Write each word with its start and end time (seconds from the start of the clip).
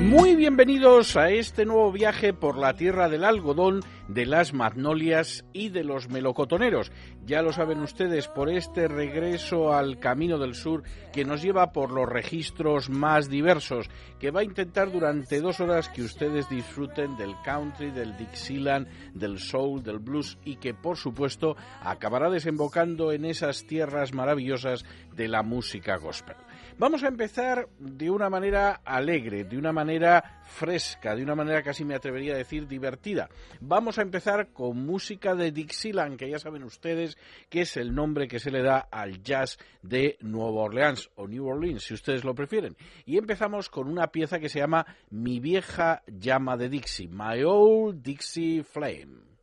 Muy 0.00 0.36
bienvenidos 0.36 1.16
a 1.16 1.30
este 1.30 1.66
nuevo 1.66 1.92
viaje 1.92 2.32
por 2.32 2.56
la 2.56 2.74
tierra 2.74 3.08
del 3.08 3.24
algodón, 3.24 3.82
de 4.08 4.24
las 4.24 4.54
magnolias 4.54 5.44
y 5.52 5.68
de 5.68 5.84
los 5.84 6.08
melocotoneros. 6.08 6.90
Ya 7.24 7.42
lo 7.42 7.52
saben 7.52 7.80
ustedes 7.80 8.28
por 8.28 8.48
este 8.48 8.88
regreso 8.88 9.74
al 9.74 9.98
Camino 9.98 10.38
del 10.38 10.54
Sur 10.54 10.84
que 11.12 11.24
nos 11.24 11.42
lleva 11.42 11.72
por 11.72 11.90
los 11.90 12.08
registros 12.08 12.88
más 12.88 13.28
diversos, 13.28 13.90
que 14.18 14.30
va 14.30 14.40
a 14.40 14.44
intentar 14.44 14.90
durante 14.90 15.40
dos 15.40 15.60
horas 15.60 15.88
que 15.88 16.02
ustedes 16.02 16.48
disfruten 16.48 17.16
del 17.16 17.34
country, 17.44 17.90
del 17.90 18.16
Dixieland, 18.16 18.88
del 19.12 19.38
soul, 19.38 19.82
del 19.82 19.98
blues 19.98 20.38
y 20.44 20.56
que 20.56 20.72
por 20.72 20.96
supuesto 20.96 21.56
acabará 21.82 22.30
desembocando 22.30 23.12
en 23.12 23.24
esas 23.24 23.66
tierras 23.66 24.14
maravillosas 24.14 24.84
de 25.14 25.28
la 25.28 25.42
música 25.42 25.96
gospel. 25.96 26.36
Vamos 26.78 27.02
a 27.02 27.08
empezar 27.08 27.70
de 27.78 28.10
una 28.10 28.28
manera 28.28 28.82
alegre, 28.84 29.44
de 29.44 29.56
una 29.56 29.72
manera 29.72 30.42
fresca, 30.44 31.16
de 31.16 31.22
una 31.22 31.34
manera 31.34 31.62
casi 31.62 31.86
me 31.86 31.94
atrevería 31.94 32.34
a 32.34 32.36
decir 32.36 32.68
divertida. 32.68 33.30
Vamos 33.62 33.98
a 33.98 34.02
empezar 34.02 34.52
con 34.52 34.84
música 34.84 35.34
de 35.34 35.52
Dixieland, 35.52 36.18
que 36.18 36.28
ya 36.28 36.38
saben 36.38 36.64
ustedes 36.64 37.16
que 37.48 37.62
es 37.62 37.78
el 37.78 37.94
nombre 37.94 38.28
que 38.28 38.40
se 38.40 38.50
le 38.50 38.62
da 38.62 38.88
al 38.90 39.22
jazz 39.22 39.56
de 39.80 40.18
Nueva 40.20 40.64
Orleans 40.64 41.08
o 41.14 41.26
New 41.26 41.46
Orleans, 41.46 41.82
si 41.82 41.94
ustedes 41.94 42.24
lo 42.24 42.34
prefieren. 42.34 42.76
Y 43.06 43.16
empezamos 43.16 43.70
con 43.70 43.88
una 43.88 44.08
pieza 44.08 44.38
que 44.38 44.50
se 44.50 44.58
llama 44.58 44.84
Mi 45.08 45.40
vieja 45.40 46.02
llama 46.06 46.58
de 46.58 46.68
Dixie, 46.68 47.08
My 47.08 47.42
Old 47.42 48.02
Dixie 48.02 48.62
Flame. 48.64 49.35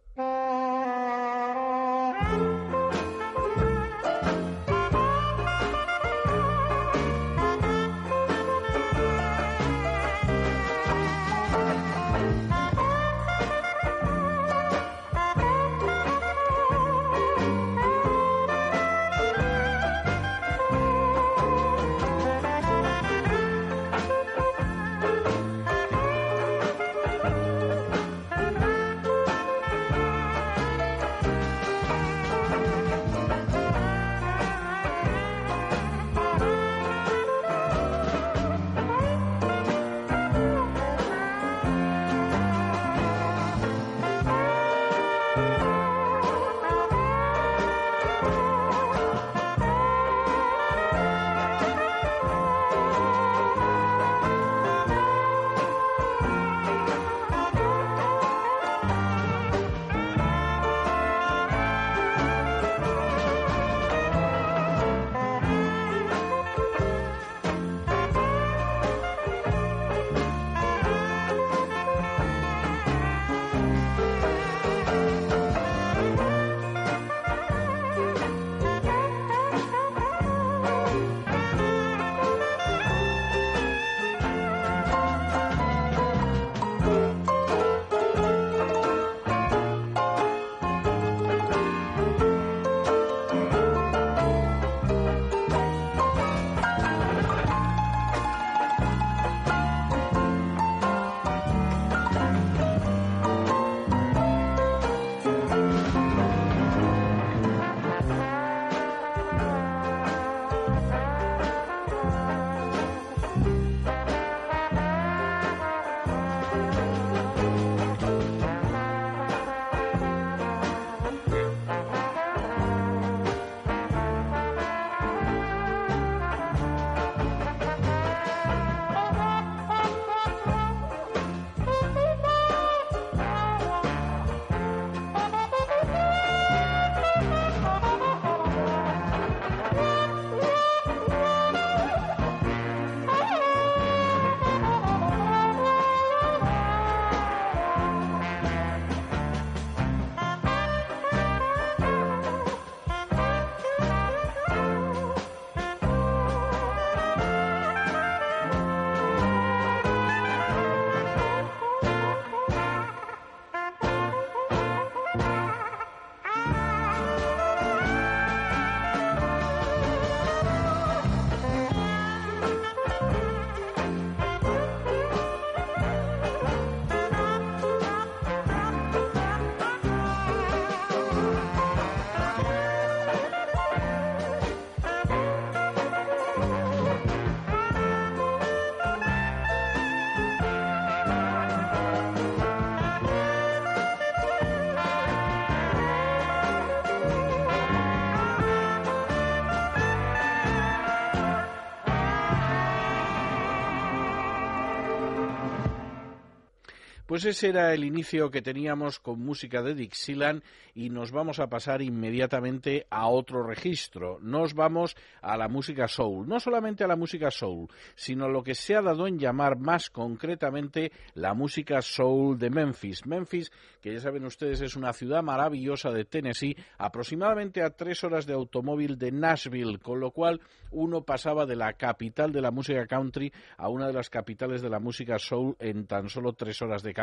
Pues 207.13 207.25
ese 207.25 207.49
era 207.49 207.71
el 207.75 207.83
inicio 207.83 208.31
que 208.31 208.41
teníamos 208.41 208.99
con 208.99 209.19
música 209.19 209.61
de 209.61 209.75
Dixieland 209.75 210.41
y 210.73 210.89
nos 210.89 211.11
vamos 211.11 211.39
a 211.39 211.45
pasar 211.45 211.83
inmediatamente 211.83 212.87
a 212.89 213.07
otro 213.07 213.43
registro. 213.43 214.17
Nos 214.19 214.55
vamos 214.55 214.95
a 215.21 215.37
la 215.37 215.47
música 215.47 215.87
soul. 215.87 216.27
No 216.27 216.39
solamente 216.39 216.83
a 216.83 216.87
la 216.87 216.95
música 216.95 217.29
soul, 217.29 217.67
sino 217.93 218.27
lo 218.27 218.41
que 218.41 218.55
se 218.55 218.75
ha 218.75 218.81
dado 218.81 219.05
en 219.05 219.19
llamar 219.19 219.59
más 219.59 219.91
concretamente 219.91 220.91
la 221.13 221.35
música 221.35 221.83
soul 221.83 222.39
de 222.39 222.49
Memphis. 222.49 223.05
Memphis, 223.05 223.51
que 223.79 223.93
ya 223.93 223.99
saben 223.99 224.25
ustedes, 224.25 224.61
es 224.61 224.75
una 224.75 224.91
ciudad 224.91 225.21
maravillosa 225.21 225.91
de 225.91 226.05
Tennessee, 226.05 226.57
aproximadamente 226.79 227.61
a 227.61 227.69
tres 227.69 228.03
horas 228.03 228.25
de 228.25 228.33
automóvil 228.33 228.97
de 228.97 229.11
Nashville, 229.11 229.77
con 229.77 229.99
lo 229.99 230.09
cual 230.09 230.41
uno 230.71 231.03
pasaba 231.03 231.45
de 231.45 231.57
la 231.57 231.73
capital 231.73 232.31
de 232.31 232.41
la 232.41 232.49
música 232.49 232.87
country 232.87 233.31
a 233.57 233.69
una 233.69 233.85
de 233.85 233.93
las 233.93 234.09
capitales 234.09 234.63
de 234.63 234.69
la 234.71 234.79
música 234.79 235.19
soul 235.19 235.55
en 235.59 235.85
tan 235.85 236.09
solo 236.09 236.33
tres 236.33 236.59
horas 236.63 236.81
de 236.81 236.91
camino. 236.91 237.02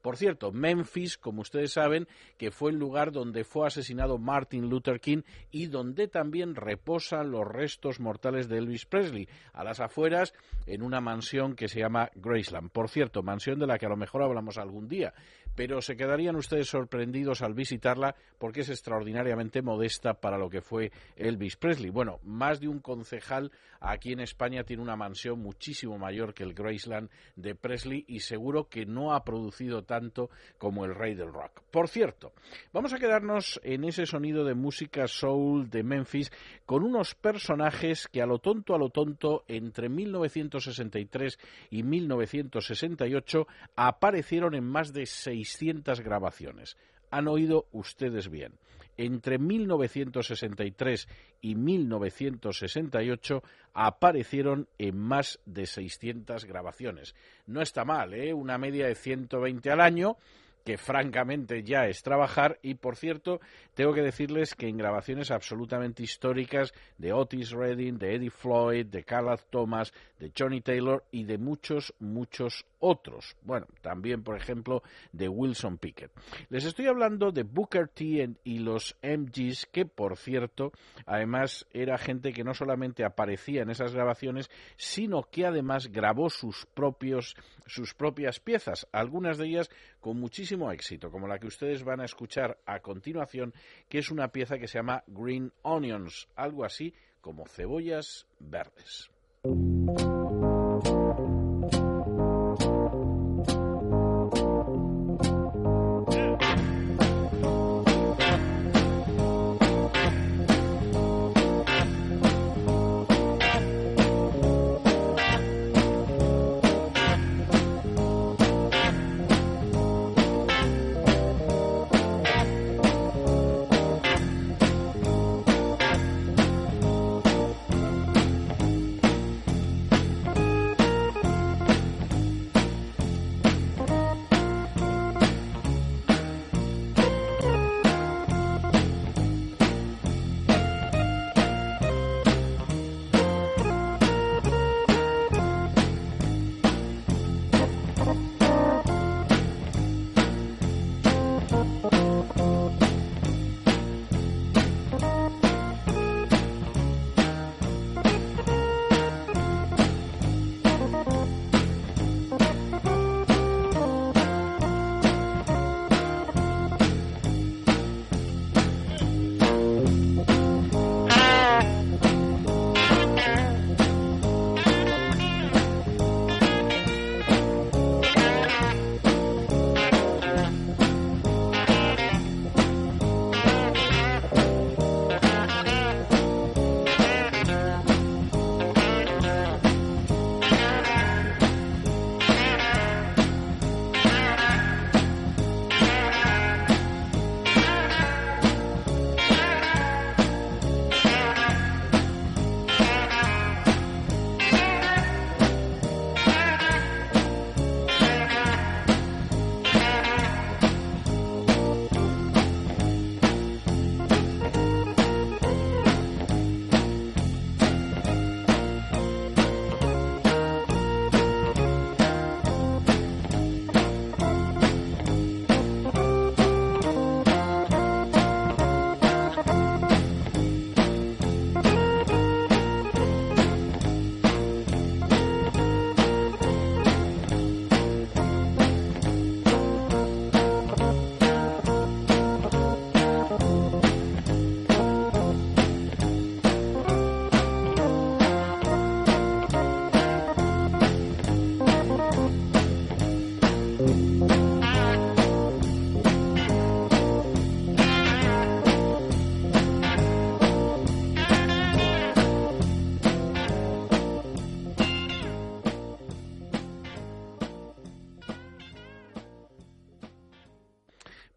Por 0.00 0.16
cierto, 0.16 0.52
Memphis, 0.52 1.18
como 1.18 1.42
ustedes 1.42 1.72
saben, 1.72 2.06
que 2.38 2.50
fue 2.50 2.70
el 2.70 2.78
lugar 2.78 3.12
donde 3.12 3.44
fue 3.44 3.66
asesinado 3.66 4.18
Martin 4.18 4.68
Luther 4.68 5.00
King 5.00 5.22
y 5.50 5.66
donde 5.66 6.08
también 6.08 6.54
reposan 6.54 7.30
los 7.30 7.46
restos 7.46 8.00
mortales 8.00 8.48
de 8.48 8.58
Elvis 8.58 8.86
Presley, 8.86 9.28
a 9.52 9.64
las 9.64 9.80
afueras, 9.80 10.34
en 10.66 10.82
una 10.82 11.00
mansión 11.00 11.54
que 11.54 11.68
se 11.68 11.80
llama 11.80 12.10
Graceland. 12.14 12.70
Por 12.70 12.88
cierto, 12.88 13.22
mansión 13.22 13.58
de 13.58 13.66
la 13.66 13.78
que 13.78 13.86
a 13.86 13.90
lo 13.90 13.96
mejor 13.96 14.22
hablamos 14.22 14.58
algún 14.58 14.88
día, 14.88 15.12
pero 15.54 15.82
se 15.82 15.96
quedarían 15.96 16.36
ustedes 16.36 16.68
sorprendidos 16.68 17.42
al 17.42 17.54
visitarla 17.54 18.14
porque 18.38 18.60
es 18.60 18.70
extraordinariamente 18.70 19.62
modesta 19.62 20.14
para 20.14 20.38
lo 20.38 20.48
que 20.48 20.60
fue 20.60 20.92
Elvis 21.16 21.56
Presley. 21.56 21.90
Bueno, 21.90 22.18
más 22.24 22.60
de 22.60 22.68
un 22.68 22.80
concejal 22.80 23.50
aquí 23.80 24.12
en 24.12 24.20
España 24.20 24.64
tiene 24.64 24.82
una 24.82 24.96
mansión 24.96 25.40
muchísimo 25.40 25.98
mayor 25.98 26.34
que 26.34 26.44
el 26.44 26.54
Graceland 26.54 27.10
de 27.36 27.54
Presley 27.54 28.04
y 28.06 28.20
seguro 28.20 28.68
que 28.68 28.86
no 28.86 29.14
ha 29.14 29.24
producido 29.24 29.82
tanto 29.82 30.30
como 30.58 30.84
el 30.84 30.94
rey 30.94 31.14
del 31.14 31.32
rock. 31.32 31.62
Por 31.70 31.88
cierto, 31.88 32.32
vamos 32.72 32.92
a 32.92 32.98
quedarnos 32.98 33.60
en 33.64 33.84
ese 33.84 34.06
sonido 34.06 34.44
de 34.44 34.54
música 34.54 35.06
soul 35.08 35.68
de 35.68 35.82
Memphis 35.82 36.30
con 36.64 36.84
unos 36.84 37.14
personajes 37.14 38.08
que 38.08 38.22
a 38.22 38.26
lo 38.26 38.38
tonto 38.38 38.74
a 38.74 38.78
lo 38.78 38.90
tonto 38.90 39.44
entre 39.48 39.88
1963 39.88 41.38
y 41.70 41.82
1968 41.82 43.46
aparecieron 43.76 44.54
en 44.54 44.64
más 44.64 44.92
de 44.92 45.06
600 45.44 46.00
grabaciones. 46.00 46.76
Han 47.10 47.28
oído 47.28 47.66
ustedes 47.72 48.30
bien. 48.30 48.54
Entre 48.96 49.38
1963 49.38 51.08
y 51.40 51.54
1968 51.54 53.42
aparecieron 53.72 54.68
en 54.78 54.98
más 54.98 55.40
de 55.46 55.66
600 55.66 56.44
grabaciones. 56.44 57.14
No 57.46 57.62
está 57.62 57.84
mal, 57.84 58.12
¿eh? 58.12 58.34
Una 58.34 58.58
media 58.58 58.86
de 58.86 58.94
120 58.94 59.70
al 59.70 59.80
año 59.80 60.16
que 60.64 60.78
francamente 60.78 61.62
ya 61.62 61.86
es 61.86 62.02
trabajar 62.02 62.58
y 62.62 62.74
por 62.74 62.96
cierto 62.96 63.40
tengo 63.74 63.92
que 63.92 64.02
decirles 64.02 64.54
que 64.54 64.68
en 64.68 64.76
grabaciones 64.76 65.30
absolutamente 65.30 66.02
históricas 66.02 66.72
de 66.98 67.12
Otis 67.12 67.50
Redding, 67.50 67.98
de 67.98 68.14
Eddie 68.14 68.30
Floyd, 68.30 68.86
de 68.86 69.04
Carl 69.04 69.38
Thomas, 69.50 69.92
de 70.18 70.32
Johnny 70.36 70.60
Taylor 70.60 71.04
y 71.10 71.24
de 71.24 71.38
muchos 71.38 71.94
muchos 71.98 72.64
otros. 72.78 73.36
Bueno, 73.42 73.66
también 73.80 74.22
por 74.22 74.36
ejemplo 74.36 74.82
de 75.12 75.28
Wilson 75.28 75.78
Pickett. 75.78 76.10
Les 76.48 76.64
estoy 76.64 76.86
hablando 76.86 77.30
de 77.30 77.42
Booker 77.44 77.88
T 77.88 78.02
y 78.44 78.58
los 78.58 78.96
MGs 79.02 79.66
que 79.66 79.86
por 79.86 80.16
cierto 80.16 80.72
además 81.06 81.66
era 81.72 81.98
gente 81.98 82.32
que 82.32 82.44
no 82.44 82.54
solamente 82.54 83.04
aparecía 83.04 83.62
en 83.62 83.70
esas 83.70 83.94
grabaciones 83.94 84.50
sino 84.76 85.22
que 85.30 85.46
además 85.46 85.88
grabó 85.88 86.30
sus 86.30 86.66
propios 86.66 87.36
sus 87.66 87.94
propias 87.94 88.40
piezas, 88.40 88.86
algunas 88.92 89.38
de 89.38 89.46
ellas 89.46 89.70
con 90.02 90.18
muchísimo 90.18 90.70
éxito, 90.72 91.10
como 91.10 91.28
la 91.28 91.38
que 91.38 91.46
ustedes 91.46 91.84
van 91.84 92.00
a 92.00 92.04
escuchar 92.04 92.58
a 92.66 92.80
continuación, 92.80 93.54
que 93.88 93.98
es 93.98 94.10
una 94.10 94.28
pieza 94.28 94.58
que 94.58 94.66
se 94.66 94.78
llama 94.78 95.04
Green 95.06 95.52
Onions, 95.62 96.28
algo 96.34 96.64
así 96.64 96.92
como 97.20 97.46
cebollas 97.46 98.26
verdes. 98.40 99.10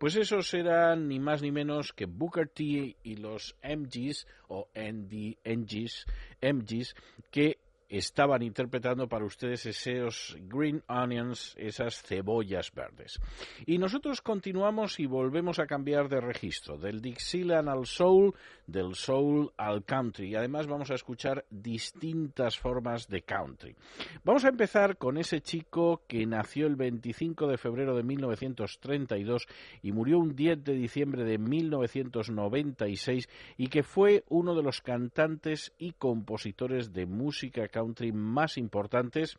Pues 0.05 0.17
esos 0.17 0.53
eran 0.53 1.07
ni 1.07 1.19
más 1.19 1.41
ni 1.41 1.51
menos 1.51 1.91
que 1.91 2.05
Booker 2.05 2.47
T 2.47 2.95
y 3.01 3.15
los 3.15 3.55
MGs 3.63 4.27
o 4.49 4.69
NDNGs, 4.75 6.05
MGs, 6.43 6.95
que 7.31 7.57
estaban 7.97 8.41
interpretando 8.41 9.07
para 9.07 9.25
ustedes 9.25 9.65
esos 9.65 10.35
green 10.41 10.83
onions, 10.87 11.55
esas 11.57 12.01
cebollas 12.01 12.73
verdes. 12.73 13.19
Y 13.65 13.77
nosotros 13.77 14.21
continuamos 14.21 14.99
y 14.99 15.05
volvemos 15.05 15.59
a 15.59 15.65
cambiar 15.65 16.09
de 16.09 16.19
registro, 16.19 16.77
del 16.77 17.01
Dixieland 17.01 17.69
al 17.69 17.85
soul, 17.85 18.33
del 18.67 18.95
soul 18.95 19.51
al 19.57 19.85
country. 19.85 20.31
Y 20.31 20.35
además 20.35 20.67
vamos 20.67 20.91
a 20.91 20.95
escuchar 20.95 21.45
distintas 21.49 22.59
formas 22.59 23.07
de 23.07 23.21
country. 23.21 23.75
Vamos 24.23 24.43
a 24.43 24.49
empezar 24.49 24.97
con 24.97 25.17
ese 25.17 25.41
chico 25.41 26.01
que 26.07 26.25
nació 26.25 26.67
el 26.67 26.75
25 26.75 27.47
de 27.47 27.57
febrero 27.57 27.95
de 27.95 28.03
1932 28.03 29.47
y 29.81 29.91
murió 29.93 30.19
un 30.19 30.35
10 30.35 30.63
de 30.63 30.73
diciembre 30.73 31.23
de 31.23 31.37
1996 31.37 33.29
y 33.57 33.67
que 33.67 33.83
fue 33.83 34.23
uno 34.27 34.53
de 34.53 34.63
los 34.63 34.81
cantantes 34.81 35.73
y 35.77 35.93
compositores 35.93 36.91
de 36.91 37.05
música 37.05 37.67
country 37.69 37.84
más 38.13 38.57
importantes 38.57 39.37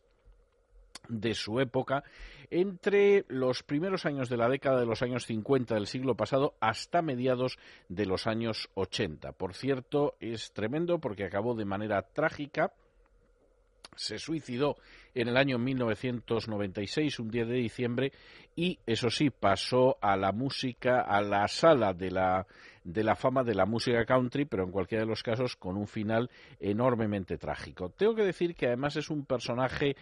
de 1.08 1.34
su 1.34 1.60
época 1.60 2.04
entre 2.50 3.24
los 3.28 3.62
primeros 3.62 4.06
años 4.06 4.28
de 4.28 4.36
la 4.36 4.48
década 4.48 4.80
de 4.80 4.86
los 4.86 5.02
años 5.02 5.26
50 5.26 5.74
del 5.74 5.86
siglo 5.86 6.14
pasado 6.14 6.54
hasta 6.60 7.02
mediados 7.02 7.58
de 7.88 8.06
los 8.06 8.26
años 8.26 8.68
80. 8.74 9.32
Por 9.32 9.54
cierto, 9.54 10.14
es 10.20 10.52
tremendo 10.52 10.98
porque 10.98 11.24
acabó 11.24 11.54
de 11.54 11.64
manera 11.64 12.02
trágica. 12.02 12.72
Se 13.96 14.18
suicidó 14.18 14.76
en 15.14 15.28
el 15.28 15.36
año 15.38 15.58
1996, 15.58 17.18
un 17.18 17.30
10 17.30 17.48
de 17.48 17.54
diciembre, 17.54 18.12
y 18.54 18.78
eso 18.86 19.08
sí, 19.08 19.30
pasó 19.30 19.96
a 20.02 20.16
la 20.16 20.32
música, 20.32 21.00
a 21.00 21.22
la 21.22 21.48
sala 21.48 21.94
de 21.94 22.10
la, 22.10 22.46
de 22.86 23.02
la 23.02 23.16
fama 23.16 23.42
de 23.42 23.54
la 23.54 23.66
música 23.66 24.04
country, 24.04 24.44
pero 24.44 24.62
en 24.62 24.70
cualquiera 24.70 25.02
de 25.02 25.10
los 25.10 25.22
casos 25.22 25.56
con 25.56 25.76
un 25.76 25.88
final 25.88 26.30
enormemente 26.60 27.36
trágico. 27.36 27.90
Tengo 27.90 28.14
que 28.14 28.22
decir 28.22 28.54
que 28.54 28.68
además 28.68 28.96
es 28.96 29.10
un 29.10 29.24
personaje 29.26 29.96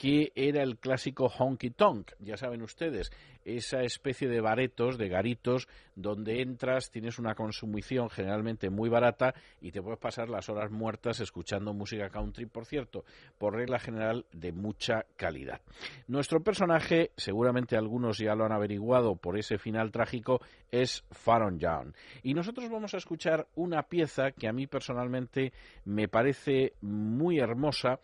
que 0.00 0.32
era 0.34 0.62
el 0.62 0.78
clásico 0.78 1.26
honky 1.26 1.72
tonk, 1.72 2.12
ya 2.20 2.38
saben 2.38 2.62
ustedes, 2.62 3.12
esa 3.44 3.82
especie 3.82 4.28
de 4.28 4.40
baretos, 4.40 4.96
de 4.96 5.10
garitos, 5.10 5.68
donde 5.94 6.40
entras, 6.40 6.90
tienes 6.90 7.18
una 7.18 7.34
consumición 7.34 8.08
generalmente 8.08 8.70
muy 8.70 8.88
barata 8.88 9.34
y 9.60 9.72
te 9.72 9.82
puedes 9.82 9.98
pasar 9.98 10.30
las 10.30 10.48
horas 10.48 10.70
muertas 10.70 11.20
escuchando 11.20 11.74
música 11.74 12.08
country, 12.08 12.46
por 12.46 12.64
cierto, 12.64 13.04
por 13.36 13.54
regla 13.54 13.78
general 13.78 14.24
de 14.32 14.52
mucha 14.52 15.04
calidad. 15.16 15.60
Nuestro 16.08 16.42
personaje, 16.42 17.10
seguramente 17.18 17.76
algunos 17.76 18.16
ya 18.16 18.34
lo 18.34 18.46
han 18.46 18.52
averiguado 18.52 19.16
por 19.16 19.38
ese 19.38 19.58
final 19.58 19.90
trágico, 19.90 20.40
es 20.70 21.04
Faron 21.10 21.58
Young. 21.58 21.92
Y 22.22 22.32
nosotros 22.32 22.70
vamos 22.70 22.94
a 22.94 22.98
escuchar 22.98 23.48
una 23.54 23.82
pieza 23.82 24.30
que 24.30 24.48
a 24.48 24.52
mí 24.54 24.66
personalmente 24.66 25.52
me 25.84 26.08
parece 26.08 26.72
muy 26.80 27.38
hermosa 27.38 28.00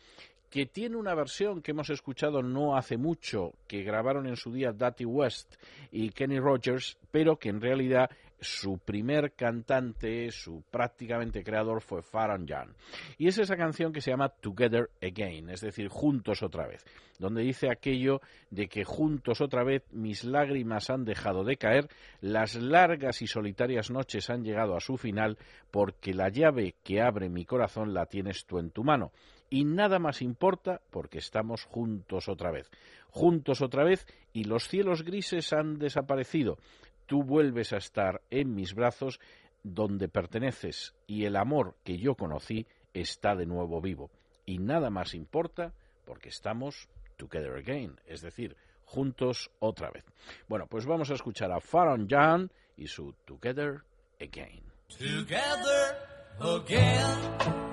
que 0.50 0.66
tiene 0.66 0.96
una 0.96 1.14
versión 1.14 1.62
que 1.62 1.72
hemos 1.72 1.90
escuchado 1.90 2.42
no 2.42 2.76
hace 2.76 2.96
mucho, 2.96 3.52
que 3.66 3.82
grabaron 3.82 4.26
en 4.26 4.36
su 4.36 4.52
día 4.52 4.72
Dutty 4.72 5.04
West 5.04 5.56
y 5.90 6.10
Kenny 6.10 6.38
Rogers, 6.38 6.96
pero 7.10 7.36
que 7.36 7.48
en 7.48 7.60
realidad 7.60 8.10
su 8.40 8.78
primer 8.78 9.32
cantante, 9.32 10.30
su 10.30 10.62
prácticamente 10.70 11.42
creador 11.42 11.80
fue 11.80 12.02
Farron 12.02 12.46
Young. 12.46 12.70
Y 13.18 13.28
es 13.28 13.38
esa 13.38 13.56
canción 13.56 13.92
que 13.92 14.00
se 14.00 14.10
llama 14.10 14.28
Together 14.28 14.90
Again, 15.02 15.50
es 15.50 15.62
decir, 15.62 15.88
juntos 15.88 16.42
otra 16.42 16.66
vez, 16.66 16.84
donde 17.18 17.42
dice 17.42 17.70
aquello 17.70 18.20
de 18.50 18.68
que 18.68 18.84
juntos 18.84 19.40
otra 19.40 19.64
vez 19.64 19.84
mis 19.90 20.24
lágrimas 20.24 20.90
han 20.90 21.04
dejado 21.04 21.44
de 21.44 21.56
caer, 21.56 21.88
las 22.20 22.56
largas 22.56 23.22
y 23.22 23.26
solitarias 23.26 23.90
noches 23.90 24.28
han 24.28 24.44
llegado 24.44 24.76
a 24.76 24.80
su 24.80 24.96
final, 24.96 25.38
porque 25.70 26.12
la 26.12 26.28
llave 26.28 26.74
que 26.84 27.00
abre 27.00 27.28
mi 27.28 27.44
corazón 27.44 27.94
la 27.94 28.06
tienes 28.06 28.44
tú 28.44 28.58
en 28.58 28.70
tu 28.70 28.84
mano 28.84 29.12
y 29.50 29.64
nada 29.64 29.98
más 29.98 30.22
importa 30.22 30.80
porque 30.90 31.18
estamos 31.18 31.64
juntos 31.64 32.28
otra 32.28 32.50
vez. 32.50 32.70
Juntos 33.10 33.62
otra 33.62 33.84
vez 33.84 34.06
y 34.32 34.44
los 34.44 34.68
cielos 34.68 35.02
grises 35.02 35.52
han 35.52 35.78
desaparecido. 35.78 36.58
Tú 37.06 37.22
vuelves 37.22 37.72
a 37.72 37.76
estar 37.76 38.22
en 38.30 38.54
mis 38.54 38.74
brazos 38.74 39.20
donde 39.62 40.08
perteneces 40.08 40.94
y 41.06 41.24
el 41.24 41.36
amor 41.36 41.76
que 41.84 41.98
yo 41.98 42.14
conocí 42.14 42.66
está 42.94 43.34
de 43.34 43.46
nuevo 43.46 43.80
vivo. 43.80 44.10
Y 44.44 44.58
nada 44.58 44.90
más 44.90 45.14
importa 45.14 45.72
porque 46.04 46.28
estamos 46.28 46.88
together 47.16 47.56
again, 47.56 47.98
es 48.06 48.20
decir, 48.20 48.56
juntos 48.84 49.50
otra 49.58 49.90
vez. 49.90 50.04
Bueno, 50.48 50.66
pues 50.66 50.86
vamos 50.86 51.10
a 51.10 51.14
escuchar 51.14 51.50
a 51.52 51.60
Faron 51.60 52.06
John 52.10 52.50
y 52.76 52.86
su 52.86 53.12
Together 53.24 53.82
Again. 54.20 54.62
Together 54.88 55.96
again. 56.40 57.65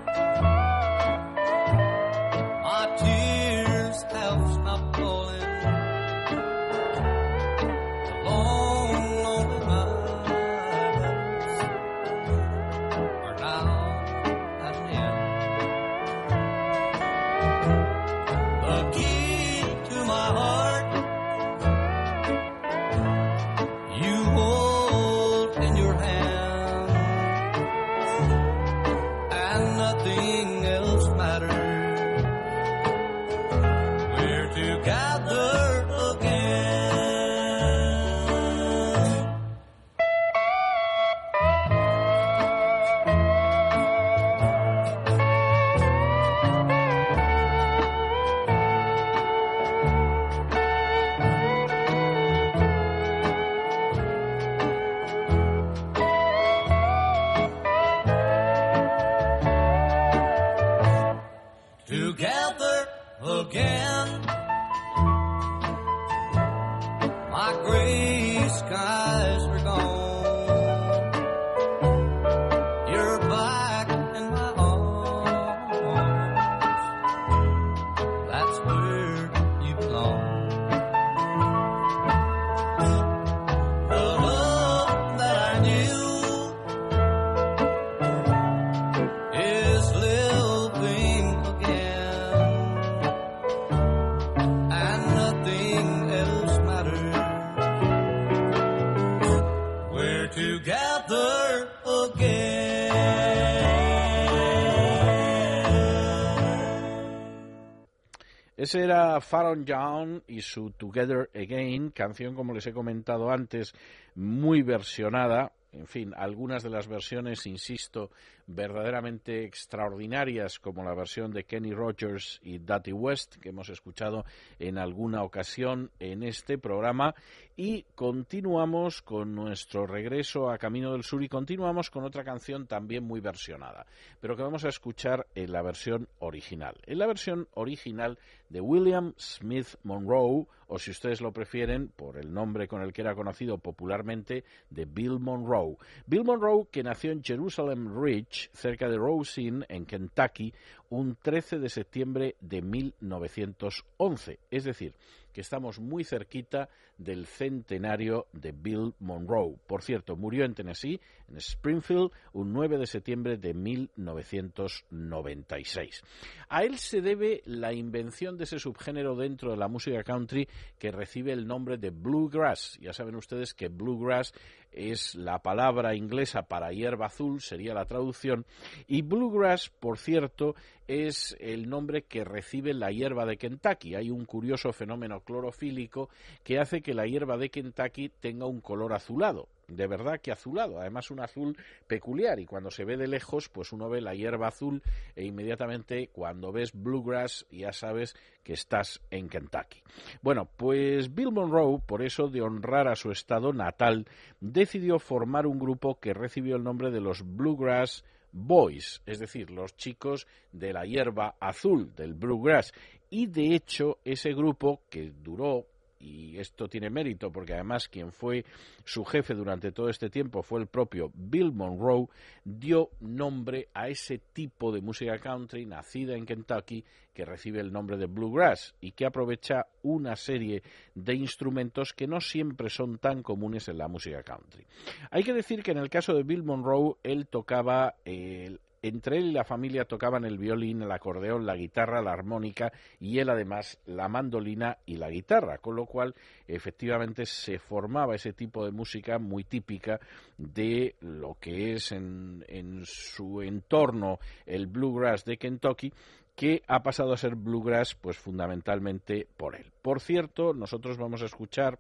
Era 109.14 109.22
Faron 109.22 109.64
Young 109.64 110.22
y 110.28 110.42
su 110.42 110.72
Together 110.72 111.30
Again, 111.36 111.92
canción, 111.92 112.34
como 112.34 112.52
les 112.52 112.66
he 112.66 112.74
comentado 112.74 113.30
antes, 113.30 113.72
muy 114.16 114.64
versionada. 114.64 115.52
En 115.72 115.86
fin, 115.86 116.14
algunas 116.18 116.64
de 116.64 116.72
las 116.72 116.88
versiones, 116.88 117.46
insisto, 117.46 118.10
verdaderamente 118.48 119.44
extraordinarias 119.46 120.60
como 120.60 120.84
la 120.84 120.94
versión 120.94 121.32
de 121.32 121.46
Kenny 121.46 121.74
Rogers 121.74 122.40
y 122.44 122.60
Dutty 122.60 122.92
West 122.92 123.38
que 123.38 123.50
hemos 123.50 123.70
escuchado 123.70 124.26
en 124.60 124.78
alguna 124.78 125.24
ocasión 125.24 125.92
en 126.00 126.24
este 126.24 126.58
programa 126.58 127.16
y 127.56 127.84
continuamos 127.96 129.02
con 129.02 129.36
nuestro 129.36 129.86
regreso 129.86 130.50
a 130.50 130.58
Camino 130.58 130.92
del 130.92 131.04
Sur 131.04 131.24
y 131.24 131.30
continuamos 131.30 131.92
con 131.92 132.04
otra 132.04 132.24
canción 132.24 132.66
también 132.66 133.04
muy 133.04 133.20
versionada, 133.20 133.86
pero 134.20 134.36
que 134.36 134.42
vamos 134.42 134.66
a 134.66 134.70
escuchar 134.70 135.28
en 135.36 135.52
la 135.52 135.62
versión 135.62 136.08
original. 136.20 136.76
En 136.86 136.98
la 136.98 137.08
versión 137.08 137.48
original 137.54 138.18
de 138.50 138.60
William 138.62 139.14
Smith 139.18 139.68
Monroe, 139.84 140.48
o 140.68 140.80
si 140.80 140.92
ustedes 140.92 141.22
lo 141.22 141.32
prefieren, 141.32 141.90
por 141.90 142.18
el 142.18 142.34
nombre 142.34 142.68
con 142.68 142.82
el 142.82 142.94
que 142.94 143.02
era 143.02 143.16
conocido 143.16 143.58
popularmente, 143.58 144.44
de 144.70 144.86
Bill 144.86 145.20
Monroe. 145.20 145.78
Bill 146.08 146.24
Monroe, 146.24 146.68
que 146.72 146.84
nació 146.84 147.12
en 147.12 147.24
Jerusalem 147.24 148.00
Ridge, 148.02 148.33
cerca 148.54 148.90
de 148.90 148.98
Rosine, 148.98 149.66
en 149.70 149.86
Kentucky, 149.86 150.54
un 150.90 151.16
13 151.16 151.60
de 151.60 151.70
septiembre 151.70 152.36
de 152.40 152.62
1911. 152.62 154.40
Es 154.52 154.64
decir, 154.64 154.96
que 155.34 155.42
estamos 155.42 155.80
muy 155.80 156.04
cerquita 156.04 156.70
del 156.98 157.26
centenario 157.26 158.28
de 158.32 158.52
Bill 158.52 158.94
Monroe. 159.00 159.58
Por 159.68 159.82
cierto, 159.82 160.16
murió 160.16 160.46
en 160.46 160.54
Tennessee, 160.54 161.02
en 161.28 161.38
Springfield, 161.38 162.12
un 162.34 162.54
9 162.54 162.78
de 162.78 162.86
septiembre 162.88 163.38
de 163.38 163.54
1996. 163.54 166.02
A 166.50 166.64
él 166.64 166.78
se 166.78 167.02
debe 167.02 167.42
la 167.46 167.74
invención 167.74 168.38
de 168.38 168.44
ese 168.46 168.60
subgénero 168.60 169.16
dentro 169.16 169.52
de 169.52 169.58
la 169.58 169.68
música 169.68 170.04
country 170.04 170.48
que 170.78 170.92
recibe 170.92 171.34
el 171.34 171.48
nombre 171.48 171.78
de 171.78 171.90
bluegrass. 171.90 172.78
Ya 172.80 172.94
saben 172.94 173.16
ustedes 173.16 173.54
que 173.54 173.68
bluegrass 173.70 174.34
es 174.72 175.16
la 175.16 175.40
palabra 175.40 175.96
inglesa 175.96 176.44
para 176.44 176.72
hierba 176.72 177.08
azul, 177.08 177.42
sería 177.42 177.74
la 177.74 177.86
traducción, 177.86 178.46
y 178.88 179.02
bluegrass, 179.02 179.70
por 179.70 179.98
cierto, 179.98 180.56
es 180.88 181.36
el 181.40 181.70
nombre 181.70 182.04
que 182.04 182.24
recibe 182.24 182.74
la 182.74 182.92
hierba 182.92 183.26
de 183.26 183.38
Kentucky. 183.38 183.96
Hay 183.96 184.10
un 184.10 184.26
curioso 184.26 184.74
fenómeno 184.74 185.22
clorofílico 185.22 186.10
que 186.44 186.60
hace 186.60 186.82
que 186.82 186.94
la 186.94 187.06
hierba 187.06 187.38
de 187.38 187.50
Kentucky 187.50 188.10
tenga 188.10 188.46
un 188.46 188.62
color 188.62 188.94
azulado 188.94 189.48
de 189.68 189.88
verdad 189.88 190.20
que 190.22 190.32
azulado, 190.32 190.80
además 190.80 191.12
un 191.12 191.20
azul 191.20 191.58
peculiar 191.88 192.40
y 192.40 192.46
cuando 192.46 192.72
se 192.72 192.86
ve 192.86 192.98
de 192.98 193.08
lejos 193.08 193.50
pues 193.50 193.72
uno 193.72 193.90
ve 193.90 194.02
la 194.02 194.14
hierba 194.14 194.48
azul 194.48 194.82
e 195.16 195.26
inmediatamente 195.26 196.10
cuando 196.12 196.52
ves 196.52 196.72
bluegrass 196.74 197.46
ya 197.52 197.72
sabes 197.72 198.16
que 198.44 198.54
estás 198.54 199.02
en 199.10 199.30
Kentucky. 199.30 199.82
Bueno, 200.22 200.50
pues 200.58 201.14
Bill 201.14 201.32
Monroe, 201.32 201.80
por 201.86 202.02
eso 202.02 202.28
de 202.28 202.42
honrar 202.42 202.88
a 202.88 202.96
su 202.96 203.12
estado 203.12 203.54
natal, 203.54 204.06
decidió 204.42 205.00
formar 205.00 205.48
un 205.48 205.60
grupo 205.60 206.00
que 206.00 206.14
recibió 206.14 206.58
el 206.58 206.64
nombre 206.64 206.92
de 206.92 207.00
los 207.00 207.24
Bluegrass 207.24 208.04
Boys, 208.34 209.02
es 209.06 209.20
decir, 209.20 209.52
los 209.52 209.76
chicos 209.78 210.28
de 210.52 210.74
la 210.74 210.86
hierba 210.86 211.36
azul, 211.40 211.94
del 211.96 212.14
bluegrass. 212.14 212.74
Y 213.10 213.28
de 213.28 213.56
hecho, 213.56 214.00
ese 214.04 214.34
grupo, 214.34 214.82
que 214.90 215.12
duró 215.12 215.68
y 216.04 216.38
esto 216.38 216.68
tiene 216.68 216.90
mérito 216.90 217.32
porque 217.32 217.54
además 217.54 217.88
quien 217.88 218.12
fue 218.12 218.46
su 218.84 219.06
jefe 219.06 219.34
durante 219.34 219.72
todo 219.72 219.90
este 219.90 220.10
tiempo 220.10 220.44
fue 220.44 220.60
el 220.60 220.68
propio 220.68 221.12
Bill 221.14 221.54
Monroe, 221.54 222.08
dio 222.44 222.90
nombre 223.00 223.70
a 223.74 223.88
ese 223.88 224.20
tipo 224.34 224.72
de 224.72 224.82
música 224.82 225.18
country 225.18 225.66
nacida 225.66 226.16
en 226.16 226.26
Kentucky 226.26 226.84
que 227.14 227.26
recibe 227.26 227.60
el 227.60 227.72
nombre 227.72 227.96
de 227.96 228.08
bluegrass 228.08 228.74
y 228.82 228.92
que 228.92 229.06
aprovecha 229.06 229.68
una 229.84 230.16
serie 230.16 230.64
de 230.96 231.14
instrumentos 231.14 231.94
que 231.94 232.08
no 232.08 232.20
siempre 232.20 232.70
son 232.70 232.98
tan 232.98 233.22
comunes 233.22 233.68
en 233.68 233.78
la 233.78 233.88
música 233.88 234.24
country. 234.24 234.66
Hay 235.12 235.24
que 235.24 235.34
decir 235.34 235.62
que 235.62 235.72
en 235.72 235.78
el 235.78 235.90
caso 235.90 236.14
de 236.14 236.24
Bill 236.24 236.44
Monroe 236.44 236.96
él 237.04 237.28
tocaba 237.28 237.96
el 238.04 238.60
entre 238.84 239.18
él 239.18 239.28
y 239.28 239.32
la 239.32 239.46
familia 239.46 239.86
tocaban 239.86 240.26
el 240.26 240.38
violín, 240.38 240.82
el 240.82 240.92
acordeón, 240.92 241.46
la 241.46 241.56
guitarra, 241.56 242.02
la 242.02 242.12
armónica 242.12 242.72
y 243.00 243.18
él 243.20 243.30
además 243.30 243.80
la 243.86 244.10
mandolina 244.10 244.78
y 244.86 244.98
la 244.98 245.10
guitarra, 245.10 245.58
con 245.58 245.76
lo 245.76 245.86
cual 245.86 246.14
efectivamente 246.48 247.26
se 247.26 247.60
formaba 247.60 248.14
ese 248.14 248.34
tipo 248.34 248.66
de 248.66 248.72
música 248.72 249.18
muy 249.20 249.46
típica 249.46 250.00
de 250.38 250.96
lo 251.00 251.38
que 251.40 251.74
es 251.74 251.94
en, 251.94 252.44
en 252.50 252.82
su 252.86 253.42
entorno 253.42 254.20
el 254.46 254.68
bluegrass 254.68 255.24
de 255.24 255.38
Kentucky 255.38 255.94
que 256.36 256.62
ha 256.68 256.84
pasado 256.84 257.14
a 257.14 257.18
ser 257.18 257.36
bluegrass 257.36 257.96
pues 257.96 258.18
fundamentalmente 258.18 259.28
por 259.38 259.56
él. 259.56 259.72
Por 259.82 260.02
cierto, 260.02 260.54
nosotros 260.54 260.98
vamos 260.98 261.22
a 261.22 261.28
escuchar 261.28 261.80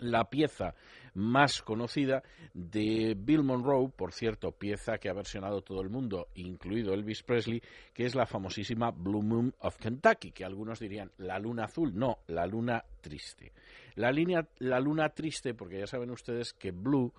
la 0.00 0.24
pieza 0.24 0.74
más 1.14 1.62
conocida 1.62 2.22
de 2.52 3.16
Bill 3.16 3.42
Monroe, 3.42 3.88
por 3.88 4.12
cierto, 4.12 4.52
pieza 4.52 4.98
que 4.98 5.08
ha 5.08 5.14
versionado 5.14 5.62
todo 5.62 5.80
el 5.80 5.88
mundo, 5.88 6.28
incluido 6.34 6.92
Elvis 6.92 7.22
Presley, 7.22 7.62
que 7.92 8.04
es 8.04 8.14
la 8.14 8.26
famosísima 8.26 8.90
Blue 8.90 9.22
Moon 9.22 9.54
of 9.60 9.76
Kentucky, 9.78 10.32
que 10.32 10.44
algunos 10.44 10.80
dirían 10.80 11.10
la 11.18 11.38
luna 11.38 11.64
azul, 11.64 11.92
no, 11.94 12.18
la 12.28 12.46
luna 12.46 12.84
triste. 13.00 13.52
La, 13.94 14.10
línea, 14.10 14.46
la 14.58 14.80
luna 14.80 15.08
triste, 15.10 15.54
porque 15.54 15.78
ya 15.78 15.86
saben 15.86 16.10
ustedes 16.10 16.52
que 16.52 16.72
blue 16.72 17.12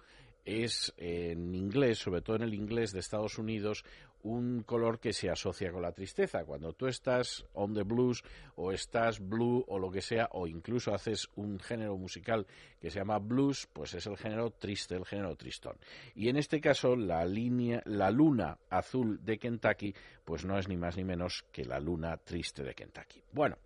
es 0.44 0.94
en 0.98 1.56
inglés, 1.56 1.98
sobre 1.98 2.22
todo 2.22 2.36
en 2.36 2.44
el 2.44 2.54
inglés 2.54 2.92
de 2.92 3.00
Estados 3.00 3.40
Unidos, 3.40 3.84
un 4.26 4.64
color 4.64 5.00
que 5.00 5.14
se 5.14 5.30
asocia 5.30 5.72
con 5.72 5.84
la 5.84 5.92
tristeza. 5.92 6.44
Cuando 6.46 6.74
tú 6.74 6.88
estás 6.88 7.46
on 7.54 7.76
the 7.76 7.84
blues 7.84 8.24
o 8.56 8.72
estás 8.72 9.20
blue 9.20 9.64
o 9.68 9.78
lo 9.78 9.92
que 9.92 10.02
sea, 10.02 10.30
o 10.32 10.48
incluso 10.48 10.94
haces 10.94 11.30
un 11.36 11.60
género 11.60 11.96
musical 11.96 12.48
que 12.80 12.90
se 12.90 13.00
llama 13.00 13.20
blues, 13.20 13.68
pues 13.72 13.94
es 13.94 14.08
el 14.08 14.18
género 14.18 14.50
triste, 14.50 14.96
el 14.96 15.06
género 15.06 15.36
tristón. 15.36 15.78
Y 16.16 16.30
en 16.30 16.38
este 16.38 16.60
caso, 16.60 16.96
la 16.96 17.24
línea, 17.24 17.84
la 17.86 18.10
luna 18.10 18.58
azul 18.70 19.24
de 19.24 19.38
Kentucky, 19.38 19.94
pues 20.24 20.44
no 20.44 20.58
es 20.58 20.68
ni 20.68 20.76
más 20.76 20.98
ni 20.98 21.04
menos 21.04 21.46
que 21.52 21.64
la 21.64 21.80
luna 21.80 22.18
triste 22.18 22.64
de 22.64 22.74
Kentucky. 22.74 23.22
Bueno, 23.32 23.58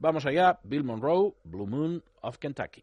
vamos 0.00 0.26
allá. 0.26 0.58
Bill 0.64 0.82
Monroe, 0.82 1.34
Blue 1.44 1.68
Moon 1.68 2.02
of 2.22 2.38
Kentucky. 2.38 2.82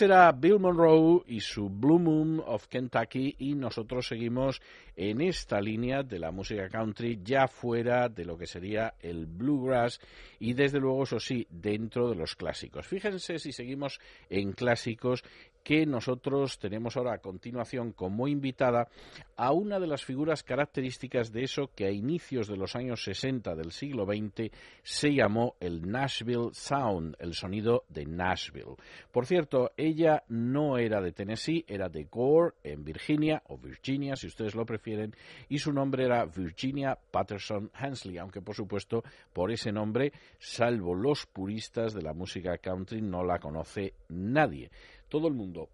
Ese 0.00 0.06
era 0.06 0.32
Bill 0.32 0.58
Monroe 0.58 1.24
y 1.26 1.40
su 1.40 1.68
Blue 1.68 1.98
Moon 1.98 2.42
of 2.46 2.68
Kentucky 2.68 3.36
y 3.38 3.54
nosotros 3.54 4.08
seguimos 4.08 4.62
en 4.96 5.20
esta 5.20 5.60
línea 5.60 6.02
de 6.02 6.18
la 6.18 6.30
música 6.30 6.70
country 6.70 7.20
ya 7.22 7.46
fuera 7.46 8.08
de 8.08 8.24
lo 8.24 8.38
que 8.38 8.46
sería 8.46 8.94
el 8.98 9.26
bluegrass 9.26 10.00
y 10.38 10.54
desde 10.54 10.80
luego 10.80 11.02
eso 11.02 11.20
sí 11.20 11.46
dentro 11.50 12.08
de 12.08 12.16
los 12.16 12.34
clásicos. 12.34 12.86
Fíjense 12.86 13.38
si 13.38 13.52
seguimos 13.52 14.00
en 14.30 14.52
clásicos 14.52 15.22
que 15.62 15.86
nosotros 15.86 16.58
tenemos 16.58 16.96
ahora 16.96 17.14
a 17.14 17.18
continuación 17.18 17.92
como 17.92 18.28
invitada 18.28 18.88
a 19.36 19.52
una 19.52 19.78
de 19.78 19.86
las 19.86 20.04
figuras 20.04 20.42
características 20.42 21.32
de 21.32 21.44
eso 21.44 21.70
que 21.74 21.86
a 21.86 21.90
inicios 21.90 22.48
de 22.48 22.56
los 22.56 22.76
años 22.76 23.04
60 23.04 23.54
del 23.54 23.72
siglo 23.72 24.04
XX 24.04 24.50
se 24.82 25.14
llamó 25.14 25.56
el 25.60 25.90
Nashville 25.90 26.50
Sound, 26.52 27.16
el 27.18 27.34
sonido 27.34 27.84
de 27.88 28.06
Nashville. 28.06 28.76
Por 29.10 29.26
cierto, 29.26 29.72
ella 29.76 30.24
no 30.28 30.78
era 30.78 31.00
de 31.00 31.12
Tennessee, 31.12 31.64
era 31.68 31.88
de 31.88 32.04
Gore, 32.04 32.54
en 32.62 32.84
Virginia, 32.84 33.42
o 33.48 33.58
Virginia, 33.58 34.16
si 34.16 34.26
ustedes 34.26 34.54
lo 34.54 34.64
prefieren, 34.66 35.14
y 35.48 35.58
su 35.58 35.72
nombre 35.72 36.04
era 36.04 36.24
Virginia 36.24 36.98
Patterson 37.10 37.70
Hensley, 37.78 38.18
aunque 38.18 38.42
por 38.42 38.54
supuesto 38.54 39.02
por 39.32 39.50
ese 39.50 39.72
nombre, 39.72 40.12
salvo 40.38 40.94
los 40.94 41.26
puristas 41.26 41.94
de 41.94 42.02
la 42.02 42.12
música 42.12 42.58
country, 42.58 43.00
no 43.00 43.24
la 43.24 43.38
conoce 43.38 43.94
nadie. 44.08 44.70
Todo 45.10 45.28
el 45.28 45.34
mundo 45.34 45.68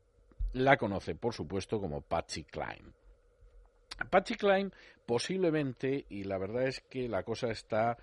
la 0.55 0.77
conoce, 0.77 1.15
por 1.15 1.35
supuesto, 1.35 1.79
como 1.79 2.01
Patsy 2.01 2.43
Cline. 2.45 2.93
Patsy 4.11 4.35
Cline 4.35 4.71
posiblemente, 5.07 6.07
y 6.09 6.25
la 6.25 6.39
verdad 6.39 6.67
es 6.67 6.81
que 6.81 7.09
la 7.09 7.23
cosa 7.23 7.51
está 7.51 7.97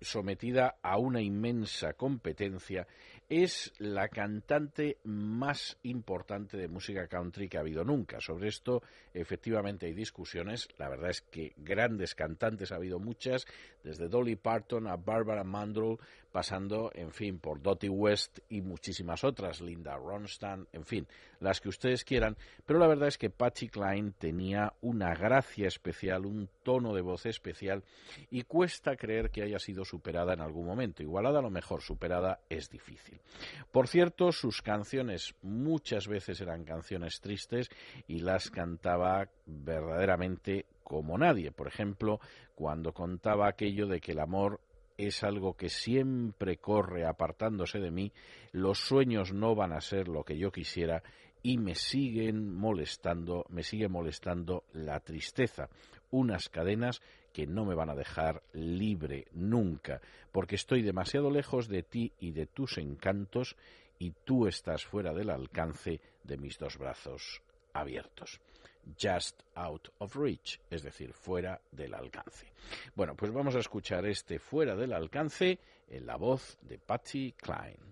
sometida 0.00 0.76
a 0.82 0.98
una 0.98 1.20
inmensa 1.20 1.92
competencia, 1.92 2.86
es 3.28 3.72
la 3.78 4.08
cantante 4.08 4.98
más 5.04 5.78
importante 5.82 6.56
de 6.56 6.68
música 6.68 7.06
country 7.06 7.48
que 7.48 7.58
ha 7.58 7.60
habido 7.60 7.84
nunca. 7.84 8.20
Sobre 8.20 8.48
esto, 8.48 8.82
efectivamente, 9.14 9.86
hay 9.86 9.94
discusiones. 9.94 10.68
La 10.78 10.88
verdad 10.88 11.10
es 11.10 11.22
que 11.22 11.52
grandes 11.56 12.14
cantantes 12.14 12.72
ha 12.72 12.76
habido 12.76 12.98
muchas, 12.98 13.46
desde 13.84 14.08
Dolly 14.08 14.36
Parton 14.36 14.88
a 14.88 14.96
Barbara 14.96 15.44
Mandrell, 15.44 15.98
pasando, 16.30 16.90
en 16.94 17.10
fin, 17.10 17.38
por 17.38 17.60
Dottie 17.60 17.90
West 17.90 18.38
y 18.48 18.60
muchísimas 18.60 19.24
otras, 19.24 19.60
Linda 19.60 19.96
Ronstadt, 19.96 20.60
en 20.72 20.84
fin, 20.84 21.06
las 21.40 21.60
que 21.60 21.68
ustedes 21.68 22.04
quieran. 22.04 22.36
Pero 22.64 22.78
la 22.78 22.86
verdad 22.86 23.08
es 23.08 23.18
que 23.18 23.30
Patsy 23.30 23.68
Cline 23.68 24.12
tenía 24.18 24.72
una 24.80 25.14
gracia 25.14 25.66
especial, 25.68 26.26
un 26.26 26.48
tono 26.62 26.94
de 26.94 27.02
voz 27.02 27.26
especial, 27.26 27.82
y 28.30 28.42
cuesta 28.42 28.96
creer 28.96 29.30
que 29.30 29.42
haya 29.42 29.58
sido 29.58 29.84
superada 29.84 30.34
en 30.34 30.40
algún 30.40 30.66
momento. 30.66 31.02
Igualada 31.02 31.40
a 31.40 31.42
lo 31.42 31.50
mejor, 31.50 31.82
superada 31.82 32.40
es 32.48 32.70
difícil. 32.70 33.20
Por 33.72 33.88
cierto, 33.88 34.32
sus 34.32 34.62
canciones 34.62 35.34
muchas 35.42 36.06
veces 36.06 36.40
eran 36.40 36.64
canciones 36.64 37.20
tristes 37.20 37.68
y 38.06 38.20
las 38.20 38.50
cantaba 38.50 39.28
verdaderamente 39.46 40.66
como 40.82 41.16
nadie. 41.18 41.52
Por 41.52 41.68
ejemplo, 41.68 42.20
cuando 42.54 42.92
contaba 42.92 43.48
aquello 43.48 43.86
de 43.86 44.00
que 44.00 44.12
el 44.12 44.20
amor 44.20 44.60
es 45.06 45.22
algo 45.22 45.54
que 45.54 45.68
siempre 45.68 46.56
corre 46.56 47.06
apartándose 47.06 47.78
de 47.78 47.90
mí, 47.90 48.12
los 48.52 48.78
sueños 48.78 49.32
no 49.32 49.54
van 49.54 49.72
a 49.72 49.80
ser 49.80 50.08
lo 50.08 50.24
que 50.24 50.38
yo 50.38 50.50
quisiera 50.50 51.02
y 51.42 51.58
me 51.58 51.74
siguen 51.74 52.54
molestando, 52.54 53.46
me 53.48 53.62
sigue 53.62 53.88
molestando 53.88 54.64
la 54.72 55.00
tristeza, 55.00 55.68
unas 56.10 56.48
cadenas 56.48 57.00
que 57.32 57.46
no 57.46 57.64
me 57.64 57.74
van 57.74 57.90
a 57.90 57.94
dejar 57.94 58.42
libre 58.52 59.26
nunca, 59.32 60.00
porque 60.32 60.56
estoy 60.56 60.82
demasiado 60.82 61.30
lejos 61.30 61.68
de 61.68 61.82
ti 61.82 62.12
y 62.18 62.32
de 62.32 62.46
tus 62.46 62.78
encantos 62.78 63.56
y 63.98 64.12
tú 64.24 64.46
estás 64.46 64.84
fuera 64.84 65.12
del 65.12 65.30
alcance 65.30 66.00
de 66.24 66.36
mis 66.36 66.58
dos 66.58 66.76
brazos 66.78 67.42
abiertos 67.72 68.40
just 68.96 69.42
out 69.54 69.88
of 69.98 70.14
reach, 70.16 70.60
es 70.70 70.82
decir, 70.82 71.12
fuera 71.12 71.60
del 71.70 71.94
alcance. 71.94 72.46
Bueno, 72.94 73.14
pues 73.14 73.32
vamos 73.32 73.54
a 73.54 73.60
escuchar 73.60 74.06
este 74.06 74.38
fuera 74.38 74.76
del 74.76 74.92
alcance 74.92 75.58
en 75.88 76.06
la 76.06 76.16
voz 76.16 76.58
de 76.62 76.78
Patsy 76.78 77.34
Cline. 77.36 77.90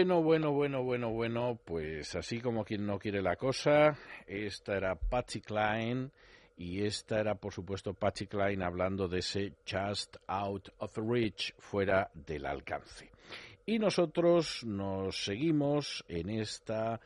Bueno, 0.00 0.22
bueno, 0.22 0.52
bueno, 0.52 0.82
bueno, 0.82 1.10
bueno, 1.10 1.60
pues 1.62 2.16
así 2.16 2.40
como 2.40 2.64
quien 2.64 2.86
no 2.86 2.98
quiere 2.98 3.20
la 3.20 3.36
cosa, 3.36 3.98
esta 4.26 4.74
era 4.74 4.94
Patsy 4.94 5.42
Cline 5.42 6.08
y 6.56 6.86
esta 6.86 7.20
era, 7.20 7.34
por 7.34 7.52
supuesto, 7.52 7.92
Patsy 7.92 8.26
Cline 8.26 8.64
hablando 8.64 9.08
de 9.08 9.18
ese 9.18 9.52
just 9.70 10.16
out 10.26 10.70
of 10.78 10.96
reach, 10.96 11.52
fuera 11.58 12.10
del 12.14 12.46
alcance. 12.46 13.10
Y 13.66 13.78
nosotros 13.78 14.64
nos 14.64 15.22
seguimos 15.22 16.02
en 16.08 16.30
esta 16.30 16.98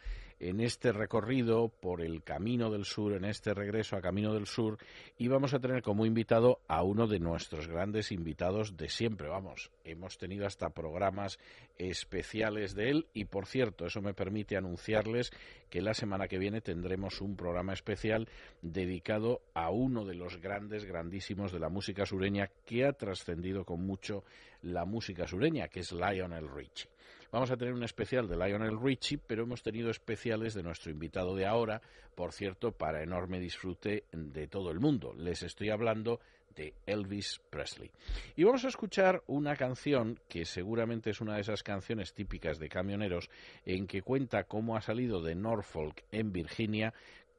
en 0.45 0.61
este 0.61 0.93
recorrido 0.93 1.69
por 1.69 2.03
el 2.03 2.23
Camino 2.23 2.71
del 2.71 2.85
Sur, 2.85 3.15
en 3.15 3.25
este 3.25 3.55
regreso 3.55 3.97
a 3.97 4.03
Camino 4.03 4.35
del 4.35 4.47
Sur, 4.47 4.77
y 5.17 5.29
vamos 5.29 5.55
a 5.55 5.59
tener 5.59 5.83
como 5.83 6.05
invitado 6.05 6.61
a 6.69 6.83
uno 6.83 7.07
de 7.07 7.19
nuestros 7.19 7.67
grandes 7.67 8.13
invitados 8.13 8.77
de 8.77 8.91
siempre. 8.91 9.29
Vamos, 9.29 9.71
hemos 9.85 10.19
tenido 10.19 10.47
hasta 10.47 10.69
programas 10.69 11.39
especiales 11.79 12.75
de 12.75 12.91
él 12.91 13.07
y, 13.15 13.25
por 13.25 13.47
cierto, 13.47 13.87
eso 13.87 14.03
me 14.03 14.13
permite 14.13 14.59
anunciarles 14.59 15.31
que 15.71 15.81
la 15.81 15.95
semana 15.95 16.29
que 16.29 16.39
viene 16.39 16.61
tendremos 16.61 17.23
un 17.23 17.37
programa 17.37 17.73
especial 17.73 18.29
dedicado 18.61 19.41
a 19.55 19.71
uno 19.71 20.05
de 20.05 20.15
los 20.15 20.43
grandes, 20.43 20.85
grandísimos 20.85 21.53
de 21.53 21.61
la 21.61 21.71
música 21.71 22.05
sureña 22.05 22.51
que 22.67 22.85
ha 22.85 22.93
trascendido 22.93 23.65
con 23.65 23.81
mucho 23.87 24.25
la 24.61 24.85
música 24.85 25.27
sureña, 25.27 25.69
que 25.69 25.81
es 25.81 25.91
Lionel 25.91 26.51
Richie. 26.55 26.94
Vamos 27.35 27.51
a 27.51 27.57
tener 27.57 27.75
un 27.75 27.83
especial 27.83 28.29
de 28.29 28.37
Lionel 28.37 28.81
Richie, 28.81 29.19
pero 29.19 29.43
hemos 29.43 29.61
tenido 29.61 29.91
especiales 29.91 30.55
de 30.55 30.63
nuestro 30.63 30.93
invitado 30.93 31.35
de 31.35 31.47
ahora, 31.47 31.83
por 32.15 32.31
cierto, 32.31 32.71
para 32.71 33.03
enorme 33.03 33.41
disfrute 33.41 34.05
de 34.13 34.47
todo 34.47 34.71
el 34.71 34.79
mundo. 34.79 35.13
Les 35.19 35.43
estoy 35.43 35.71
hablando 35.71 36.21
de 36.55 36.75
Elvis 36.87 37.41
Presley. 37.51 37.91
Y 38.37 38.45
vamos 38.45 38.65
a 38.65 38.69
escuchar 38.69 39.25
una 39.27 39.57
canción 39.57 40.21
que 40.29 40.45
seguramente 40.45 41.11
es 41.11 41.21
una 41.21 41.35
de 41.35 41.41
esas 41.41 41.65
canciones 41.65 42.15
típicas 42.15 42.61
de 42.61 42.69
camioneros 42.69 43.29
en 43.67 43.89
que 43.89 44.03
cuenta 44.03 44.45
cómo 44.45 44.77
ha 44.77 44.81
salido 44.81 45.21
de 45.21 45.35
Norfolk 45.35 46.05
en 46.13 46.31
Virginia 46.31 46.95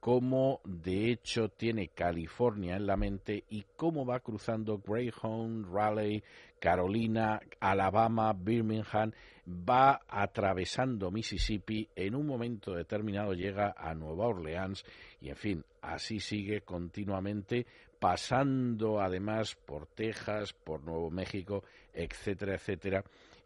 cómo 0.05 0.61
de 0.65 1.09
hecho 1.09 1.49
tiene 1.49 1.87
California 1.87 2.75
en 2.75 2.85
la 2.85 2.95
mente 2.95 3.43
y 3.49 3.65
cómo 3.75 4.05
va 4.05 4.19
cruzando 4.19 4.77
Greyhound, 4.77 5.73
Raleigh, 5.73 6.23
Carolina, 6.65 7.39
Alabama, 7.59 8.33
Birmingham, 8.33 9.11
va 9.47 10.01
atravesando 10.07 11.11
Mississippi, 11.11 11.87
en 11.95 12.15
un 12.15 12.25
momento 12.25 12.73
determinado 12.73 13.33
llega 13.33 13.75
a 13.77 13.93
Nueva 13.93 14.25
Orleans 14.25 14.83
y 15.21 15.29
en 15.29 15.35
fin, 15.35 15.65
así 15.83 16.19
sigue 16.19 16.61
continuamente 16.61 17.67
pasando 17.99 18.99
además 18.99 19.53
por 19.53 19.85
Texas, 19.85 20.53
por 20.53 20.83
Nuevo 20.83 21.11
México, 21.11 21.63
etcétera, 21.93 22.55
etcétera. 22.55 23.03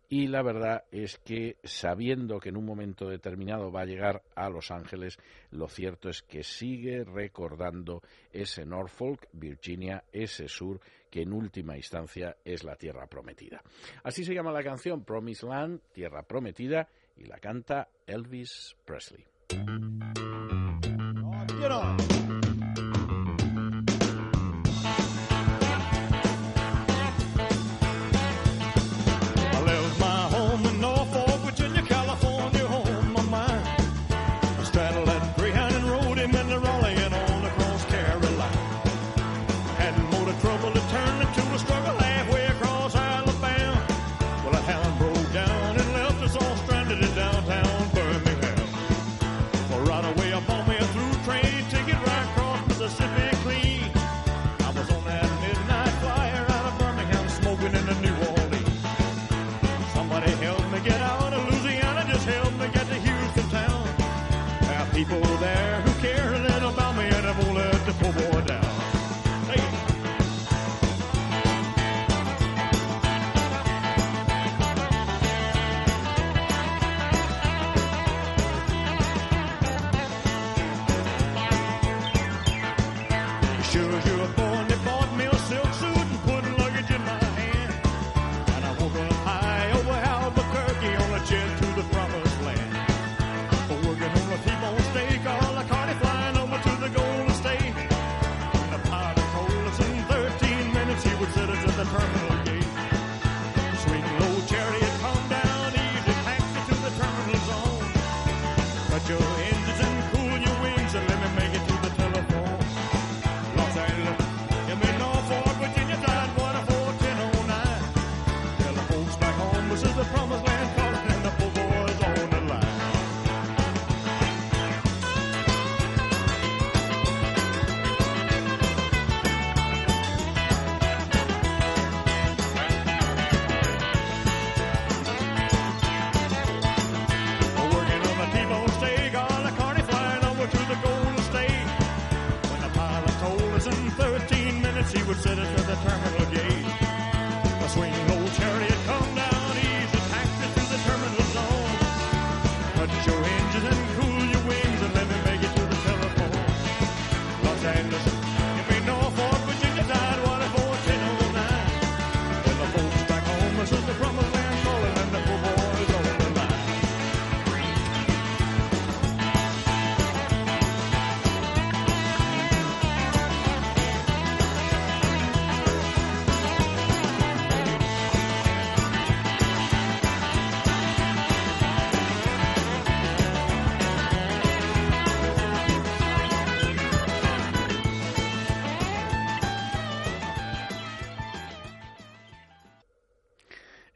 Y 0.08 0.28
la 0.28 0.42
verdad 0.42 0.86
es 0.90 1.18
que 1.20 1.58
sabiendo 1.62 2.40
que 2.40 2.50
en 2.50 2.58
un 2.58 2.66
momento 2.66 3.10
determinado 3.10 3.70
va 3.70 3.82
a 3.82 3.86
llegar 3.86 4.24
a 4.34 4.50
Los 4.50 4.72
Ángeles, 4.72 5.20
lo 5.52 5.68
cierto 5.68 6.08
es 6.08 6.24
que 6.24 6.42
sigue 6.42 7.04
recordando 7.04 8.02
ese 8.32 8.66
Norfolk, 8.66 9.28
Virginia, 9.34 10.06
ese 10.14 10.48
sur 10.48 10.80
que 11.10 11.22
en 11.22 11.34
última 11.34 11.76
instancia 11.78 12.38
es 12.44 12.64
la 12.64 12.76
tierra 12.76 13.08
prometida. 13.08 13.62
Así 14.04 14.24
se 14.24 14.34
llama 14.34 14.52
la 14.52 14.64
canción 14.64 15.04
Promised 15.04 15.48
Land, 15.48 15.82
Tierra 15.94 16.24
Prometida, 16.24 16.88
y 17.18 17.26
la 17.26 17.40
canta 17.40 17.90
Elvis 18.08 18.76
Presley. 18.86 19.26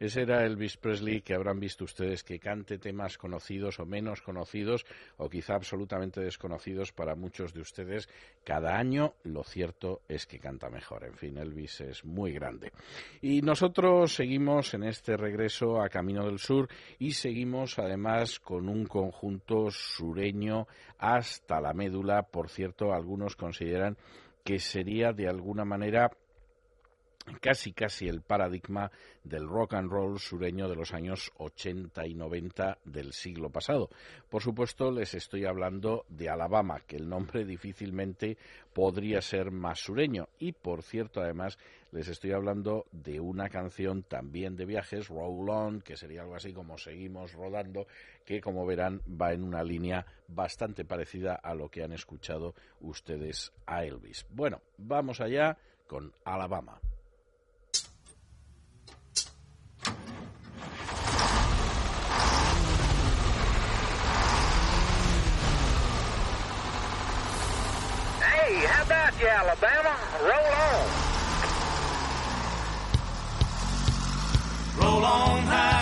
Ese 0.03 0.23
era 0.23 0.45
Elvis 0.45 0.75
Presley 0.75 1.21
que 1.21 1.33
habrán 1.33 1.61
visto 1.61 1.85
ustedes 1.85 2.25
que 2.25 2.37
cante 2.37 2.77
temas 2.77 3.17
conocidos 3.17 3.79
o 3.79 3.85
menos 3.85 4.21
conocidos 4.21 4.85
o 5.15 5.29
quizá 5.29 5.55
absolutamente 5.55 6.19
desconocidos 6.19 6.91
para 6.91 7.15
muchos 7.15 7.53
de 7.53 7.61
ustedes 7.61 8.09
cada 8.43 8.77
año. 8.77 9.13
Lo 9.23 9.45
cierto 9.45 10.01
es 10.09 10.25
que 10.25 10.39
canta 10.39 10.69
mejor. 10.69 11.05
En 11.05 11.13
fin, 11.13 11.37
Elvis 11.37 11.79
es 11.79 12.03
muy 12.03 12.33
grande. 12.33 12.73
Y 13.21 13.43
nosotros 13.43 14.13
seguimos 14.13 14.73
en 14.73 14.83
este 14.83 15.15
regreso 15.15 15.81
a 15.81 15.87
Camino 15.87 16.25
del 16.25 16.39
Sur 16.39 16.67
y 16.99 17.11
seguimos 17.11 17.79
además 17.79 18.41
con 18.41 18.67
un 18.67 18.85
conjunto 18.85 19.71
sureño 19.71 20.67
hasta 20.97 21.61
la 21.61 21.71
médula. 21.71 22.23
Por 22.23 22.49
cierto, 22.49 22.91
algunos 22.91 23.37
consideran 23.37 23.95
que 24.43 24.59
sería 24.59 25.13
de 25.13 25.29
alguna 25.29 25.63
manera 25.63 26.11
casi 27.39 27.73
casi 27.73 28.07
el 28.07 28.21
paradigma 28.21 28.91
del 29.23 29.47
rock 29.47 29.75
and 29.75 29.89
roll 29.89 30.19
sureño 30.19 30.67
de 30.67 30.75
los 30.75 30.93
años 30.93 31.31
80 31.37 32.05
y 32.07 32.13
90 32.13 32.79
del 32.85 33.13
siglo 33.13 33.49
pasado. 33.49 33.89
Por 34.29 34.41
supuesto, 34.41 34.91
les 34.91 35.13
estoy 35.13 35.45
hablando 35.45 36.05
de 36.09 36.29
Alabama, 36.29 36.81
que 36.85 36.97
el 36.97 37.07
nombre 37.07 37.45
difícilmente 37.45 38.37
podría 38.73 39.21
ser 39.21 39.51
más 39.51 39.79
sureño. 39.79 40.27
Y, 40.39 40.51
por 40.51 40.83
cierto, 40.83 41.21
además, 41.21 41.57
les 41.91 42.07
estoy 42.07 42.31
hablando 42.31 42.85
de 42.91 43.19
una 43.19 43.49
canción 43.49 44.03
también 44.03 44.55
de 44.55 44.65
viajes, 44.65 45.07
Roll 45.07 45.49
On, 45.49 45.81
que 45.81 45.95
sería 45.95 46.21
algo 46.21 46.35
así 46.35 46.51
como 46.51 46.77
Seguimos 46.77 47.33
rodando, 47.33 47.87
que, 48.25 48.41
como 48.41 48.65
verán, 48.65 49.01
va 49.09 49.31
en 49.31 49.43
una 49.43 49.63
línea 49.63 50.05
bastante 50.27 50.85
parecida 50.85 51.35
a 51.35 51.53
lo 51.53 51.69
que 51.69 51.83
han 51.83 51.93
escuchado 51.93 52.55
ustedes 52.81 53.53
a 53.65 53.85
Elvis. 53.85 54.25
Bueno, 54.29 54.61
vamos 54.77 55.21
allá 55.21 55.57
con 55.87 56.11
Alabama. 56.25 56.79
How 68.83 69.07
about 69.07 69.19
you, 69.21 69.27
Alabama? 69.27 69.95
Roll 70.21 70.51
on. 70.59 70.87
Roll 74.77 75.05
on 75.05 75.43
highway, 75.43 75.72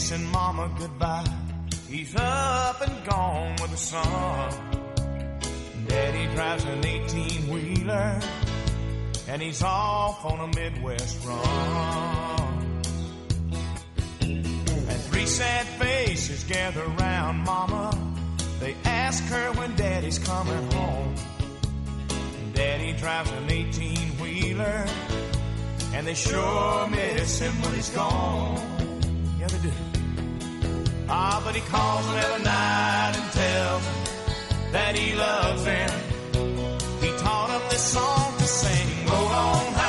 kissing 0.00 0.24
mama 0.32 0.66
goodbye. 0.78 1.30
He's 1.86 2.16
up 2.16 2.80
and 2.80 3.06
gone 3.06 3.56
with 3.60 3.70
the 3.70 3.76
sun. 3.76 4.50
Daddy 5.88 6.24
drives 6.34 6.64
an 6.64 6.86
18 6.86 7.50
wheeler, 7.50 8.18
and 9.28 9.42
he's 9.42 9.62
off 9.62 10.24
on 10.24 10.40
a 10.40 10.56
Midwest 10.56 11.22
run. 11.26 12.82
And 14.90 15.00
three 15.10 15.26
sad 15.26 15.66
faces 15.66 16.44
gather 16.44 16.86
round 16.86 17.40
Mama. 17.40 17.90
They 18.58 18.74
ask 18.84 19.22
her 19.24 19.52
when 19.52 19.76
Daddy's 19.76 20.18
coming 20.18 20.72
home. 20.72 21.14
Daddy 22.54 22.94
drives 22.94 23.30
an 23.32 23.50
18 23.50 23.96
wheeler, 24.18 24.86
and 25.92 26.06
they 26.06 26.14
sure 26.14 26.88
miss 26.88 27.38
him 27.38 27.52
when 27.60 27.74
he's 27.74 27.90
gone. 27.90 28.80
Yeah, 29.38 29.48
they 29.48 29.68
do. 29.68 29.89
Ah, 31.12 31.42
but 31.44 31.54
he 31.56 31.60
calls 31.62 32.06
them 32.06 32.16
every 32.16 32.44
night 32.44 33.12
and 33.18 33.32
tells 33.32 33.84
them 33.84 34.72
that 34.72 34.94
he 34.94 35.14
loves 35.16 35.64
them. 35.64 35.90
He 37.02 37.08
taught 37.18 37.48
them 37.48 37.62
this 37.68 37.82
song 37.82 38.32
to 38.38 38.44
sing. 38.44 39.06
Roll 39.08 39.26
on 39.26 39.79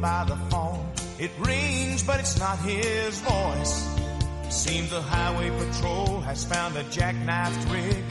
By 0.00 0.24
the 0.24 0.36
phone. 0.50 0.86
It 1.18 1.30
rings, 1.40 2.04
but 2.04 2.20
it's 2.20 2.38
not 2.38 2.58
his 2.60 3.20
voice. 3.20 3.98
Seems 4.48 4.90
the 4.90 5.02
highway 5.02 5.50
patrol 5.50 6.20
has 6.20 6.44
found 6.44 6.76
a 6.76 6.84
jackknifed 6.84 7.72
rig 7.72 8.04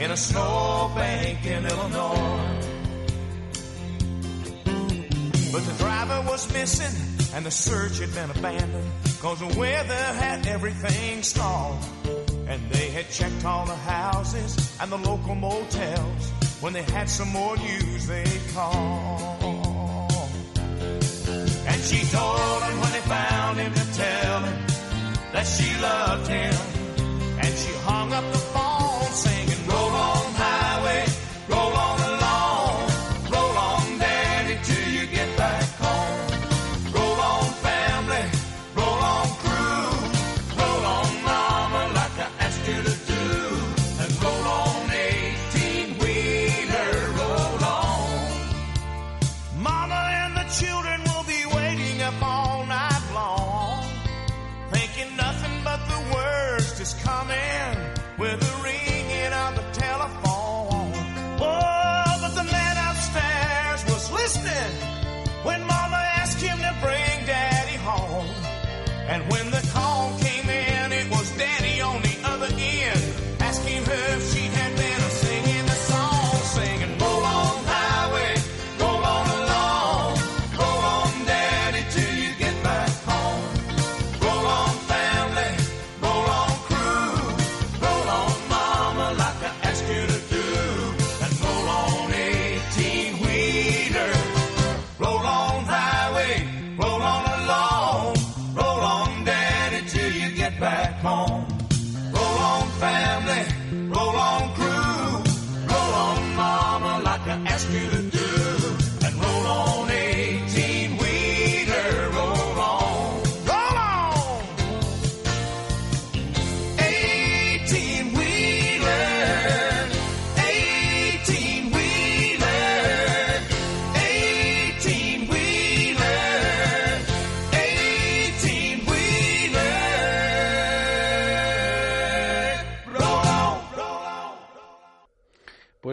in 0.00 0.10
a 0.10 0.16
snowbank 0.16 1.44
in 1.44 1.66
Illinois. 1.66 2.60
But 5.52 5.64
the 5.66 5.74
driver 5.78 6.28
was 6.28 6.52
missing 6.52 7.14
and 7.34 7.44
the 7.44 7.50
search 7.50 7.98
had 7.98 8.14
been 8.14 8.30
abandoned 8.30 8.90
cause 9.20 9.40
the 9.40 9.58
weather 9.58 9.94
had 9.94 10.46
everything 10.46 11.22
stalled. 11.22 11.78
And 12.46 12.70
they 12.70 12.90
had 12.90 13.08
checked 13.10 13.44
all 13.44 13.64
the 13.64 13.74
houses 13.74 14.78
and 14.80 14.92
the 14.92 14.98
local 14.98 15.34
motels. 15.34 16.30
When 16.60 16.72
they 16.72 16.82
had 16.82 17.08
some 17.08 17.28
more 17.28 17.56
news, 17.56 18.06
they 18.06 18.24
called. 18.52 19.43
She 21.84 22.00
told 22.06 22.62
him 22.62 22.80
when 22.80 22.92
they 22.92 23.00
found 23.00 23.58
him 23.58 23.74
to 23.74 23.94
tell 23.94 24.40
him 24.40 24.66
that 25.32 25.46
she 25.46 25.68
loved 25.82 26.28
him. 26.28 26.73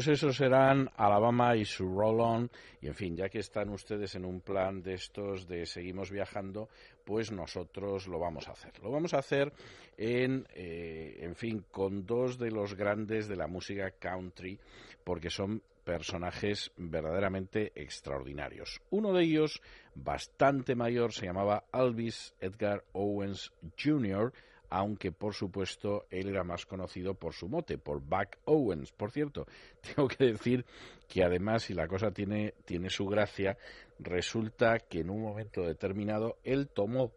Pues 0.02 0.18
esos 0.18 0.38
serán 0.38 0.90
Alabama 0.98 1.56
y 1.56 1.64
su 1.64 1.88
Roll 1.88 2.22
On. 2.22 2.52
Y 2.82 2.88
en 2.88 2.96
fin, 2.96 3.16
ya 3.16 3.30
que 3.30 3.38
están 3.38 3.70
ustedes 3.70 4.16
en 4.16 4.26
un 4.26 4.42
plan 4.42 4.82
de 4.82 4.96
estos 4.96 5.48
de 5.48 5.68
seguimos 5.68 6.10
viajando, 6.10 6.70
pues 7.06 7.32
nosotros 7.32 8.08
lo 8.08 8.18
vamos 8.18 8.48
a 8.48 8.54
hacer. 8.54 8.72
Lo 8.82 8.90
vamos 8.90 9.14
a 9.14 9.20
hacer 9.20 9.54
en, 9.96 10.48
eh, 10.56 11.20
en 11.22 11.36
fin, 11.36 11.66
con 11.70 12.08
dos 12.08 12.40
de 12.40 12.50
los 12.50 12.74
grandes 12.74 13.28
de 13.28 13.36
la 13.36 13.46
música 13.46 13.92
country, 13.92 14.58
porque 15.04 15.30
son 15.30 15.62
personajes 15.84 16.72
verdaderamente 16.78 17.72
extraordinarios. 17.76 18.82
Uno 18.90 19.14
de 19.14 19.24
ellos, 19.24 19.62
bastante 19.94 20.74
mayor, 20.74 21.14
se 21.14 21.28
llamaba 21.28 21.66
Alvis 21.72 22.34
Edgar 22.40 22.86
Owens 22.94 23.54
Jr., 23.78 24.34
aunque 24.72 25.12
por 25.12 25.34
supuesto 25.34 26.06
él 26.10 26.30
era 26.30 26.44
más 26.46 26.66
conocido 26.66 27.14
por 27.14 27.34
su 27.34 27.50
mote, 27.50 27.78
por 27.78 28.00
Buck 28.00 28.38
Owens. 28.46 28.92
Por 28.94 29.12
cierto, 29.12 29.46
tengo 29.82 30.08
que 30.08 30.26
decir 30.26 30.66
que 31.08 31.24
además, 31.24 31.64
si 31.64 31.74
la 31.74 31.88
cosa 31.88 32.12
tiene, 32.12 32.56
tiene 32.66 32.90
su 32.90 33.06
gracia, 33.06 33.58
resulta 34.00 34.80
que 34.80 35.02
en 35.02 35.10
un 35.10 35.22
momento 35.22 35.62
determinado 35.64 36.38
él 36.44 36.70
tomó 36.70 37.12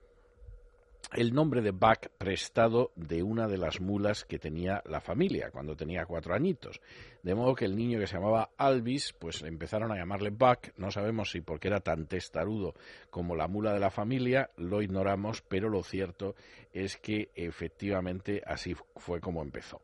el 1.12 1.32
nombre 1.32 1.62
de 1.62 1.70
Buck 1.70 2.08
prestado 2.18 2.90
de 2.96 3.22
una 3.22 3.46
de 3.46 3.58
las 3.58 3.80
mulas 3.80 4.24
que 4.24 4.40
tenía 4.40 4.82
la 4.86 5.00
familia 5.00 5.50
cuando 5.52 5.76
tenía 5.76 6.06
cuatro 6.06 6.34
añitos. 6.34 6.80
De 7.24 7.34
modo 7.34 7.54
que 7.54 7.64
el 7.64 7.74
niño 7.74 7.98
que 7.98 8.06
se 8.06 8.16
llamaba 8.16 8.50
Alvis, 8.58 9.14
pues 9.14 9.40
empezaron 9.44 9.90
a 9.90 9.96
llamarle 9.96 10.28
Buck, 10.28 10.74
no 10.76 10.90
sabemos 10.90 11.30
si 11.30 11.40
porque 11.40 11.68
era 11.68 11.80
tan 11.80 12.06
testarudo 12.06 12.74
como 13.08 13.34
la 13.34 13.48
mula 13.48 13.72
de 13.72 13.80
la 13.80 13.90
familia, 13.90 14.50
lo 14.58 14.82
ignoramos, 14.82 15.40
pero 15.40 15.70
lo 15.70 15.82
cierto 15.82 16.34
es 16.70 16.98
que 16.98 17.30
efectivamente 17.34 18.42
así 18.44 18.74
fue 18.96 19.22
como 19.22 19.40
empezó. 19.40 19.80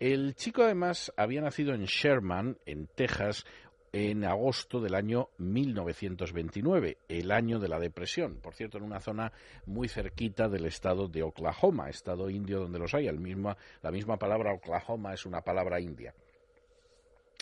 El 0.00 0.34
chico 0.34 0.64
además 0.64 1.12
había 1.16 1.40
nacido 1.40 1.72
en 1.72 1.84
Sherman, 1.84 2.58
en 2.66 2.88
Texas, 2.88 3.46
en 3.92 4.24
agosto 4.24 4.80
del 4.80 4.96
año 4.96 5.28
1929, 5.38 6.98
el 7.08 7.30
año 7.30 7.60
de 7.60 7.68
la 7.68 7.78
depresión, 7.78 8.40
por 8.42 8.54
cierto, 8.54 8.78
en 8.78 8.84
una 8.84 8.98
zona 8.98 9.30
muy 9.66 9.86
cerquita 9.86 10.48
del 10.48 10.66
estado 10.66 11.06
de 11.06 11.22
Oklahoma, 11.22 11.90
estado 11.90 12.28
indio 12.28 12.58
donde 12.58 12.80
los 12.80 12.92
hay. 12.92 13.06
El 13.06 13.20
misma, 13.20 13.56
la 13.82 13.92
misma 13.92 14.16
palabra 14.16 14.52
Oklahoma 14.52 15.14
es 15.14 15.26
una 15.26 15.42
palabra 15.42 15.78
india. 15.78 16.12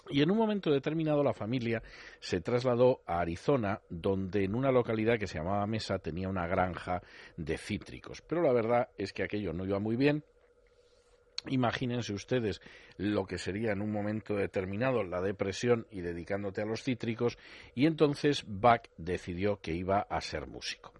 Y 0.08 0.22
en 0.22 0.30
un 0.30 0.38
momento 0.38 0.70
determinado 0.70 1.22
la 1.22 1.34
familia 1.34 1.82
se 2.18 2.40
trasladó 2.40 3.02
a 3.06 3.20
Arizona, 3.20 3.80
donde 3.90 4.44
en 4.44 4.54
una 4.54 4.72
localidad 4.72 5.18
que 5.18 5.26
se 5.26 5.38
llamaba 5.38 5.66
Mesa 5.66 5.98
tenía 5.98 6.28
una 6.28 6.46
granja 6.46 7.02
de 7.36 7.58
cítricos. 7.58 8.22
Pero 8.22 8.42
la 8.42 8.52
verdad 8.52 8.88
es 8.96 9.12
que 9.12 9.22
aquello 9.22 9.52
no 9.52 9.64
iba 9.64 9.78
muy 9.78 9.96
bien 9.96 10.24
Imagínense 11.46 12.12
ustedes 12.12 12.60
lo 12.98 13.24
que 13.24 13.38
sería 13.38 13.72
en 13.72 13.80
un 13.80 13.90
momento 13.90 14.34
determinado 14.36 15.02
la 15.02 15.22
depresión 15.22 15.86
y 15.90 16.02
dedicándote 16.02 16.60
a 16.60 16.66
los 16.66 16.82
cítricos, 16.82 17.38
y 17.74 17.86
entonces 17.86 18.44
Bach 18.46 18.88
decidió 18.98 19.58
que 19.60 19.72
iba 19.72 20.00
a 20.00 20.20
ser 20.20 20.46
músico. 20.46 20.92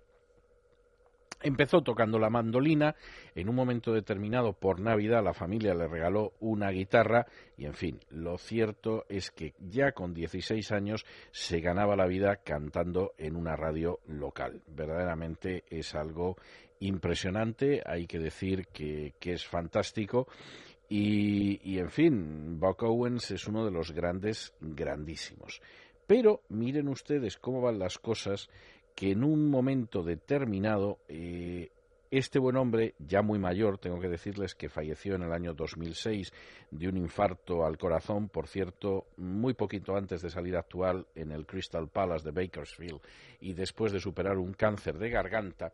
Empezó 1.43 1.80
tocando 1.80 2.18
la 2.18 2.28
mandolina, 2.28 2.97
en 3.34 3.49
un 3.49 3.55
momento 3.55 3.95
determinado 3.95 4.53
por 4.53 4.78
Navidad 4.78 5.24
la 5.24 5.32
familia 5.32 5.74
le 5.74 5.88
regaló 5.88 6.34
una 6.41 6.70
guitarra 6.70 7.26
y 7.57 7.64
en 7.64 7.72
fin, 7.72 8.01
lo 8.11 8.36
cierto 8.36 9.07
es 9.09 9.30
que 9.30 9.55
ya 9.59 9.93
con 9.93 10.12
16 10.12 10.70
años 10.72 11.07
se 11.30 11.61
ganaba 11.61 11.97
la 11.97 12.07
vida 12.07 12.36
cantando 12.36 13.14
en 13.16 13.36
una 13.36 13.57
radio 13.57 14.01
local. 14.07 14.62
Verdaderamente 14.66 15.64
es 15.70 15.95
algo 15.95 16.36
impresionante, 16.80 17.82
hay 17.86 18.07
que 18.07 18.18
decir 18.18 18.66
que, 18.68 19.14
es 19.20 19.47
fantástico. 19.47 20.28
Y, 20.88 21.61
y, 21.62 21.78
en 21.78 21.91
fin, 21.91 22.59
Buck 22.59 22.82
Owens 22.82 23.30
es 23.30 23.47
uno 23.47 23.64
de 23.64 23.70
los 23.70 23.93
grandes, 23.93 24.53
grandísimos. 24.61 25.62
Pero 26.07 26.43
miren 26.49 26.88
ustedes 26.88 27.36
cómo 27.36 27.61
van 27.61 27.78
las 27.78 27.99
cosas, 27.99 28.51
que 28.95 29.12
en 29.12 29.24
un 29.24 29.51
momento 29.51 30.03
determinado 30.03 30.99
eh, 31.09 31.70
este 32.11 32.41
buen 32.41 32.57
hombre, 32.57 32.97
ya 32.99 33.22
muy 33.22 33.38
mayor, 33.38 33.78
tengo 33.78 34.01
que 34.01 34.09
decirles 34.09 34.57
que 34.57 34.68
falleció 34.68 35.14
en 35.14 35.22
el 35.22 35.32
año 35.32 35.55
2006 35.55 36.32
de 36.72 36.88
un 36.88 36.97
infarto 36.97 37.64
al 37.64 37.78
corazón, 37.78 38.28
por 38.28 38.49
cierto, 38.49 39.07
muy 39.16 39.55
poquito 39.55 39.97
antes 39.97 40.20
de 40.20 40.30
salir 40.30 40.57
actual 40.57 41.07
en 41.14 41.30
el 41.30 41.47
Crystal 41.47 41.88
Palace 41.88 42.24
de 42.24 42.32
Bakersfield 42.32 43.01
y 43.41 43.55
después 43.55 43.93
de 43.93 44.01
superar 44.01 44.38
un 44.38 44.55
cáncer 44.55 44.99
de 44.99 45.09
garganta, 45.09 45.72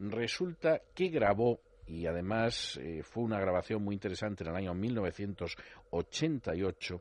resulta 0.00 0.82
que 0.92 1.06
grabó 1.08 1.60
y 1.86 2.06
además 2.06 2.80
eh, 2.82 3.04
fue 3.04 3.22
una 3.22 3.38
grabación 3.38 3.84
muy 3.84 3.94
interesante 3.94 4.42
en 4.42 4.50
el 4.50 4.56
año 4.56 4.74
1988 4.74 7.00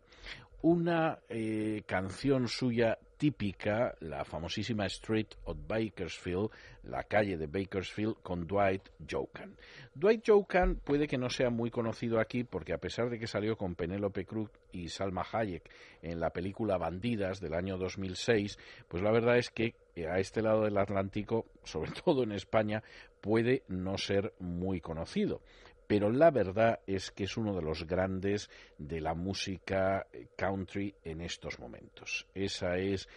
una 0.66 1.20
eh, 1.30 1.84
canción 1.86 2.47
suya 2.47 2.97
típica, 3.18 3.93
la 3.99 4.26
famosísima 4.26 4.88
Street 4.88 5.28
of 5.43 5.59
Bakersfield, 5.68 6.49
la 6.86 7.03
calle 7.03 7.38
de 7.38 7.45
Bakersfield, 7.45 8.16
con 8.24 8.47
Dwight 8.47 8.82
Jokan. 9.07 9.55
Dwight 9.93 10.24
Jokan 10.26 10.78
puede 10.78 11.07
que 11.07 11.20
no 11.20 11.30
sea 11.30 11.51
muy 11.51 11.70
conocido 11.70 12.20
aquí 12.20 12.43
porque 12.43 12.74
a 12.74 12.80
pesar 12.80 13.11
de 13.11 13.20
que 13.20 13.28
salió 13.28 13.55
con 13.55 13.76
Penélope 13.76 14.26
Cruz 14.26 14.49
y 14.72 14.89
Salma 14.89 15.24
Hayek 15.32 15.70
en 16.01 16.20
la 16.20 16.32
película 16.32 16.80
Bandidas 16.80 17.39
del 17.39 17.53
año 17.53 17.78
2006, 17.78 18.57
pues 18.88 19.03
la 19.03 19.11
verdad 19.11 19.38
es 19.38 19.51
que 19.51 19.76
a 20.09 20.18
este 20.18 20.41
lado 20.41 20.63
del 20.63 20.80
Atlántico, 20.80 21.45
sobre 21.63 21.91
todo 21.91 22.24
en 22.24 22.32
España, 22.32 22.82
puede 23.22 23.61
no 23.68 23.99
ser 23.99 24.34
muy 24.39 24.82
conocido 24.82 25.41
pero 25.88 26.10
la 26.10 26.32
verdad 26.32 26.80
es 26.88 27.12
que 27.12 27.26
es 27.26 27.38
uno 27.38 27.56
de 27.56 27.62
los 27.62 27.86
grandes 27.86 28.50
de 28.78 29.02
la 29.02 29.14
música 29.14 30.08
country 30.36 30.94
en 31.04 31.22
estos 31.22 31.60
momentos. 31.60 32.26
Esa 32.34 32.78
es 32.78 33.08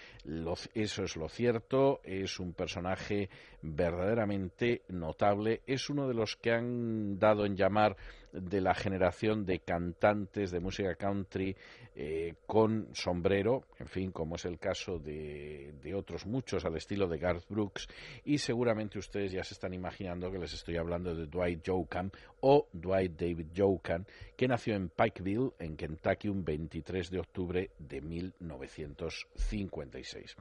eso 0.74 1.04
es 1.04 1.16
lo 1.16 1.28
cierto, 1.28 2.00
es 2.04 2.38
un 2.38 2.52
personaje 2.52 3.30
verdaderamente 3.62 4.82
notable, 4.88 5.62
es 5.66 5.88
uno 5.90 6.06
de 6.08 6.14
los 6.14 6.36
que 6.36 6.52
han 6.52 7.18
dado 7.18 7.46
en 7.46 7.56
llamar 7.56 7.96
de 8.32 8.60
la 8.60 8.74
generación 8.74 9.46
de 9.46 9.60
cantantes 9.60 10.50
de 10.50 10.60
música 10.60 10.94
country 10.94 11.56
eh, 11.94 12.34
con 12.46 12.88
sombrero, 12.92 13.64
en 13.78 13.88
fin, 13.88 14.12
como 14.12 14.36
es 14.36 14.44
el 14.44 14.58
caso 14.58 14.98
de, 14.98 15.72
de, 15.82 15.94
otros 15.94 16.26
muchos 16.26 16.62
al 16.64 16.76
estilo 16.76 17.08
de 17.08 17.18
Garth 17.18 17.48
Brooks, 17.48 17.88
y 18.24 18.38
seguramente 18.38 18.98
ustedes 18.98 19.32
ya 19.32 19.42
se 19.42 19.54
están 19.54 19.72
imaginando 19.74 20.30
que 20.30 20.38
les 20.38 20.52
estoy 20.52 20.76
hablando 20.76 21.14
de 21.14 21.26
Dwight 21.26 21.66
Jokan 21.66 22.12
o 22.40 22.68
Dwight 22.72 23.18
David 23.18 23.48
Jokan, 23.56 24.06
que 24.36 24.46
nació 24.46 24.76
en 24.76 24.90
Pikeville, 24.90 25.54
en 25.58 25.76
Kentucky, 25.76 26.28
un 26.28 26.44
23 26.44 27.10
de 27.10 27.18
octubre 27.18 27.70
de 27.78 28.00
1956. 28.00 30.36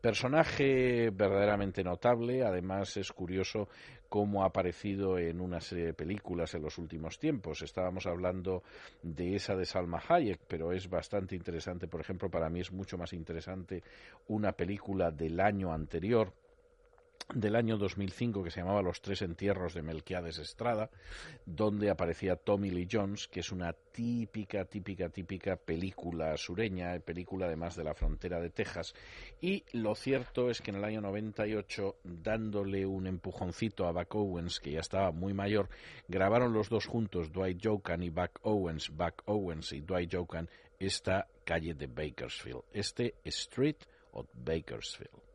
Personaje 0.00 1.10
verdaderamente 1.10 1.84
notable, 1.84 2.42
además 2.42 2.96
es 2.96 3.12
curioso 3.12 3.68
cómo 4.08 4.42
ha 4.42 4.46
aparecido 4.46 5.18
en 5.18 5.42
una 5.42 5.60
serie 5.60 5.84
de 5.84 5.92
películas 5.92 6.54
en 6.54 6.62
los 6.62 6.78
últimos 6.78 7.18
tiempos. 7.18 7.60
Estábamos 7.60 8.06
hablando 8.06 8.62
de 9.02 9.34
esa 9.34 9.54
de 9.54 9.66
Salma 9.66 10.02
Hayek, 10.08 10.40
pero 10.48 10.72
es 10.72 10.88
bastante 10.88 11.36
interesante, 11.36 11.86
por 11.86 12.00
ejemplo, 12.00 12.30
para 12.30 12.48
mí 12.48 12.60
es 12.60 12.72
mucho 12.72 12.96
más 12.96 13.12
interesante 13.12 13.82
una 14.28 14.52
película 14.52 15.10
del 15.10 15.38
año 15.38 15.70
anterior 15.70 16.32
del 17.34 17.56
año 17.56 17.76
2005 17.76 18.42
que 18.42 18.50
se 18.50 18.60
llamaba 18.60 18.82
Los 18.82 19.00
tres 19.00 19.22
entierros 19.22 19.74
de 19.74 19.82
Melquiades 19.82 20.38
Estrada, 20.38 20.90
donde 21.46 21.90
aparecía 21.90 22.36
Tommy 22.36 22.70
Lee 22.70 22.88
Jones, 22.90 23.28
que 23.28 23.40
es 23.40 23.52
una 23.52 23.72
típica, 23.72 24.64
típica, 24.64 25.08
típica 25.08 25.56
película 25.56 26.36
sureña, 26.36 26.98
película 27.00 27.46
además 27.46 27.76
de 27.76 27.84
la 27.84 27.94
frontera 27.94 28.40
de 28.40 28.50
Texas. 28.50 28.94
Y 29.40 29.64
lo 29.72 29.94
cierto 29.94 30.50
es 30.50 30.60
que 30.60 30.70
en 30.70 30.78
el 30.78 30.84
año 30.84 31.00
98, 31.00 31.96
dándole 32.04 32.84
un 32.86 33.06
empujoncito 33.06 33.86
a 33.86 33.92
Buck 33.92 34.14
Owens, 34.14 34.60
que 34.60 34.72
ya 34.72 34.80
estaba 34.80 35.12
muy 35.12 35.34
mayor, 35.34 35.68
grabaron 36.08 36.52
los 36.52 36.68
dos 36.68 36.86
juntos, 36.86 37.32
Dwight 37.32 37.64
Jokan 37.64 38.02
y 38.02 38.10
Buck 38.10 38.40
Owens, 38.42 38.90
Buck 38.90 39.22
Owens 39.26 39.72
y 39.72 39.80
Dwight 39.80 40.14
Jokan, 40.14 40.48
esta 40.78 41.28
calle 41.44 41.74
de 41.74 41.86
Bakersfield, 41.86 42.62
este 42.72 43.14
Street 43.24 43.76
of 44.12 44.26
Bakersfield. 44.32 45.29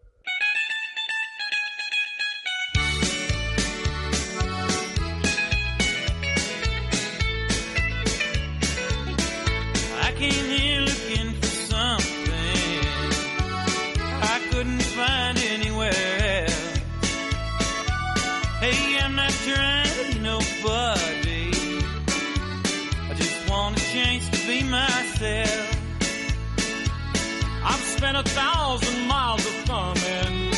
Spent 28.05 28.17
a 28.17 28.29
thousand 28.29 29.07
miles 29.07 29.43
of 29.47 29.53
thumbing. 29.65 30.51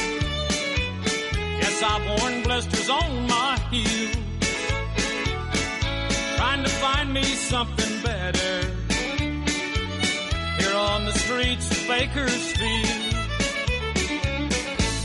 Yes, 1.61 1.81
I've 1.81 2.05
worn 2.05 2.43
blisters 2.43 2.89
on 2.89 3.25
my 3.25 3.57
heels. 3.71 4.17
Trying 6.35 6.63
to 6.65 6.69
find 6.69 7.13
me 7.13 7.23
something 7.23 8.01
better 8.03 8.69
Here 10.59 10.75
on 10.75 11.05
the 11.05 11.13
streets 11.13 11.71
of 11.71 11.87
Bakersfield. 11.87 13.13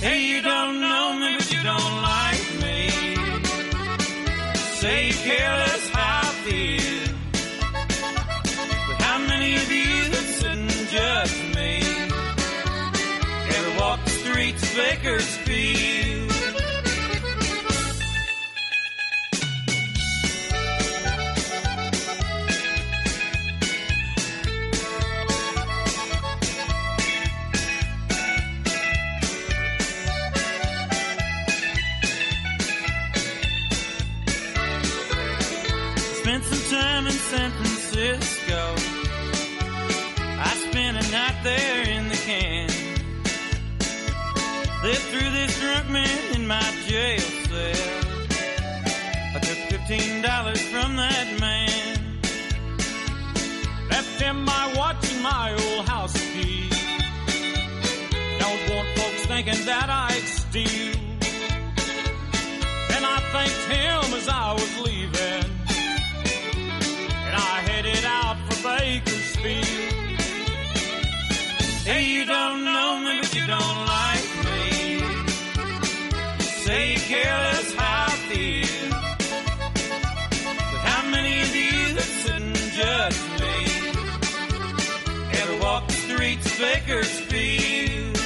Hey, 0.00 0.20
you 0.26 0.42
don't 0.42 0.80
know 0.80 1.11
Lakers 14.76 15.41
my 46.52 46.70
jail 46.86 47.28
cell. 47.48 47.92
I 49.36 49.38
took 49.46 49.60
fifteen 49.72 50.20
dollars 50.20 50.62
from 50.72 50.96
that 50.96 51.26
man. 51.40 51.96
Left 53.90 54.20
him 54.20 54.44
my 54.44 54.64
watch 54.76 54.96
watching 55.02 55.22
my 55.22 55.46
old 55.64 55.88
house 55.88 56.18
key. 56.32 56.68
Don't 58.42 58.62
want 58.70 58.88
folks 58.98 59.22
thinking 59.32 59.64
that 59.70 59.88
I'd 60.06 60.26
steal. 60.40 60.94
Then 62.90 63.02
I 63.14 63.18
thanked 63.34 63.64
him 63.74 64.04
as 64.18 64.28
I 64.28 64.52
was 64.52 64.72
leaving. 64.86 65.01
Bakersfield? 86.62 88.16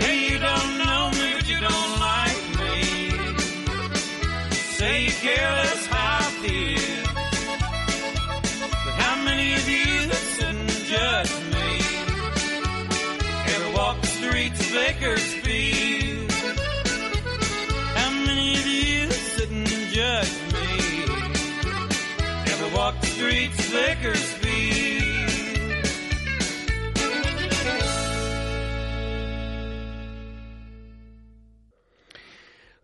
Hey, 0.00 0.16
you 0.30 0.38
don't 0.38 0.78
know 0.78 1.10
me, 1.10 1.34
but 1.36 1.46
you 1.46 1.60
don't 1.60 1.92
like 2.00 2.40
me. 2.58 2.76
Say 4.78 5.04
you 5.04 5.10
care 5.10 5.50
less 5.60 5.86
how 5.88 6.18
I 6.20 6.30
feel. 6.40 7.04
But 8.84 8.94
how 8.94 9.16
many 9.24 9.52
of 9.52 9.68
you 9.68 10.06
that 10.08 10.24
sit 10.36 10.54
and 10.56 10.70
judge 10.94 11.32
me 11.52 11.68
ever 13.54 13.70
walk 13.76 14.00
the 14.00 14.06
streets 14.06 14.60
of 14.66 14.72
Bakersfield? 14.72 16.32
How 18.00 18.10
many 18.24 18.54
of 18.54 18.66
you 18.66 19.06
that 19.06 19.22
sit 19.36 19.50
and 19.50 19.68
judge 19.98 20.34
me 20.54 20.70
ever 22.52 22.68
walk 22.74 22.98
the 23.02 23.06
streets 23.06 23.58
of 23.66 23.72
Bakersfield? 23.72 24.29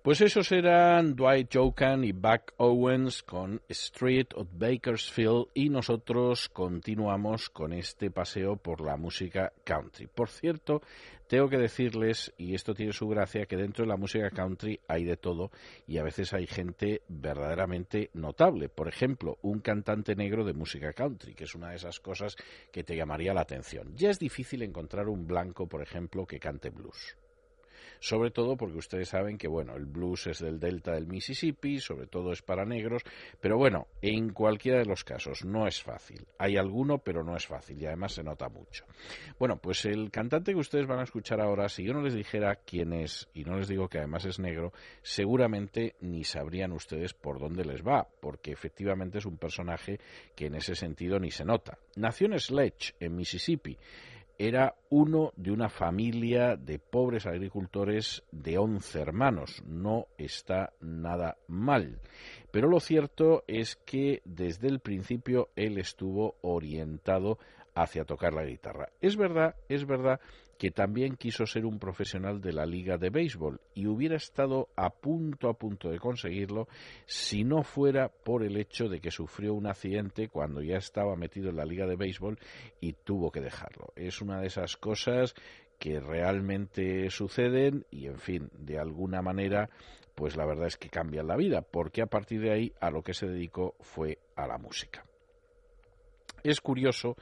Pues 0.06 0.20
esos 0.20 0.52
eran 0.52 1.16
Dwight 1.16 1.52
Jokan 1.52 2.04
y 2.04 2.12
Buck 2.12 2.52
Owens 2.58 3.24
con 3.24 3.60
Street 3.68 4.28
of 4.36 4.46
Bakersfield 4.52 5.48
y 5.52 5.68
nosotros 5.68 6.48
continuamos 6.48 7.50
con 7.50 7.72
este 7.72 8.12
paseo 8.12 8.54
por 8.54 8.82
la 8.82 8.96
música 8.96 9.52
country. 9.64 10.06
Por 10.06 10.28
cierto, 10.28 10.80
tengo 11.26 11.48
que 11.48 11.58
decirles, 11.58 12.32
y 12.38 12.54
esto 12.54 12.72
tiene 12.72 12.92
su 12.92 13.08
gracia, 13.08 13.46
que 13.46 13.56
dentro 13.56 13.84
de 13.84 13.88
la 13.88 13.96
música 13.96 14.30
country 14.30 14.78
hay 14.86 15.02
de 15.02 15.16
todo 15.16 15.50
y 15.88 15.98
a 15.98 16.04
veces 16.04 16.32
hay 16.34 16.46
gente 16.46 17.02
verdaderamente 17.08 18.10
notable. 18.14 18.68
Por 18.68 18.86
ejemplo, 18.86 19.38
un 19.42 19.58
cantante 19.58 20.14
negro 20.14 20.44
de 20.44 20.52
música 20.52 20.92
country, 20.92 21.34
que 21.34 21.42
es 21.42 21.54
una 21.56 21.70
de 21.70 21.76
esas 21.78 21.98
cosas 21.98 22.36
que 22.70 22.84
te 22.84 22.94
llamaría 22.94 23.34
la 23.34 23.40
atención. 23.40 23.96
Ya 23.96 24.10
es 24.10 24.20
difícil 24.20 24.62
encontrar 24.62 25.08
un 25.08 25.26
blanco, 25.26 25.66
por 25.66 25.82
ejemplo, 25.82 26.26
que 26.26 26.38
cante 26.38 26.70
blues 26.70 27.16
sobre 28.06 28.30
todo 28.30 28.56
porque 28.56 28.78
ustedes 28.78 29.08
saben 29.08 29.36
que 29.36 29.48
bueno, 29.48 29.74
el 29.74 29.84
blues 29.84 30.28
es 30.28 30.38
del 30.38 30.60
delta 30.60 30.92
del 30.92 31.08
Mississippi, 31.08 31.80
sobre 31.80 32.06
todo 32.06 32.30
es 32.30 32.40
para 32.40 32.64
negros, 32.64 33.02
pero 33.40 33.58
bueno, 33.58 33.88
en 34.00 34.32
cualquiera 34.32 34.78
de 34.78 34.84
los 34.84 35.02
casos 35.02 35.44
no 35.44 35.66
es 35.66 35.82
fácil. 35.82 36.24
Hay 36.38 36.56
alguno, 36.56 36.98
pero 36.98 37.24
no 37.24 37.36
es 37.36 37.48
fácil 37.48 37.82
y 37.82 37.86
además 37.86 38.12
se 38.12 38.22
nota 38.22 38.48
mucho. 38.48 38.84
Bueno, 39.40 39.56
pues 39.56 39.86
el 39.86 40.12
cantante 40.12 40.52
que 40.52 40.60
ustedes 40.60 40.86
van 40.86 41.00
a 41.00 41.02
escuchar 41.02 41.40
ahora, 41.40 41.68
si 41.68 41.82
yo 41.82 41.94
no 41.94 42.00
les 42.00 42.14
dijera 42.14 42.54
quién 42.64 42.92
es 42.92 43.28
y 43.34 43.42
no 43.42 43.58
les 43.58 43.66
digo 43.66 43.88
que 43.88 43.98
además 43.98 44.24
es 44.24 44.38
negro, 44.38 44.72
seguramente 45.02 45.96
ni 46.00 46.22
sabrían 46.22 46.70
ustedes 46.70 47.12
por 47.12 47.40
dónde 47.40 47.64
les 47.64 47.84
va, 47.84 48.06
porque 48.20 48.52
efectivamente 48.52 49.18
es 49.18 49.26
un 49.26 49.36
personaje 49.36 49.98
que 50.36 50.46
en 50.46 50.54
ese 50.54 50.76
sentido 50.76 51.18
ni 51.18 51.32
se 51.32 51.44
nota. 51.44 51.76
Nació 51.96 52.28
en 52.28 52.38
Sledge, 52.38 52.94
en 53.00 53.16
Mississippi 53.16 53.76
era 54.38 54.74
uno 54.90 55.32
de 55.36 55.50
una 55.50 55.68
familia 55.68 56.56
de 56.56 56.78
pobres 56.78 57.26
agricultores 57.26 58.22
de 58.32 58.58
once 58.58 59.00
hermanos. 59.00 59.62
No 59.66 60.06
está 60.18 60.72
nada 60.80 61.38
mal. 61.48 62.00
Pero 62.50 62.68
lo 62.68 62.80
cierto 62.80 63.44
es 63.46 63.76
que 63.76 64.22
desde 64.24 64.68
el 64.68 64.80
principio 64.80 65.50
él 65.56 65.78
estuvo 65.78 66.36
orientado 66.42 67.38
hacia 67.74 68.04
tocar 68.04 68.32
la 68.32 68.44
guitarra. 68.44 68.90
Es 69.00 69.16
verdad, 69.16 69.54
es 69.68 69.86
verdad 69.86 70.20
que 70.58 70.70
también 70.70 71.16
quiso 71.16 71.46
ser 71.46 71.66
un 71.66 71.78
profesional 71.78 72.40
de 72.40 72.52
la 72.52 72.66
liga 72.66 72.96
de 72.96 73.10
béisbol 73.10 73.60
y 73.74 73.86
hubiera 73.86 74.16
estado 74.16 74.68
a 74.76 74.90
punto 74.90 75.48
a 75.48 75.54
punto 75.54 75.90
de 75.90 75.98
conseguirlo 75.98 76.68
si 77.06 77.44
no 77.44 77.62
fuera 77.62 78.08
por 78.08 78.42
el 78.42 78.56
hecho 78.56 78.88
de 78.88 79.00
que 79.00 79.10
sufrió 79.10 79.54
un 79.54 79.66
accidente 79.66 80.28
cuando 80.28 80.62
ya 80.62 80.76
estaba 80.76 81.16
metido 81.16 81.50
en 81.50 81.56
la 81.56 81.64
liga 81.64 81.86
de 81.86 81.96
béisbol 81.96 82.38
y 82.80 82.92
tuvo 82.92 83.30
que 83.30 83.40
dejarlo. 83.40 83.92
Es 83.96 84.20
una 84.20 84.40
de 84.40 84.46
esas 84.46 84.76
cosas 84.76 85.34
que 85.78 86.00
realmente 86.00 87.10
suceden 87.10 87.84
y 87.90 88.06
en 88.06 88.18
fin, 88.18 88.50
de 88.58 88.78
alguna 88.78 89.20
manera 89.20 89.68
pues 90.16 90.34
la 90.34 90.46
verdad 90.46 90.66
es 90.66 90.78
que 90.78 90.88
cambian 90.88 91.26
la 91.26 91.36
vida, 91.36 91.60
porque 91.60 92.00
a 92.00 92.06
partir 92.06 92.40
de 92.40 92.50
ahí 92.50 92.72
a 92.80 92.90
lo 92.90 93.02
que 93.02 93.12
se 93.12 93.26
dedicó 93.26 93.76
fue 93.80 94.18
a 94.34 94.46
la 94.46 94.56
música. 94.56 95.04
Es 96.42 96.60
curioso 96.60 97.16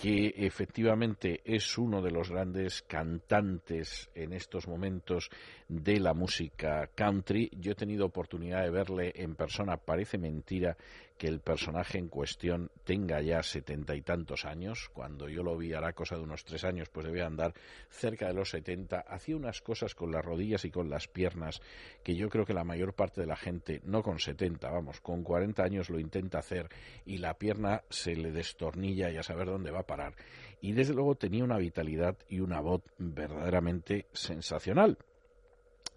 que 0.00 0.32
efectivamente 0.34 1.42
es 1.44 1.76
uno 1.76 2.00
de 2.00 2.10
los 2.10 2.30
grandes 2.30 2.80
cantantes 2.80 4.08
en 4.14 4.32
estos 4.32 4.66
momentos 4.66 5.28
de 5.68 6.00
la 6.00 6.14
música 6.14 6.88
country. 6.94 7.50
Yo 7.60 7.72
he 7.72 7.74
tenido 7.74 8.06
oportunidad 8.06 8.62
de 8.62 8.70
verle 8.70 9.12
en 9.14 9.34
persona, 9.34 9.76
parece 9.76 10.16
mentira 10.16 10.74
que 11.20 11.28
el 11.28 11.40
personaje 11.40 11.98
en 11.98 12.08
cuestión 12.08 12.70
tenga 12.82 13.20
ya 13.20 13.42
setenta 13.42 13.94
y 13.94 14.00
tantos 14.00 14.46
años. 14.46 14.88
Cuando 14.94 15.28
yo 15.28 15.42
lo 15.42 15.54
vi 15.54 15.74
hará 15.74 15.92
cosa 15.92 16.16
de 16.16 16.22
unos 16.22 16.46
tres 16.46 16.64
años, 16.64 16.88
pues 16.88 17.04
debía 17.04 17.26
andar 17.26 17.52
cerca 17.90 18.26
de 18.28 18.32
los 18.32 18.48
setenta. 18.48 19.00
Hacía 19.00 19.36
unas 19.36 19.60
cosas 19.60 19.94
con 19.94 20.12
las 20.12 20.24
rodillas 20.24 20.64
y 20.64 20.70
con 20.70 20.88
las 20.88 21.08
piernas 21.08 21.60
que 22.02 22.16
yo 22.16 22.30
creo 22.30 22.46
que 22.46 22.54
la 22.54 22.64
mayor 22.64 22.94
parte 22.94 23.20
de 23.20 23.26
la 23.26 23.36
gente, 23.36 23.82
no 23.84 24.02
con 24.02 24.18
setenta, 24.18 24.70
vamos, 24.70 25.02
con 25.02 25.22
cuarenta 25.22 25.62
años 25.62 25.90
lo 25.90 26.00
intenta 26.00 26.38
hacer 26.38 26.70
y 27.04 27.18
la 27.18 27.34
pierna 27.34 27.82
se 27.90 28.16
le 28.16 28.32
destornilla 28.32 29.10
y 29.10 29.18
a 29.18 29.22
saber 29.22 29.48
dónde 29.48 29.72
va 29.72 29.80
a 29.80 29.86
parar. 29.86 30.14
Y 30.62 30.72
desde 30.72 30.94
luego 30.94 31.16
tenía 31.16 31.44
una 31.44 31.58
vitalidad 31.58 32.16
y 32.30 32.40
una 32.40 32.60
voz 32.60 32.80
verdaderamente 32.96 34.06
sensacional. 34.14 34.96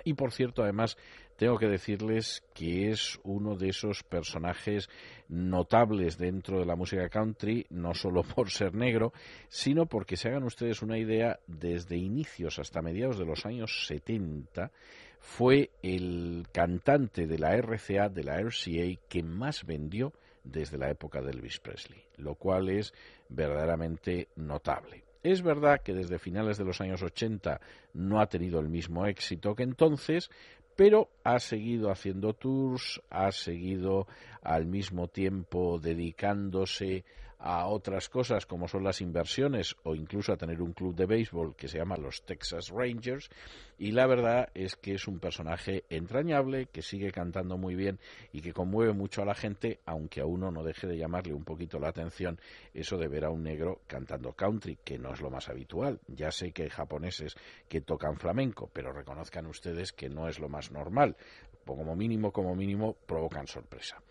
Y 0.05 0.15
por 0.15 0.33
cierto, 0.33 0.63
además, 0.63 0.97
tengo 1.43 1.57
que 1.57 1.67
decirles 1.67 2.41
que 2.53 2.89
es 2.89 3.19
uno 3.25 3.57
de 3.57 3.67
esos 3.67 4.01
personajes 4.03 4.89
notables 5.27 6.17
dentro 6.17 6.57
de 6.57 6.65
la 6.65 6.77
música 6.77 7.09
country, 7.09 7.65
no 7.69 7.93
solo 7.93 8.23
por 8.35 8.49
ser 8.49 8.73
negro, 8.73 9.11
sino 9.49 9.85
porque 9.85 10.15
se 10.15 10.29
hagan 10.29 10.43
ustedes 10.43 10.81
una 10.81 10.97
idea, 10.97 11.41
desde 11.45 11.97
inicios 11.97 12.59
hasta 12.59 12.81
mediados 12.81 13.19
de 13.19 13.25
los 13.25 13.45
años 13.45 13.85
70, 13.87 14.71
fue 15.19 15.71
el 15.81 16.47
cantante 16.53 17.27
de 17.27 17.37
la 17.37 17.57
RCA, 17.57 18.07
de 18.07 18.23
la 18.23 18.39
RCA, 18.39 19.01
que 19.09 19.21
más 19.21 19.65
vendió 19.65 20.13
desde 20.45 20.77
la 20.77 20.91
época 20.91 21.21
de 21.21 21.31
Elvis 21.31 21.59
Presley, 21.59 22.05
lo 22.15 22.35
cual 22.35 22.69
es 22.69 22.93
verdaderamente 23.27 24.29
notable. 24.37 25.03
Es 25.23 25.41
verdad 25.41 25.81
que 25.81 25.93
desde 25.93 26.19
finales 26.19 26.57
de 26.57 26.65
los 26.65 26.81
años 26.81 27.01
80 27.01 27.61
no 27.93 28.19
ha 28.19 28.27
tenido 28.27 28.59
el 28.59 28.67
mismo 28.67 29.05
éxito 29.05 29.55
que 29.55 29.63
entonces, 29.63 30.29
pero 30.75 31.09
ha 31.23 31.39
seguido 31.39 31.91
haciendo 31.91 32.33
tours, 32.33 33.01
ha 33.09 33.31
seguido 33.31 34.07
al 34.41 34.65
mismo 34.65 35.07
tiempo 35.07 35.79
dedicándose 35.79 37.05
a 37.45 37.67
otras 37.67 38.07
cosas 38.07 38.45
como 38.45 38.69
son 38.69 38.85
las 38.85 39.01
inversiones 39.01 39.75
o 39.83 39.95
incluso 39.95 40.31
a 40.31 40.37
tener 40.37 40.61
un 40.61 40.71
club 40.71 40.95
de 40.95 41.05
béisbol 41.05 41.57
que 41.57 41.67
se 41.67 41.77
llama 41.77 41.97
los 41.97 42.23
Texas 42.23 42.69
Rangers. 42.69 43.29
Y 43.77 43.91
la 43.91 44.07
verdad 44.07 44.47
es 44.53 44.77
que 44.77 44.93
es 44.93 45.09
un 45.09 45.19
personaje 45.19 45.83
entrañable 45.89 46.67
que 46.67 46.81
sigue 46.81 47.11
cantando 47.11 47.57
muy 47.57 47.75
bien 47.75 47.99
y 48.31 48.41
que 48.41 48.53
conmueve 48.53 48.93
mucho 48.93 49.21
a 49.21 49.25
la 49.25 49.35
gente 49.35 49.81
aunque 49.85 50.21
a 50.21 50.25
uno 50.25 50.51
no 50.51 50.63
deje 50.63 50.87
de 50.87 50.97
llamarle 50.97 51.33
un 51.33 51.43
poquito 51.43 51.79
la 51.79 51.89
atención 51.89 52.39
eso 52.73 52.97
de 52.97 53.09
ver 53.09 53.25
a 53.25 53.29
un 53.29 53.43
negro 53.43 53.81
cantando 53.87 54.31
country 54.31 54.77
que 54.81 54.97
no 54.97 55.13
es 55.13 55.19
lo 55.19 55.29
más 55.29 55.49
habitual. 55.49 55.99
Ya 56.07 56.31
sé 56.31 56.53
que 56.53 56.63
hay 56.63 56.69
japoneses 56.69 57.35
que 57.67 57.81
tocan 57.81 58.15
flamenco 58.15 58.69
pero 58.71 58.93
reconozcan 58.93 59.47
ustedes 59.47 59.91
que 59.91 60.07
no 60.07 60.29
es 60.29 60.39
lo 60.39 60.47
más 60.47 60.71
normal. 60.71 61.17
Como 61.65 61.95
mínimo, 61.95 62.31
como 62.31 62.55
mínimo, 62.55 62.93
provocan 63.05 63.47
sorpresa. 63.47 64.01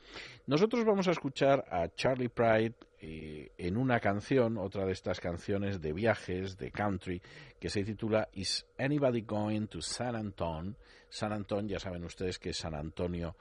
Nosotros 0.47 0.85
vamos 0.85 1.07
a 1.09 1.13
escuchar 1.13 1.65
a 1.71 1.89
Charlie 1.89 2.31
Pride 2.31 2.75
eh, 3.05 3.51
en 3.59 3.77
una 3.77 3.99
canción, 3.99 4.57
otra 4.59 4.87
de 4.87 4.93
estas 4.93 5.19
canciones 5.19 5.81
de 5.81 5.93
viajes, 5.93 6.57
de 6.57 6.71
country, 6.71 7.21
que 7.59 7.69
se 7.69 7.83
titula 7.83 8.29
Is 8.35 8.65
Anybody 8.79 9.23
Going 9.23 9.67
to 9.67 9.83
San 9.83 10.15
Antonio? 10.15 10.77
San 11.09 11.33
Antonio, 11.33 11.73
ya 11.73 11.81
saben 11.81 12.05
ustedes 12.05 12.39
que 12.39 12.51
es 12.51 12.57
San 12.57 12.77
Antonio 12.77 13.35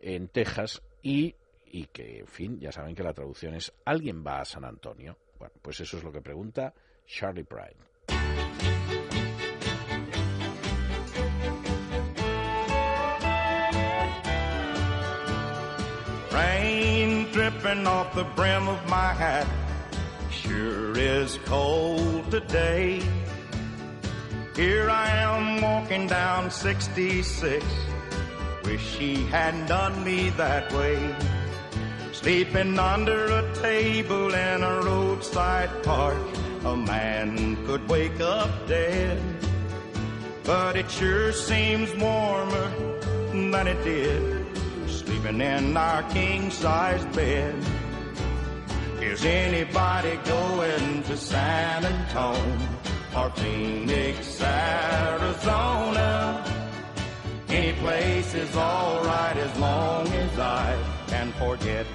en 0.00 0.28
Texas 0.28 0.82
y, 1.02 1.36
y 1.66 1.88
que, 1.88 2.20
en 2.20 2.26
fin, 2.26 2.58
ya 2.58 2.72
saben 2.72 2.94
que 2.94 3.02
la 3.02 3.12
traducción 3.12 3.54
es 3.54 3.70
¿Alguien 3.84 4.24
va 4.26 4.40
a 4.40 4.44
San 4.46 4.64
Antonio? 4.64 5.18
Bueno, 5.38 5.54
pues 5.60 5.78
eso 5.80 5.98
es 5.98 6.04
lo 6.04 6.10
que 6.10 6.22
pregunta 6.22 6.72
Charlie 7.06 7.44
Pride. 7.44 7.91
Dripping 17.42 17.88
off 17.88 18.14
the 18.14 18.22
brim 18.36 18.68
of 18.68 18.88
my 18.88 19.12
hat. 19.12 19.48
Sure 20.30 20.96
is 20.96 21.40
cold 21.44 22.30
today. 22.30 23.02
Here 24.54 24.88
I 24.88 25.08
am 25.08 25.60
walking 25.60 26.06
down 26.06 26.52
66. 26.52 27.64
Wish 28.62 28.96
she 28.96 29.24
hadn't 29.24 29.66
done 29.66 30.04
me 30.04 30.30
that 30.30 30.72
way. 30.72 31.16
Sleeping 32.12 32.78
under 32.78 33.24
a 33.24 33.54
table 33.56 34.32
in 34.32 34.62
a 34.62 34.80
roadside 34.82 35.82
park. 35.82 36.22
A 36.64 36.76
man 36.76 37.56
could 37.66 37.88
wake 37.88 38.20
up 38.20 38.50
dead. 38.68 39.20
But 40.44 40.76
it 40.76 40.88
sure 40.88 41.32
seems 41.32 41.92
warmer 41.96 42.68
than 43.32 43.66
it 43.66 43.82
did 43.82 44.41
sleeping 45.12 45.40
in 45.40 45.76
our 45.76 46.02
king-size 46.10 47.04
bed. 47.16 47.54
Is 49.00 49.24
anybody 49.24 50.16
going 50.24 51.02
to 51.02 51.16
San 51.16 51.84
Antonio 51.84 52.68
or 53.16 53.30
Phoenix, 53.30 54.40
Arizona? 54.40 56.44
Any 57.48 57.72
place 57.74 58.34
is 58.34 58.56
alright 58.56 59.36
as 59.36 59.58
long 59.58 60.06
as 60.08 60.38
I 60.38 60.78
can 61.08 61.32
forget 61.32 61.86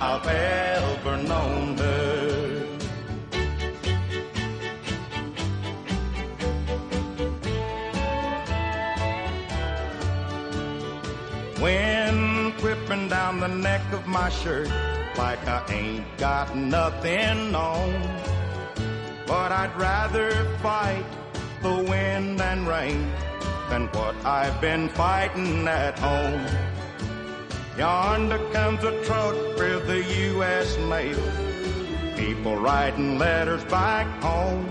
I've 0.00 0.26
ever 0.26 1.16
known 1.28 1.76
her. 1.76 2.68
Wind 11.60 12.31
whipping 12.62 13.08
down 13.08 13.40
the 13.40 13.48
neck 13.48 13.82
of 13.92 14.06
my 14.06 14.28
shirt 14.28 14.68
like 15.18 15.46
I 15.46 15.64
ain't 15.70 16.06
got 16.18 16.56
nothing 16.56 17.54
on. 17.54 17.90
But 19.26 19.50
I'd 19.52 19.74
rather 19.76 20.30
fight 20.62 21.04
the 21.62 21.74
wind 21.74 22.40
and 22.40 22.66
rain 22.66 23.10
than 23.68 23.88
what 23.88 24.14
I've 24.24 24.60
been 24.60 24.88
fighting 24.88 25.66
at 25.66 25.98
home. 25.98 26.46
Yonder 27.76 28.38
comes 28.52 28.84
a 28.84 29.02
truck 29.04 29.34
with 29.56 29.86
the 29.86 30.02
U.S. 30.30 30.76
mail. 30.78 31.18
People 32.16 32.56
writing 32.56 33.18
letters 33.18 33.64
back 33.64 34.06
home. 34.22 34.68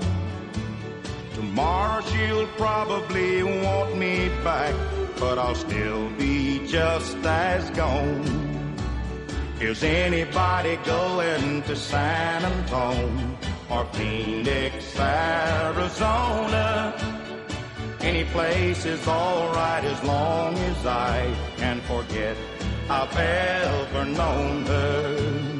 Tomorrow 1.34 2.04
she'll 2.06 2.48
probably 2.58 3.44
want 3.44 3.98
me 3.98 4.30
back, 4.44 4.76
but 5.22 5.38
I'll 5.38 5.54
still 5.54 6.10
be 6.18 6.66
just 6.66 7.16
as 7.18 7.70
gone. 7.70 8.76
Is 9.62 9.84
anybody 9.84 10.78
going 10.78 11.62
to 11.62 11.76
San 11.76 12.44
Antonio 12.44 13.38
or 13.70 13.86
Phoenix, 13.94 15.00
Arizona? 15.00 16.68
Any 18.00 18.24
place 18.26 18.84
is 18.86 19.08
alright 19.08 19.86
as 19.86 20.04
long 20.04 20.56
as 20.58 20.86
I 20.88 21.32
can 21.58 21.80
forget 21.82 22.36
I've 22.90 23.16
ever 23.16 24.06
known 24.06 24.66
her. 24.66 25.51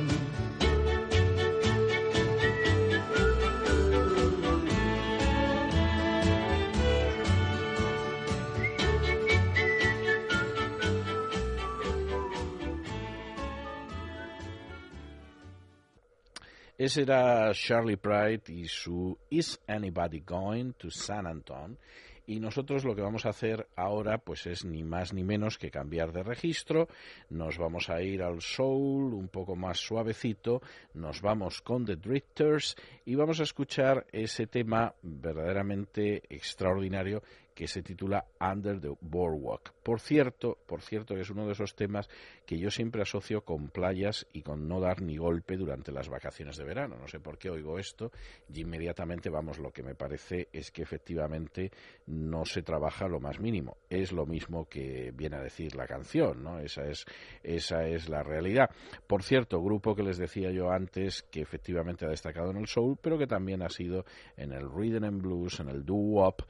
Ese 16.82 17.04
era 17.04 17.54
Charlie 17.54 17.98
Pride 17.98 18.42
y 18.48 18.68
su 18.68 19.16
Is 19.30 19.62
Anybody 19.68 20.22
Going 20.22 20.72
to 20.80 20.90
San 20.90 21.28
Antonio? 21.28 21.78
Y 22.26 22.40
nosotros 22.40 22.84
lo 22.86 22.96
que 22.96 23.04
vamos 23.04 23.28
a 23.28 23.30
hacer 23.30 23.68
ahora 23.76 24.18
pues 24.18 24.48
es 24.48 24.66
ni 24.66 24.84
más 24.84 25.14
ni 25.14 25.24
menos 25.24 25.60
que 25.60 25.70
cambiar 25.70 26.12
de 26.12 26.24
registro, 26.24 26.88
nos 27.30 27.60
vamos 27.60 27.88
a 27.92 28.02
ir 28.02 28.24
al 28.24 28.42
soul 28.42 29.14
un 29.14 29.28
poco 29.28 29.56
más 29.56 29.78
suavecito, 29.78 30.64
nos 30.96 31.22
vamos 31.22 31.62
con 31.62 31.86
The 31.86 31.98
Drifters 31.98 32.76
y 33.06 33.14
vamos 33.14 33.40
a 33.42 33.44
escuchar 33.44 34.08
ese 34.12 34.48
tema 34.48 34.96
verdaderamente 35.04 36.24
extraordinario 36.30 37.22
que 37.62 37.68
se 37.68 37.84
titula 37.84 38.26
Under 38.40 38.82
the 38.82 38.90
Boardwalk. 39.02 39.72
Por 39.84 40.00
cierto, 40.00 40.58
por 40.66 40.82
cierto 40.82 41.16
es 41.16 41.30
uno 41.30 41.46
de 41.46 41.52
esos 41.52 41.76
temas 41.76 42.10
que 42.44 42.58
yo 42.58 42.72
siempre 42.72 43.04
asocio 43.04 43.46
con 43.46 43.70
playas 43.70 44.26
y 44.34 44.42
con 44.42 44.68
no 44.68 44.80
dar 44.80 45.04
ni 45.04 45.18
golpe 45.18 45.58
durante 45.58 45.92
las 45.92 46.10
vacaciones 46.10 46.58
de 46.58 46.64
verano. 46.64 46.98
No 46.98 47.08
sé 47.08 47.20
por 47.20 47.38
qué 47.38 47.52
oigo 47.52 47.78
esto 47.78 48.12
y 48.52 48.62
inmediatamente, 48.62 49.30
vamos, 49.30 49.60
lo 49.60 49.70
que 49.70 49.84
me 49.84 49.94
parece 49.94 50.50
es 50.52 50.72
que 50.72 50.82
efectivamente 50.82 51.70
no 52.08 52.46
se 52.46 52.64
trabaja 52.64 53.08
lo 53.08 53.20
más 53.20 53.40
mínimo. 53.40 53.78
Es 53.92 54.12
lo 54.12 54.26
mismo 54.26 54.68
que 54.68 55.12
viene 55.14 55.36
a 55.36 55.44
decir 55.44 55.76
la 55.76 55.86
canción, 55.86 56.42
¿no? 56.42 56.58
Esa 56.58 56.88
es, 56.88 57.06
esa 57.44 57.86
es 57.86 58.10
la 58.10 58.24
realidad. 58.24 58.72
Por 59.06 59.22
cierto, 59.22 59.62
grupo 59.62 59.94
que 59.94 60.02
les 60.02 60.18
decía 60.18 60.50
yo 60.50 60.72
antes 60.72 61.22
que 61.22 61.42
efectivamente 61.42 62.08
ha 62.08 62.10
destacado 62.10 62.50
en 62.50 62.58
el 62.58 62.66
soul, 62.66 62.98
pero 63.00 63.20
que 63.20 63.28
también 63.28 63.62
ha 63.62 63.70
sido 63.70 64.04
en 64.36 64.52
el 64.52 64.68
rhythm 64.68 65.04
and 65.04 65.22
blues, 65.22 65.60
en 65.60 65.70
el 65.70 65.86
doo-wop 65.86 66.42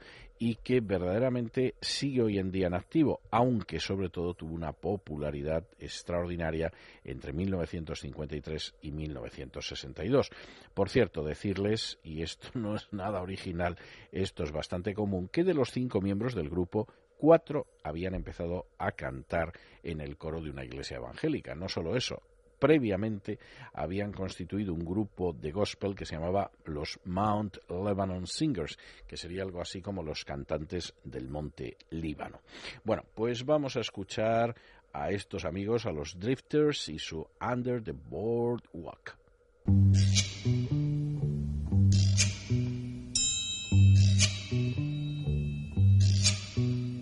y 0.44 0.56
que 0.56 0.80
verdaderamente 0.80 1.76
sigue 1.80 2.20
hoy 2.20 2.38
en 2.40 2.50
día 2.50 2.66
en 2.66 2.74
activo, 2.74 3.20
aunque 3.30 3.78
sobre 3.78 4.08
todo 4.08 4.34
tuvo 4.34 4.56
una 4.56 4.72
popularidad 4.72 5.68
extraordinaria 5.78 6.72
entre 7.04 7.32
1953 7.32 8.74
y 8.82 8.90
1962. 8.90 10.30
Por 10.74 10.88
cierto, 10.88 11.22
decirles, 11.22 12.00
y 12.02 12.22
esto 12.22 12.48
no 12.58 12.74
es 12.74 12.92
nada 12.92 13.22
original, 13.22 13.78
esto 14.10 14.42
es 14.42 14.50
bastante 14.50 14.94
común, 14.94 15.28
que 15.28 15.44
de 15.44 15.54
los 15.54 15.70
cinco 15.70 16.00
miembros 16.00 16.34
del 16.34 16.50
grupo, 16.50 16.88
cuatro 17.16 17.68
habían 17.84 18.16
empezado 18.16 18.66
a 18.78 18.90
cantar 18.90 19.52
en 19.84 20.00
el 20.00 20.16
coro 20.16 20.40
de 20.40 20.50
una 20.50 20.64
iglesia 20.64 20.96
evangélica. 20.96 21.54
No 21.54 21.68
solo 21.68 21.94
eso, 21.94 22.20
previamente 22.62 23.40
habían 23.72 24.12
constituido 24.12 24.72
un 24.72 24.84
grupo 24.84 25.32
de 25.32 25.50
gospel 25.50 25.96
que 25.96 26.06
se 26.06 26.14
llamaba 26.14 26.48
los 26.66 27.00
Mount 27.06 27.56
Lebanon 27.68 28.28
Singers, 28.28 28.78
que 29.04 29.16
sería 29.16 29.42
algo 29.42 29.60
así 29.60 29.82
como 29.82 30.00
los 30.00 30.24
cantantes 30.24 30.94
del 31.02 31.28
monte 31.28 31.76
Líbano. 31.90 32.38
Bueno, 32.84 33.02
pues 33.16 33.44
vamos 33.44 33.76
a 33.76 33.80
escuchar 33.80 34.54
a 34.92 35.10
estos 35.10 35.44
amigos, 35.44 35.86
a 35.86 35.90
los 35.90 36.16
Drifters 36.16 36.88
y 36.88 37.00
su 37.00 37.26
Under 37.40 37.82
the 37.82 37.94
Boardwalk. 37.94 39.16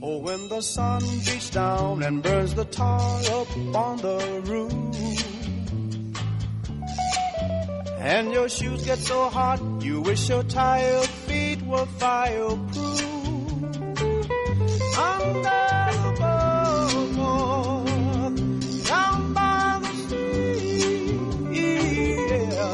Oh, 0.00 0.18
when 0.22 0.48
the 0.48 0.62
sun 0.62 1.02
beats 1.26 1.50
down 1.50 2.02
and 2.02 2.22
burns 2.22 2.54
the 2.54 2.64
tar 2.64 3.20
the 3.98 4.42
roof. 4.46 5.39
And 8.02 8.32
your 8.32 8.48
shoes 8.48 8.82
get 8.82 8.98
so 8.98 9.28
hot, 9.28 9.60
you 9.82 10.00
wish 10.00 10.26
your 10.30 10.42
tired 10.42 11.06
feet 11.06 11.60
were 11.66 11.84
fireproof. 11.84 13.02
Under 14.96 15.92
the 15.92 16.08
boardwalk, 17.14 18.36
down 18.88 19.34
by 19.34 19.80
the 19.82 19.92
sea, 20.08 21.12
yeah. 21.60 22.72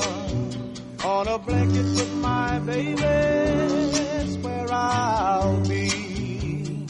On 1.04 1.26
a 1.26 1.38
blanket 1.40 1.86
with 1.98 2.14
my 2.18 2.60
baby's 2.60 4.38
where 4.38 4.68
I'll 4.70 5.60
be. 5.66 6.86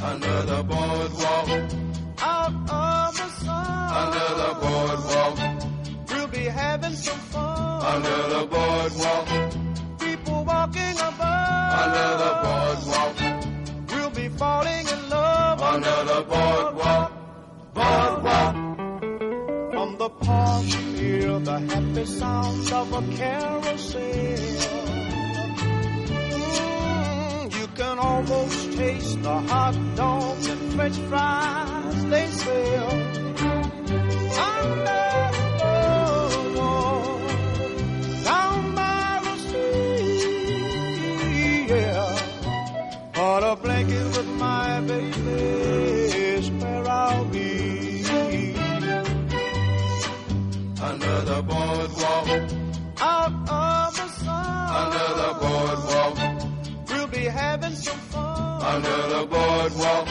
Under 0.00 0.42
the 0.42 0.62
boardwalk, 0.62 1.48
having 6.92 7.04
some 7.04 7.18
fun. 7.32 7.82
under 7.82 8.28
the 8.34 8.46
boardwalk, 8.46 9.28
People 9.98 10.44
walking 10.44 10.96
above, 10.98 11.72
under 11.82 12.08
the 12.22 12.32
boardwalk, 12.44 13.16
we'll 13.90 14.10
be 14.10 14.28
falling 14.36 14.86
in 14.88 15.08
love. 15.10 15.62
under 15.62 16.04
the 16.12 16.20
boardwalk, 16.28 17.12
boardwalk. 17.74 18.54
From 19.72 19.96
the 19.98 20.08
park, 20.10 20.64
you 20.64 20.80
hear 21.00 21.38
the 21.40 21.58
happy 21.60 22.04
sound 22.06 22.72
of 22.72 22.92
a 22.92 23.02
carousel. 23.16 24.00
Mm, 26.52 27.58
you 27.58 27.66
can 27.68 27.98
almost 27.98 28.72
taste 28.76 29.22
the 29.22 29.38
hot 29.40 29.76
dogs 29.96 30.46
and 30.46 30.72
french 30.74 30.96
fries 31.08 32.04
they 32.06 32.26
sell. 32.26 32.92
Under 34.52 35.11
baby 44.86 45.30
is 46.36 46.50
where 46.50 46.88
I'll 46.88 47.24
be. 47.26 48.04
Under 50.82 51.20
the 51.30 51.42
boardwalk, 51.42 52.28
out 53.00 53.32
of 53.48 53.96
the 53.96 54.08
sun. 54.22 54.68
under 54.82 55.08
the 55.22 55.30
boardwalk, 55.42 56.16
We'll 56.88 57.06
be 57.06 57.24
having 57.24 57.74
some 57.74 57.98
fun. 58.12 58.62
under 58.62 59.08
the 59.14 59.26
boardwalk, 59.26 60.08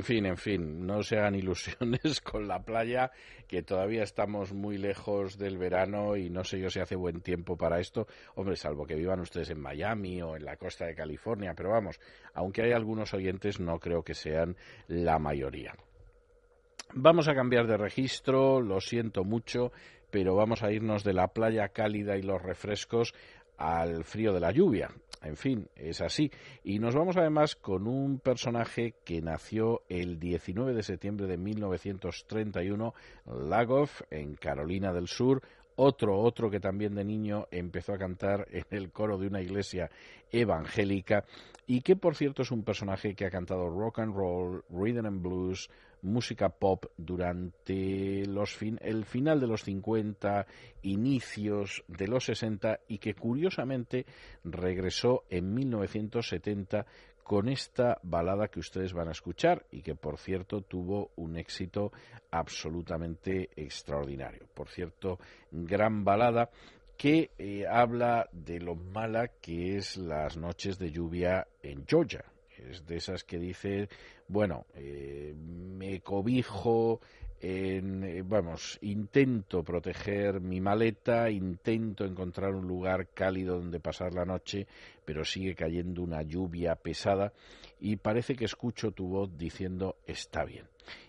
En 0.00 0.04
fin, 0.04 0.24
en 0.24 0.38
fin, 0.38 0.86
no 0.86 1.02
se 1.02 1.18
hagan 1.18 1.34
ilusiones 1.34 2.20
con 2.24 2.48
la 2.48 2.64
playa, 2.64 3.10
que 3.46 3.62
todavía 3.62 4.02
estamos 4.02 4.54
muy 4.54 4.78
lejos 4.78 5.36
del 5.36 5.58
verano 5.58 6.16
y 6.16 6.30
no 6.30 6.42
sé 6.42 6.58
yo 6.58 6.70
si 6.70 6.80
hace 6.80 6.96
buen 6.96 7.20
tiempo 7.20 7.58
para 7.58 7.80
esto. 7.80 8.06
Hombre, 8.34 8.56
salvo 8.56 8.86
que 8.86 8.94
vivan 8.94 9.20
ustedes 9.20 9.50
en 9.50 9.60
Miami 9.60 10.22
o 10.22 10.36
en 10.36 10.46
la 10.46 10.56
costa 10.56 10.86
de 10.86 10.94
California, 10.94 11.52
pero 11.54 11.68
vamos, 11.68 12.00
aunque 12.32 12.62
hay 12.62 12.72
algunos 12.72 13.12
oyentes, 13.12 13.60
no 13.60 13.78
creo 13.78 14.02
que 14.02 14.14
sean 14.14 14.56
la 14.88 15.18
mayoría. 15.18 15.74
Vamos 16.94 17.28
a 17.28 17.34
cambiar 17.34 17.66
de 17.66 17.76
registro, 17.76 18.62
lo 18.62 18.80
siento 18.80 19.22
mucho, 19.22 19.70
pero 20.10 20.34
vamos 20.34 20.62
a 20.62 20.72
irnos 20.72 21.04
de 21.04 21.12
la 21.12 21.28
playa 21.28 21.68
cálida 21.68 22.16
y 22.16 22.22
los 22.22 22.40
refrescos 22.40 23.12
al 23.58 24.04
frío 24.04 24.32
de 24.32 24.40
la 24.40 24.50
lluvia. 24.50 24.88
En 25.22 25.36
fin, 25.36 25.68
es 25.76 26.00
así. 26.00 26.30
Y 26.64 26.78
nos 26.78 26.94
vamos 26.94 27.16
además 27.16 27.54
con 27.54 27.86
un 27.86 28.20
personaje 28.20 28.94
que 29.04 29.20
nació 29.20 29.82
el 29.88 30.18
19 30.18 30.72
de 30.72 30.82
septiembre 30.82 31.26
de 31.26 31.36
1931, 31.36 32.94
Lagoff, 33.26 34.02
en 34.10 34.34
Carolina 34.34 34.92
del 34.92 35.08
Sur. 35.08 35.42
Otro, 35.76 36.18
otro 36.18 36.50
que 36.50 36.60
también 36.60 36.94
de 36.94 37.04
niño 37.04 37.46
empezó 37.50 37.94
a 37.94 37.98
cantar 37.98 38.46
en 38.50 38.64
el 38.70 38.90
coro 38.90 39.16
de 39.16 39.26
una 39.26 39.40
iglesia 39.40 39.90
evangélica 40.30 41.24
y 41.66 41.80
que 41.80 41.96
por 41.96 42.16
cierto 42.16 42.42
es 42.42 42.50
un 42.50 42.64
personaje 42.64 43.14
que 43.14 43.24
ha 43.24 43.30
cantado 43.30 43.68
rock 43.70 44.00
and 44.00 44.14
roll, 44.14 44.62
rhythm 44.68 45.06
and 45.06 45.22
blues, 45.22 45.70
música 46.02 46.48
pop 46.48 46.86
durante 46.96 48.24
los 48.26 48.54
fin- 48.54 48.78
el 48.82 49.04
final 49.04 49.40
de 49.40 49.46
los 49.46 49.62
50, 49.64 50.46
inicios 50.82 51.84
de 51.88 52.08
los 52.08 52.24
60 52.24 52.80
y 52.88 52.98
que 52.98 53.14
curiosamente 53.14 54.06
regresó 54.44 55.24
en 55.30 55.52
1970 55.54 56.86
con 57.22 57.48
esta 57.48 57.98
balada 58.02 58.48
que 58.48 58.58
ustedes 58.58 58.92
van 58.92 59.08
a 59.08 59.12
escuchar 59.12 59.64
y 59.70 59.82
que 59.82 59.94
por 59.94 60.18
cierto 60.18 60.62
tuvo 60.62 61.10
un 61.16 61.36
éxito 61.36 61.92
absolutamente 62.30 63.50
extraordinario. 63.56 64.46
Por 64.52 64.68
cierto, 64.68 65.18
gran 65.52 66.04
balada 66.04 66.50
que 66.96 67.30
eh, 67.38 67.64
habla 67.66 68.28
de 68.32 68.60
lo 68.60 68.74
mala 68.74 69.28
que 69.40 69.76
es 69.76 69.96
las 69.96 70.36
noches 70.36 70.78
de 70.78 70.90
lluvia 70.90 71.46
en 71.62 71.86
Georgia. 71.86 72.24
Es 72.68 72.86
de 72.86 72.96
esas 72.96 73.24
que 73.24 73.38
dice, 73.38 73.88
bueno, 74.28 74.66
eh, 74.74 75.34
me 75.36 76.00
cobijo, 76.00 77.00
en, 77.40 78.04
eh, 78.04 78.22
vamos, 78.22 78.78
intento 78.82 79.62
proteger 79.62 80.40
mi 80.40 80.60
maleta, 80.60 81.30
intento 81.30 82.04
encontrar 82.04 82.54
un 82.54 82.66
lugar 82.66 83.08
cálido 83.08 83.56
donde 83.56 83.80
pasar 83.80 84.12
la 84.12 84.26
noche, 84.26 84.66
pero 85.04 85.24
sigue 85.24 85.54
cayendo 85.54 86.02
una 86.02 86.22
lluvia 86.22 86.74
pesada 86.74 87.32
y 87.80 87.96
parece 87.96 88.36
que 88.36 88.44
escucho 88.44 88.92
tu 88.92 89.08
voz 89.08 89.36
diciendo 89.38 89.96
está 90.06 90.44
bien. 90.44 90.66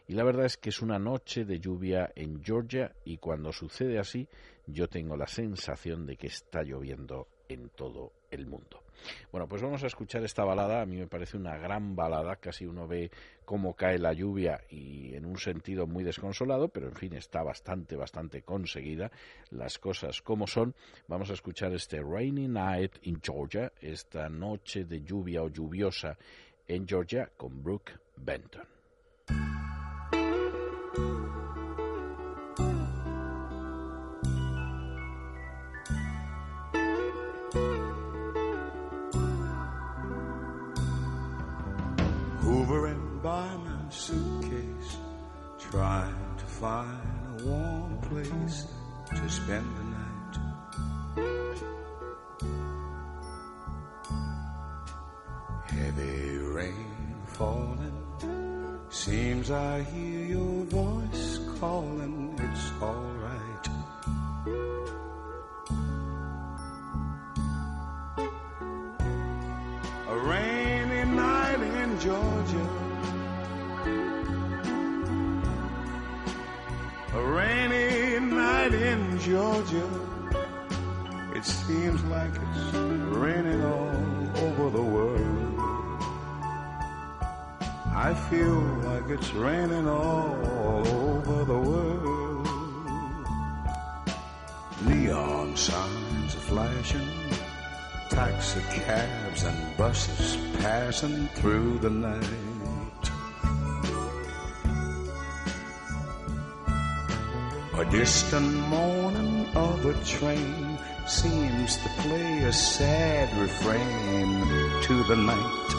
Y 0.08 0.14
la 0.14 0.24
verdad 0.24 0.46
es 0.46 0.58
que 0.58 0.70
es 0.70 0.82
una 0.82 1.00
noche 1.00 1.44
de 1.44 1.60
lluvia 1.60 2.12
en 2.16 2.42
Georgia 2.44 2.94
y 3.04 3.18
cuando 3.18 3.52
sucede 3.52 4.00
así 4.00 4.28
yo 4.68 4.88
tengo 4.88 5.18
la 5.18 5.28
sensación 5.28 6.06
de 6.06 6.16
que 6.16 6.28
está 6.28 6.64
lloviendo 6.64 7.28
en 7.50 7.70
todo 7.70 8.14
el 8.30 8.46
mundo. 8.46 8.84
Bueno, 9.32 9.48
pues 9.48 9.62
vamos 9.62 9.84
a 9.84 9.88
escuchar 9.88 10.24
esta 10.24 10.44
balada. 10.44 10.82
A 10.82 10.86
mí 10.86 10.98
me 10.98 11.08
parece 11.08 11.38
una 11.38 11.58
gran 11.58 11.96
balada. 11.96 12.36
Casi 12.38 12.66
uno 12.66 12.88
ve 12.88 13.12
cómo 13.46 13.76
cae 13.76 13.98
la 13.98 14.14
lluvia 14.14 14.62
y 14.70 15.14
en 15.16 15.26
un 15.26 15.38
sentido 15.38 15.88
muy 15.88 16.04
desconsolado, 16.04 16.70
pero 16.70 16.88
en 16.88 16.96
fin, 16.96 17.14
está 17.14 17.44
bastante, 17.44 17.96
bastante 17.96 18.42
conseguida. 18.44 19.12
Las 19.50 19.80
cosas 19.80 20.22
como 20.22 20.48
son. 20.48 20.76
Vamos 21.08 21.30
a 21.30 21.34
escuchar 21.34 21.74
este 21.74 22.02
Rainy 22.02 22.48
Night 22.48 22.94
in 23.04 23.22
Georgia, 23.22 23.72
esta 23.82 24.30
noche 24.30 24.86
de 24.86 25.02
lluvia 25.02 25.44
o 25.44 25.50
lluviosa 25.50 26.18
en 26.68 26.88
Georgia 26.88 27.30
con 27.38 27.62
Brooke 27.62 27.94
Benton. 28.18 28.81
Find 46.62 47.02
a 47.40 47.44
warm 47.44 47.98
place 48.04 48.68
to 49.10 49.30
spend 49.30 49.66
the 49.78 49.84
night. 49.98 50.34
Heavy 55.66 56.38
rain 56.38 57.16
falling, 57.26 58.06
seems 58.92 59.50
I 59.50 59.82
hear 59.82 60.26
your 60.38 60.66
voice 60.66 61.40
calling. 61.60 62.31
In 78.74 79.20
Georgia. 79.20 79.88
It 81.36 81.44
seems 81.44 82.02
like 82.06 82.32
it's 82.32 82.74
raining 82.74 83.64
all 83.64 83.92
over 84.46 84.70
the 84.70 84.82
world. 84.82 85.62
I 87.94 88.14
feel 88.30 88.62
like 88.90 89.10
it's 89.10 89.34
raining 89.34 89.88
all 89.90 90.88
over 90.88 91.44
the 91.44 91.58
world. 91.58 92.48
Neon 94.86 95.58
signs 95.58 96.36
are 96.36 96.46
flashing, 96.52 97.10
taxi 98.10 98.62
cabs 98.80 99.44
and 99.44 99.78
buses 99.78 100.38
passing 100.62 101.28
through 101.36 101.80
the 101.80 101.90
night. 101.90 102.51
A 107.82 107.86
distant 107.86 108.54
moaning 108.70 109.48
of 109.56 109.84
a 109.88 109.96
train 110.06 110.78
seems 111.08 111.78
to 111.78 111.90
play 112.04 112.44
a 112.44 112.54
sad 112.54 113.36
refrain 113.42 114.30
to 114.84 115.04
the 115.10 115.16
night. 115.16 115.70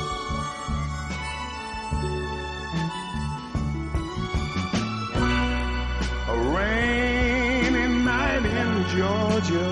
A 6.28 6.36
rainy 6.56 7.86
night 8.02 8.46
in 8.62 8.70
Georgia. 8.96 9.70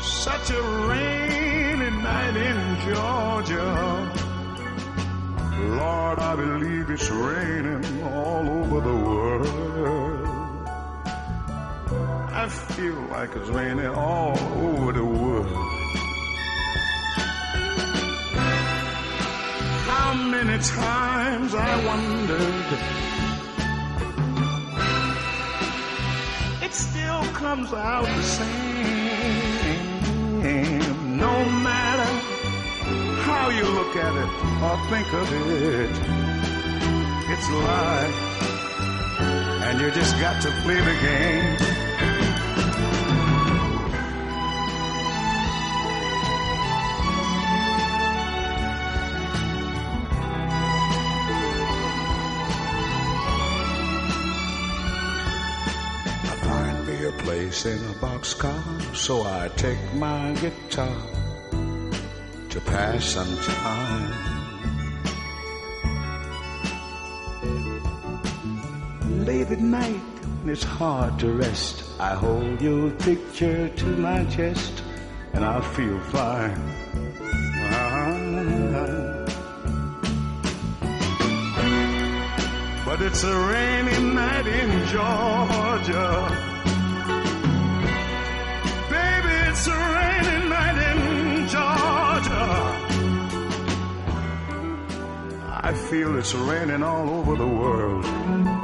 Such 0.00 0.50
a 0.52 0.62
rainy 0.88 1.90
night 2.08 2.36
in 2.48 2.60
Georgia. 2.86 3.68
Lord, 5.76 6.18
I 6.18 6.34
believe 6.34 6.88
it's 6.88 7.10
raining 7.10 7.91
all 8.42 8.64
over 8.64 8.80
the 8.80 8.94
world. 8.94 10.68
I 12.32 12.48
feel 12.48 13.00
like 13.10 13.36
it's 13.36 13.48
raining 13.48 13.86
all 13.86 14.38
over 14.38 14.92
the 14.92 15.04
world. 15.04 15.46
How 19.86 20.14
many 20.14 20.58
times 20.62 21.54
I 21.54 21.86
wondered 21.86 22.78
it 26.62 26.72
still 26.74 27.22
comes 27.34 27.72
out 27.72 28.06
the 28.06 28.22
same. 28.22 28.52
No 31.18 31.44
matter 31.68 32.10
how 33.22 33.50
you 33.50 33.64
look 33.64 33.96
at 33.96 34.14
it 34.24 34.30
or 34.66 34.76
think 34.90 35.12
of 35.12 35.32
it, 35.32 35.90
it's 37.32 37.48
life. 37.50 38.31
And 39.72 39.80
you 39.80 39.90
just 39.90 40.20
got 40.20 40.42
to 40.42 40.50
play 40.50 40.74
the 40.74 40.92
game. 41.00 41.56
I 56.22 56.36
find 56.42 56.86
me 56.86 57.06
a 57.06 57.12
place 57.12 57.64
in 57.64 57.78
a 57.78 57.94
boxcar, 57.94 58.94
so 58.94 59.22
I 59.22 59.48
take 59.56 59.78
my 59.94 60.34
guitar 60.34 61.02
to 62.50 62.60
pass 62.60 63.06
some 63.06 63.38
time. 63.38 64.31
Late 69.26 69.52
at 69.52 69.60
night, 69.60 70.00
it's 70.46 70.64
hard 70.64 71.16
to 71.20 71.30
rest. 71.30 71.84
I 72.00 72.12
hold 72.12 72.60
your 72.60 72.90
picture 72.90 73.68
to 73.68 73.86
my 73.86 74.24
chest, 74.24 74.82
and 75.32 75.44
I 75.44 75.60
feel 75.60 76.00
fine. 76.10 76.60
But 82.84 83.00
it's 83.00 83.22
a 83.22 83.36
rainy 83.52 84.12
night 84.12 84.46
in 84.48 84.86
Georgia. 84.88 86.28
Baby, 88.90 89.34
it's 89.50 89.66
a 89.68 89.78
rainy 89.96 90.48
night 90.48 90.78
in 90.90 91.46
Georgia. 91.46 92.48
I 95.62 95.72
feel 95.88 96.18
it's 96.18 96.34
raining 96.34 96.82
all 96.82 97.08
over 97.08 97.36
the 97.36 97.46
world. 97.46 98.61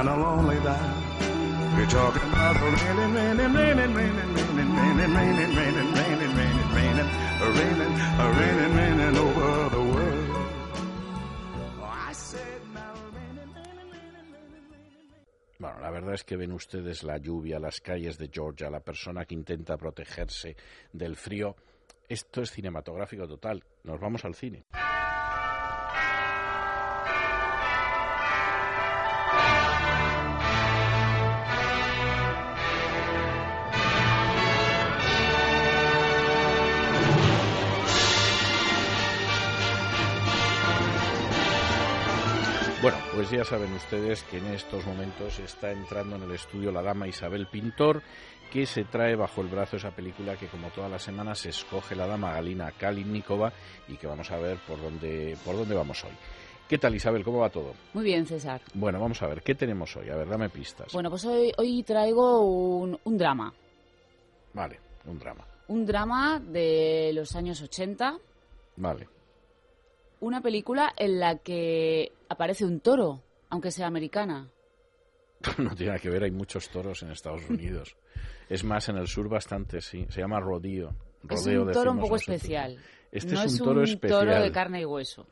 Kinda 0.00 0.16
lonely 0.16 0.58
now. 0.60 1.76
You're 1.76 1.86
talking 1.88 2.22
about 2.22 2.56
raining, 2.56 3.12
raining, 3.12 3.52
raining, 3.52 3.94
raining, 3.94 4.34
raining, 4.34 4.74
raining, 4.74 5.12
raining, 5.12 5.54
raining, 5.54 5.92
raining, 5.92 5.92
raining, 5.94 6.70
raining, 6.72 7.10
raining, 7.52 7.92
raining, 8.40 8.76
raining 8.76 9.16
over 9.18 9.68
the 9.68 9.82
world. 9.92 10.30
Bueno, 15.58 15.80
la 15.80 15.90
verdad 15.90 16.14
es 16.14 16.24
que 16.24 16.36
ven 16.36 16.52
ustedes 16.52 17.02
la 17.02 17.18
lluvia, 17.18 17.58
las 17.58 17.82
calles 17.82 18.16
de 18.16 18.30
Georgia, 18.32 18.70
la 18.70 18.80
persona 18.80 19.26
que 19.26 19.34
intenta 19.34 19.76
protegerse 19.76 20.56
del 20.94 21.14
frío. 21.16 21.56
Esto 22.08 22.40
es 22.40 22.50
cinematográfico 22.50 23.28
total. 23.28 23.62
Nos 23.84 24.00
vamos 24.00 24.24
al 24.24 24.34
cine. 24.34 24.64
Bueno, 42.82 42.96
pues 43.14 43.30
ya 43.30 43.44
saben 43.44 43.74
ustedes 43.74 44.22
que 44.22 44.38
en 44.38 44.46
estos 44.46 44.86
momentos 44.86 45.38
está 45.38 45.70
entrando 45.70 46.16
en 46.16 46.22
el 46.22 46.30
estudio 46.30 46.72
la 46.72 46.80
dama 46.80 47.06
Isabel 47.06 47.46
Pintor, 47.46 48.00
que 48.50 48.64
se 48.64 48.84
trae 48.84 49.16
bajo 49.16 49.42
el 49.42 49.48
brazo 49.48 49.76
esa 49.76 49.90
película 49.90 50.38
que 50.38 50.46
como 50.46 50.70
todas 50.70 50.90
las 50.90 51.02
semanas 51.02 51.44
escoge 51.44 51.94
la 51.94 52.06
dama 52.06 52.32
Galina 52.32 52.72
Kalinnikova 52.72 53.52
y 53.86 53.96
que 53.96 54.06
vamos 54.06 54.30
a 54.30 54.38
ver 54.38 54.56
por 54.66 54.80
dónde, 54.80 55.36
por 55.44 55.56
dónde 55.56 55.74
vamos 55.74 56.02
hoy. 56.04 56.12
¿Qué 56.66 56.78
tal 56.78 56.94
Isabel? 56.94 57.22
¿Cómo 57.22 57.40
va 57.40 57.50
todo? 57.50 57.74
Muy 57.92 58.04
bien, 58.04 58.24
César. 58.24 58.62
Bueno, 58.72 58.98
vamos 58.98 59.20
a 59.20 59.26
ver, 59.26 59.42
¿qué 59.42 59.54
tenemos 59.54 59.94
hoy? 59.96 60.08
A 60.08 60.16
ver, 60.16 60.28
dame 60.30 60.48
pistas. 60.48 60.90
Bueno, 60.94 61.10
pues 61.10 61.26
hoy, 61.26 61.52
hoy 61.58 61.82
traigo 61.82 62.40
un, 62.40 62.98
un 63.04 63.18
drama. 63.18 63.52
Vale, 64.54 64.80
un 65.04 65.18
drama. 65.18 65.46
Un 65.68 65.84
drama 65.84 66.40
de 66.40 67.10
los 67.12 67.36
años 67.36 67.60
80. 67.60 68.16
Vale. 68.76 69.06
Una 70.20 70.40
película 70.40 70.94
en 70.96 71.20
la 71.20 71.36
que 71.36 72.12
aparece 72.30 72.64
un 72.64 72.80
toro, 72.80 73.22
aunque 73.50 73.70
sea 73.70 73.86
americana. 73.86 74.48
No 75.58 75.74
tiene 75.74 75.92
nada 75.92 75.98
que 75.98 76.10
ver, 76.10 76.22
hay 76.24 76.30
muchos 76.30 76.68
toros 76.70 77.02
en 77.02 77.10
Estados 77.10 77.48
Unidos. 77.48 77.96
es 78.48 78.62
más, 78.64 78.88
en 78.88 78.96
el 78.96 79.06
sur 79.08 79.28
bastante, 79.28 79.80
sí. 79.80 80.06
Se 80.10 80.20
llama 80.20 80.38
rodeo. 80.40 80.94
es 81.28 81.44
rodeo 81.44 81.62
un 81.64 81.72
toro 81.72 81.90
un 81.92 81.98
poco 82.00 82.14
nosotros. 82.14 82.36
especial. 82.36 82.78
Este 83.12 83.34
no 83.34 83.42
es 83.42 83.52
un 83.60 83.66
toro 83.66 83.82
especial. 83.82 84.20
toro 84.26 84.42
de 84.42 84.52
carne 84.52 84.80
y 84.82 84.84
hueso. 84.84 85.26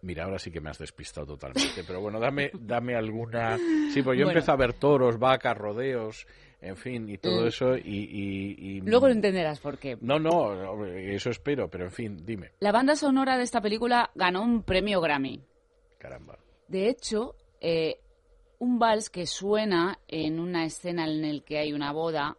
Mira, 0.00 0.24
ahora 0.24 0.38
sí 0.38 0.50
que 0.50 0.60
me 0.60 0.70
has 0.70 0.78
despistado 0.78 1.26
totalmente. 1.26 1.82
Pero 1.86 2.00
bueno, 2.00 2.20
dame, 2.20 2.50
dame 2.54 2.94
alguna. 2.94 3.56
Sí, 3.92 4.02
pues 4.02 4.16
yo 4.18 4.24
Bueno. 4.26 4.30
empecé 4.30 4.50
a 4.52 4.56
ver 4.56 4.72
toros, 4.74 5.18
vacas, 5.18 5.56
rodeos, 5.58 6.26
en 6.60 6.76
fin, 6.76 7.08
y 7.08 7.18
todo 7.18 7.42
Mm. 7.42 7.46
eso. 7.46 7.76
Y, 7.76 7.80
y- 7.82 8.56
y- 8.58 8.80
Luego 8.82 9.06
lo 9.08 9.12
entenderás 9.14 9.60
por 9.60 9.78
qué. 9.78 9.96
No, 10.00 10.18
no, 10.18 10.84
eso 10.86 11.30
espero, 11.30 11.68
pero 11.70 11.84
en 11.84 11.92
fin, 11.92 12.24
dime. 12.24 12.50
La 12.60 12.72
banda 12.72 12.96
sonora 12.96 13.36
de 13.36 13.44
esta 13.44 13.60
película 13.60 14.10
ganó 14.14 14.42
un 14.42 14.62
premio 14.62 15.00
Grammy. 15.00 15.40
Caramba. 15.98 16.38
De 16.68 16.88
hecho, 16.88 17.34
eh, 17.60 18.00
un 18.58 18.78
vals 18.78 19.08
que 19.10 19.26
suena 19.26 19.98
en 20.08 20.40
una 20.40 20.64
escena 20.64 21.06
en 21.08 21.24
el 21.24 21.44
que 21.44 21.58
hay 21.58 21.72
una 21.72 21.92
boda, 21.92 22.36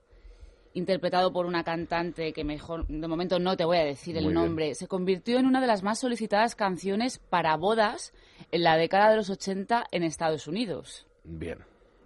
interpretado 0.73 1.33
por 1.33 1.45
una 1.47 1.63
cantante 1.63 2.31
que 2.31 2.43
mejor, 2.43 2.85
de 2.87 3.07
momento 3.07 3.39
no 3.39 3.57
te 3.57 3.65
voy 3.65 3.77
a 3.77 3.83
decir 3.83 4.15
el 4.17 4.25
bien. 4.25 4.33
nombre, 4.35 4.75
se 4.75 4.87
convirtió 4.87 5.39
en 5.39 5.45
una 5.47 5.59
de 5.61 5.67
las 5.67 5.81
más 5.81 5.99
solicitadas 5.99 6.55
canciones 6.55 7.17
para 7.17 7.57
bodas 7.57 8.13
en 8.51 8.63
la 8.63 8.77
década 8.77 9.09
de 9.09 9.15
los 9.17 9.29
80 9.29 9.85
en 9.91 10.03
Estados 10.03 10.47
Unidos. 10.47 11.07
Bien, 11.23 11.59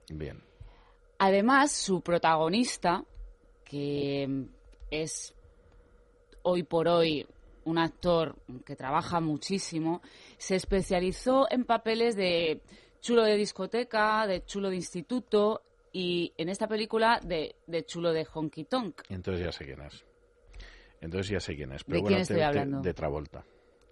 bien. 0.09 0.41
Además, 1.26 1.71
su 1.71 2.01
protagonista, 2.01 3.05
que 3.63 4.45
es 4.91 5.34
hoy 6.41 6.63
por 6.63 6.89
hoy 6.89 7.26
un 7.63 7.78
actor 7.78 8.36
que 8.65 8.76
trabaja 8.76 9.21
muchísimo, 9.21 10.01
se 10.38 10.55
especializó 10.57 11.47
en 11.49 11.63
papeles 11.63 12.17
de 12.17 12.61
chulo 12.99 13.24
de 13.24 13.38
discoteca, 13.38 14.28
de 14.28 14.43
chulo 14.43 14.69
de 14.69 14.76
instituto 14.76 15.61
y 15.93 16.34
en 16.38 16.49
esta 16.49 16.67
película 16.67 17.21
de, 17.24 17.55
de 17.67 17.86
chulo 17.86 18.11
de 18.11 18.28
honky 18.34 18.65
tonk, 18.65 19.03
Entonces 19.07 19.45
ya 19.45 19.51
sé 19.53 19.63
quién 19.63 19.80
es. 19.80 20.03
Entonces 20.99 21.30
ya 21.30 21.39
sé 21.39 21.55
quién 21.55 21.71
es. 21.71 21.86
Pero 21.86 21.95
¿De 21.95 22.01
bueno, 22.01 22.15
quién 22.17 22.21
estoy 22.24 22.38
te- 22.38 22.43
hablando? 22.43 22.82
de 22.82 22.93
Travolta. 22.93 23.45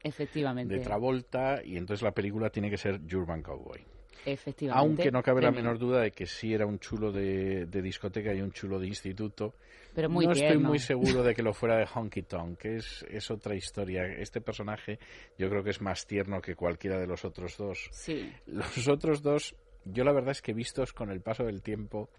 efectivamente. 0.03 0.73
De 0.73 0.81
Travolta, 0.81 1.61
y 1.63 1.77
entonces 1.77 2.01
la 2.03 2.11
película 2.11 2.49
tiene 2.49 2.69
que 2.69 2.77
ser 2.77 2.99
Urban 3.15 3.41
Cowboy. 3.41 3.85
Efectivamente. 4.25 4.87
Aunque 4.87 5.11
no 5.11 5.21
cabe 5.21 5.41
la 5.41 5.51
menor 5.51 5.77
duda 5.77 6.01
de 6.01 6.11
que 6.11 6.25
sí 6.25 6.53
era 6.53 6.65
un 6.65 6.79
chulo 6.79 7.11
de, 7.11 7.65
de 7.65 7.81
discoteca 7.81 8.33
y 8.33 8.41
un 8.41 8.51
chulo 8.51 8.79
de 8.79 8.87
instituto. 8.87 9.55
Pero 9.93 10.09
muy 10.09 10.25
no 10.25 10.31
estoy 10.31 10.57
muy 10.57 10.79
seguro 10.79 11.23
de 11.23 11.33
que 11.33 11.43
lo 11.43 11.53
fuera 11.53 11.77
de 11.77 11.87
Honky 11.93 12.23
Tonk, 12.23 12.57
que 12.57 12.77
es, 12.77 13.05
es 13.09 13.29
otra 13.31 13.55
historia. 13.55 14.05
Este 14.05 14.41
personaje 14.41 14.99
yo 15.37 15.49
creo 15.49 15.63
que 15.63 15.71
es 15.71 15.81
más 15.81 16.05
tierno 16.05 16.41
que 16.41 16.55
cualquiera 16.55 16.99
de 16.99 17.07
los 17.07 17.25
otros 17.25 17.57
dos. 17.57 17.89
Sí. 17.91 18.31
Los 18.47 18.87
otros 18.87 19.21
dos, 19.21 19.55
yo 19.85 20.03
la 20.03 20.13
verdad 20.13 20.31
es 20.31 20.41
que 20.41 20.53
vistos 20.53 20.93
con 20.93 21.11
el 21.11 21.21
paso 21.21 21.43
del 21.43 21.61
tiempo, 21.61 22.09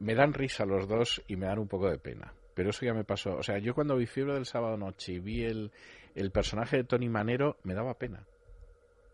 me 0.00 0.14
dan 0.14 0.34
risa 0.34 0.64
los 0.64 0.88
dos 0.88 1.22
y 1.28 1.36
me 1.36 1.46
dan 1.46 1.58
un 1.58 1.68
poco 1.68 1.90
de 1.90 1.98
pena. 1.98 2.34
Pero 2.54 2.70
eso 2.70 2.84
ya 2.84 2.94
me 2.94 3.04
pasó. 3.04 3.36
O 3.36 3.42
sea, 3.42 3.58
yo 3.58 3.74
cuando 3.74 3.96
vi 3.96 4.06
Fiebre 4.06 4.34
del 4.34 4.46
Sábado 4.46 4.76
Noche 4.76 5.14
y 5.14 5.18
vi 5.18 5.42
el, 5.42 5.72
el 6.14 6.30
personaje 6.30 6.78
de 6.78 6.84
Tony 6.84 7.08
Manero, 7.08 7.56
me 7.64 7.74
daba 7.74 7.94
pena. 7.94 8.26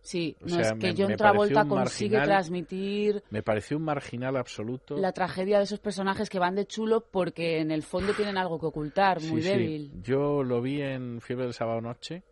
Sí, 0.02 0.34
O 0.40 0.44
no 0.44 0.48
sea, 0.54 0.60
es 0.62 0.72
que 0.72 0.86
me- 0.88 0.94
John 0.96 1.08
me 1.08 1.16
Travolta 1.16 1.64
consigue 1.66 2.16
marginal. 2.16 2.26
transmitir 2.28 3.22
Me 3.30 3.42
pareció 3.42 3.76
un 3.76 3.84
marginal 3.84 4.36
absoluto. 4.36 4.96
la 4.96 5.12
tragedia 5.12 5.58
de 5.58 5.64
esos 5.64 5.78
personajes 5.80 6.30
que 6.30 6.38
van 6.38 6.54
de 6.54 6.66
chulo 6.66 7.04
porque 7.10 7.60
en 7.60 7.70
el 7.70 7.82
fondo 7.82 8.14
tienen 8.14 8.38
algo 8.38 8.58
que 8.58 8.66
ocultar, 8.66 9.20
muy 9.20 9.42
Sí, 9.42 9.48
sí. 9.48 9.54
débil. 9.54 9.92
Yo 10.02 10.42
lo 10.42 10.60
vi 10.62 10.80
en 10.82 11.20
Fiebre 11.20 11.44
del 11.44 11.54
Sábado 11.54 11.80
Noche, 11.80 12.22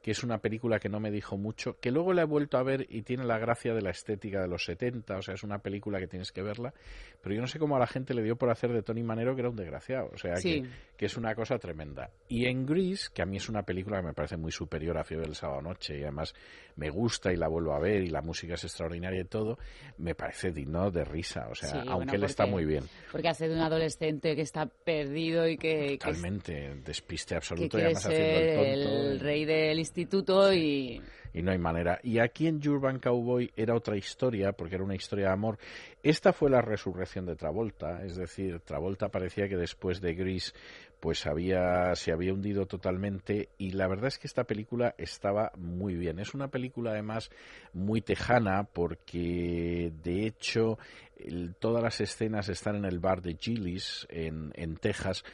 que 0.00 0.12
es 0.12 0.22
una 0.22 0.38
película 0.38 0.78
que 0.78 0.88
no 0.88 1.00
me 1.00 1.10
dijo 1.10 1.36
mucho, 1.36 1.76
que 1.80 1.90
luego 1.90 2.12
la 2.12 2.22
he 2.22 2.24
vuelto 2.24 2.56
a 2.56 2.62
ver 2.62 2.86
y 2.88 3.02
tiene 3.02 3.24
la 3.24 3.36
gracia 3.38 3.74
de 3.74 3.82
la 3.82 3.90
estética 3.90 4.40
de 4.40 4.46
los 4.48 4.64
70, 4.64 5.16
o 5.18 5.22
sea, 5.22 5.34
es 5.34 5.42
una 5.42 5.58
película 5.58 5.98
que 5.98 6.06
tienes 6.06 6.30
que 6.30 6.40
verla, 6.40 6.72
pero 7.20 7.34
yo 7.34 7.40
no 7.40 7.48
sé 7.48 7.58
cómo 7.58 7.74
a 7.76 7.80
la 7.80 7.88
gente 7.88 8.14
le 8.14 8.22
dio 8.22 8.36
por 8.36 8.48
hacer 8.48 8.72
de 8.72 8.82
Tony 8.82 9.02
Manero 9.02 9.34
que 9.34 9.40
era 9.40 9.50
un 9.50 9.56
desgraciado, 9.56 10.10
o 10.14 10.16
sea, 10.16 10.36
Sí. 10.36 10.62
que, 10.62 10.68
que 10.98 11.06
es 11.06 11.16
una 11.16 11.32
cosa 11.36 11.58
tremenda. 11.58 12.10
Y 12.28 12.46
en 12.46 12.66
Grease, 12.66 13.08
que 13.14 13.22
a 13.22 13.24
mí 13.24 13.36
es 13.36 13.48
una 13.48 13.62
película 13.62 14.00
que 14.00 14.08
me 14.08 14.12
parece 14.14 14.36
muy 14.36 14.50
superior 14.50 14.98
a 14.98 15.04
Fiebre 15.04 15.26
del 15.26 15.36
Sábado 15.36 15.62
Noche 15.62 15.96
y 15.96 16.02
además 16.02 16.34
me 16.74 16.90
gusta 16.90 17.32
y 17.32 17.36
la 17.36 17.46
vuelvo 17.46 17.72
a 17.72 17.78
ver 17.78 18.02
y 18.02 18.08
la 18.08 18.20
música 18.20 18.54
es 18.54 18.64
extraordinaria 18.64 19.20
y 19.20 19.24
todo, 19.24 19.58
me 19.98 20.16
parece 20.16 20.50
digno 20.50 20.90
de 20.90 21.04
risa, 21.04 21.46
o 21.48 21.54
sea, 21.54 21.68
Sí, 21.68 21.76
aunque 21.78 21.94
bueno, 21.94 22.12
él 22.14 22.24
está 22.24 22.46
muy 22.46 22.64
bien. 22.64 22.84
Porque 23.12 23.28
hace 23.28 23.48
de 23.48 23.54
un 23.54 23.60
adolescente 23.60 24.34
que 24.34 24.42
está 24.42 24.66
perdido 24.66 25.46
y 25.46 25.56
que, 25.56 25.98
que, 25.98 25.98
Totalmente, 25.98 26.74
despiste 26.84 27.34
que 27.34 27.36
absoluto 27.36 27.78
y 27.78 27.80
quiere 27.80 27.84
además 27.86 28.06
haciendo 28.06 28.40
el 28.40 28.84
tonto. 28.84 29.10
el 29.12 29.20
rey 29.20 29.44
del 29.44 29.78
instituto 29.78 30.52
y 30.52 31.00
y 31.32 31.42
no 31.42 31.52
hay 31.52 31.58
manera. 31.58 32.00
Y 32.02 32.18
aquí 32.18 32.46
en 32.46 32.66
Urban 32.66 32.98
Cowboy 32.98 33.52
era 33.56 33.74
otra 33.74 33.96
historia, 33.96 34.52
porque 34.52 34.76
era 34.76 34.84
una 34.84 34.94
historia 34.94 35.26
de 35.26 35.32
amor. 35.32 35.58
Esta 36.02 36.32
fue 36.32 36.50
la 36.50 36.60
resurrección 36.60 37.26
de 37.26 37.36
Travolta, 37.36 38.04
es 38.04 38.16
decir, 38.16 38.60
Travolta 38.60 39.08
parecía 39.08 39.48
que 39.48 39.56
después 39.56 40.00
de 40.00 40.14
Grease 40.14 40.52
pues 41.00 41.26
había 41.26 41.94
se 41.94 42.12
había 42.12 42.32
hundido 42.32 42.66
totalmente 42.66 43.50
y 43.58 43.72
la 43.72 43.86
verdad 43.88 44.08
es 44.08 44.18
que 44.18 44.26
esta 44.26 44.44
película 44.44 44.94
estaba 44.98 45.52
muy 45.56 45.94
bien. 45.94 46.18
Es 46.18 46.34
una 46.34 46.48
película 46.48 46.90
además 46.90 47.30
muy 47.72 48.00
tejana 48.00 48.64
porque 48.64 49.92
de 50.02 50.26
hecho 50.26 50.78
todas 51.58 51.82
las 51.82 52.00
escenas 52.00 52.48
están 52.48 52.76
en 52.76 52.84
el 52.84 53.00
bar 53.00 53.22
de 53.22 53.34
Gillis 53.34 54.06
en, 54.10 54.52
en 54.54 54.76
Texas 54.76 55.24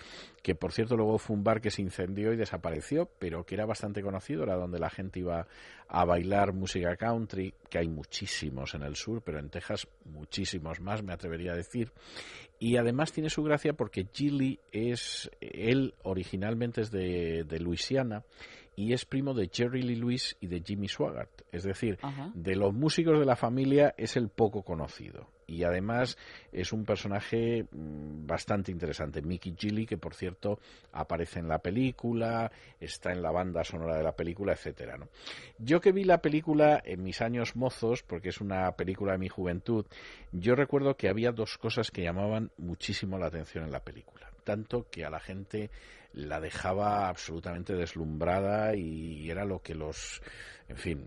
que 0.44 0.54
por 0.54 0.72
cierto 0.72 0.94
luego 0.94 1.16
fue 1.16 1.34
un 1.34 1.42
bar 1.42 1.62
que 1.62 1.70
se 1.70 1.80
incendió 1.80 2.30
y 2.30 2.36
desapareció, 2.36 3.08
pero 3.18 3.46
que 3.46 3.54
era 3.54 3.64
bastante 3.64 4.02
conocido, 4.02 4.42
era 4.42 4.56
donde 4.56 4.78
la 4.78 4.90
gente 4.90 5.20
iba 5.20 5.46
a 5.88 6.04
bailar 6.04 6.52
música 6.52 6.96
country, 6.96 7.54
que 7.70 7.78
hay 7.78 7.88
muchísimos 7.88 8.74
en 8.74 8.82
el 8.82 8.94
sur, 8.94 9.22
pero 9.22 9.38
en 9.38 9.48
Texas 9.48 9.88
muchísimos 10.04 10.80
más, 10.80 11.02
me 11.02 11.14
atrevería 11.14 11.52
a 11.52 11.56
decir. 11.56 11.92
Y 12.58 12.76
además 12.76 13.12
tiene 13.12 13.30
su 13.30 13.42
gracia 13.42 13.74
porque 13.74 14.06
Gilly 14.12 14.60
es, 14.72 15.30
él 15.40 15.94
originalmente 16.02 16.80
es 16.80 16.90
de, 16.90 17.44
de 17.44 17.60
Luisiana 17.60 18.24
y 18.76 18.92
es 18.92 19.04
primo 19.04 19.34
de 19.34 19.50
Jerry 19.52 19.82
Lee 19.82 19.96
Lewis 19.96 20.36
y 20.40 20.46
de 20.46 20.62
Jimmy 20.64 20.88
Swaggart. 20.88 21.42
Es 21.52 21.62
decir, 21.64 21.98
Ajá. 22.02 22.30
de 22.34 22.56
los 22.56 22.72
músicos 22.72 23.18
de 23.18 23.24
la 23.24 23.36
familia 23.36 23.94
es 23.96 24.16
el 24.16 24.28
poco 24.28 24.62
conocido. 24.62 25.28
Y 25.46 25.64
además 25.64 26.16
es 26.52 26.72
un 26.72 26.84
personaje 26.84 27.66
mm, 27.70 28.26
bastante 28.26 28.72
interesante. 28.72 29.22
Mickey 29.22 29.54
Gilly, 29.58 29.86
que 29.86 29.98
por 29.98 30.14
cierto 30.14 30.58
aparece 30.92 31.40
en 31.40 31.48
la 31.48 31.58
película, 31.58 32.50
está 32.80 33.12
en 33.12 33.22
la 33.22 33.30
banda 33.30 33.64
sonora 33.64 33.96
de 33.96 34.02
la 34.02 34.12
película, 34.12 34.52
etcétera, 34.52 34.96
¿no? 34.96 35.08
Yo 35.58 35.80
que 35.80 35.92
vi 35.92 36.04
la 36.04 36.18
película 36.18 36.82
en 36.84 37.02
mis 37.02 37.20
años 37.20 37.56
mozos, 37.56 38.02
porque 38.02 38.30
es 38.30 38.40
una 38.40 38.72
película 38.72 39.12
de 39.12 39.18
mi 39.18 39.28
juventud, 39.28 39.86
yo 40.32 40.54
recuerdo 40.54 40.96
que 40.96 41.08
había 41.08 41.32
dos 41.32 41.58
cosas 41.58 41.90
que 41.90 42.02
llamaban 42.02 42.50
muchísimo 42.58 43.18
la 43.18 43.26
atención 43.26 43.64
en 43.64 43.72
la 43.72 43.80
película. 43.80 44.30
Tanto 44.44 44.88
que 44.90 45.04
a 45.04 45.10
la 45.10 45.20
gente 45.20 45.70
la 46.12 46.40
dejaba 46.40 47.08
absolutamente 47.08 47.74
deslumbrada 47.74 48.74
y 48.76 49.30
era 49.30 49.44
lo 49.44 49.60
que 49.60 49.74
los, 49.74 50.22
en 50.68 50.76
fin, 50.76 51.04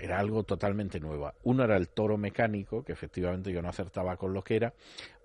era 0.00 0.18
algo 0.18 0.42
totalmente 0.42 1.00
nuevo. 1.00 1.32
Uno 1.44 1.64
era 1.64 1.76
el 1.76 1.88
toro 1.88 2.16
mecánico, 2.16 2.84
que 2.84 2.92
efectivamente 2.92 3.52
yo 3.52 3.62
no 3.62 3.68
acertaba 3.68 4.16
con 4.16 4.32
lo 4.32 4.42
que 4.42 4.56
era, 4.56 4.74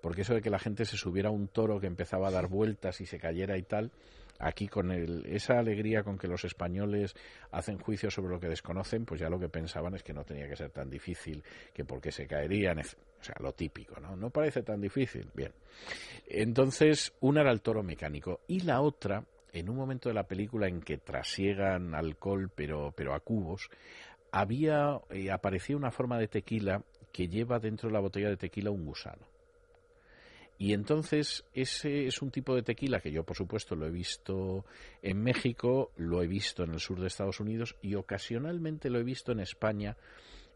porque 0.00 0.22
eso 0.22 0.34
de 0.34 0.42
que 0.42 0.50
la 0.50 0.58
gente 0.58 0.84
se 0.84 0.96
subiera 0.96 1.28
a 1.28 1.32
un 1.32 1.48
toro 1.48 1.80
que 1.80 1.86
empezaba 1.86 2.28
a 2.28 2.32
dar 2.32 2.48
vueltas 2.48 3.00
y 3.00 3.06
se 3.06 3.18
cayera 3.18 3.56
y 3.58 3.62
tal, 3.62 3.92
aquí 4.38 4.68
con 4.68 4.90
el, 4.90 5.24
esa 5.26 5.58
alegría 5.58 6.02
con 6.02 6.18
que 6.18 6.26
los 6.26 6.44
españoles 6.44 7.14
hacen 7.52 7.78
juicios 7.78 8.14
sobre 8.14 8.32
lo 8.32 8.40
que 8.40 8.48
desconocen, 8.48 9.04
pues 9.04 9.20
ya 9.20 9.28
lo 9.28 9.38
que 9.38 9.48
pensaban 9.48 9.94
es 9.94 10.02
que 10.02 10.12
no 10.12 10.24
tenía 10.24 10.48
que 10.48 10.56
ser 10.56 10.70
tan 10.70 10.90
difícil, 10.90 11.42
que 11.72 11.84
porque 11.84 12.10
se 12.10 12.26
caerían, 12.26 12.80
o 12.80 13.24
sea, 13.24 13.36
lo 13.40 13.52
típico, 13.52 14.00
¿no? 14.00 14.16
No 14.16 14.30
parece 14.30 14.62
tan 14.62 14.80
difícil. 14.80 15.28
Bien. 15.34 15.52
Entonces, 16.26 17.12
una 17.20 17.42
era 17.42 17.52
el 17.52 17.62
toro 17.62 17.82
mecánico 17.82 18.40
y 18.48 18.60
la 18.60 18.80
otra, 18.80 19.24
en 19.52 19.68
un 19.68 19.76
momento 19.76 20.08
de 20.08 20.14
la 20.14 20.26
película 20.26 20.66
en 20.66 20.80
que 20.80 20.98
trasiegan 20.98 21.94
alcohol, 21.94 22.50
pero, 22.54 22.92
pero 22.96 23.14
a 23.14 23.20
cubos, 23.20 23.70
había, 24.32 25.00
eh, 25.10 25.30
aparecía 25.30 25.76
una 25.76 25.90
forma 25.90 26.18
de 26.18 26.26
tequila 26.26 26.82
que 27.12 27.28
lleva 27.28 27.60
dentro 27.60 27.88
de 27.88 27.92
la 27.92 28.00
botella 28.00 28.30
de 28.30 28.38
tequila 28.38 28.70
un 28.70 28.86
gusano. 28.86 29.26
Y 30.58 30.72
entonces 30.72 31.44
ese 31.52 32.06
es 32.06 32.22
un 32.22 32.30
tipo 32.30 32.54
de 32.54 32.62
tequila 32.62 33.00
que 33.00 33.10
yo 33.10 33.24
por 33.24 33.36
supuesto 33.36 33.74
lo 33.74 33.86
he 33.86 33.90
visto 33.90 34.64
en 35.02 35.22
México, 35.22 35.90
lo 35.96 36.22
he 36.22 36.26
visto 36.26 36.62
en 36.64 36.72
el 36.72 36.80
sur 36.80 37.00
de 37.00 37.08
Estados 37.08 37.40
Unidos 37.40 37.76
y 37.82 37.94
ocasionalmente 37.94 38.88
lo 38.88 39.00
he 39.00 39.02
visto 39.02 39.32
en 39.32 39.40
España 39.40 39.96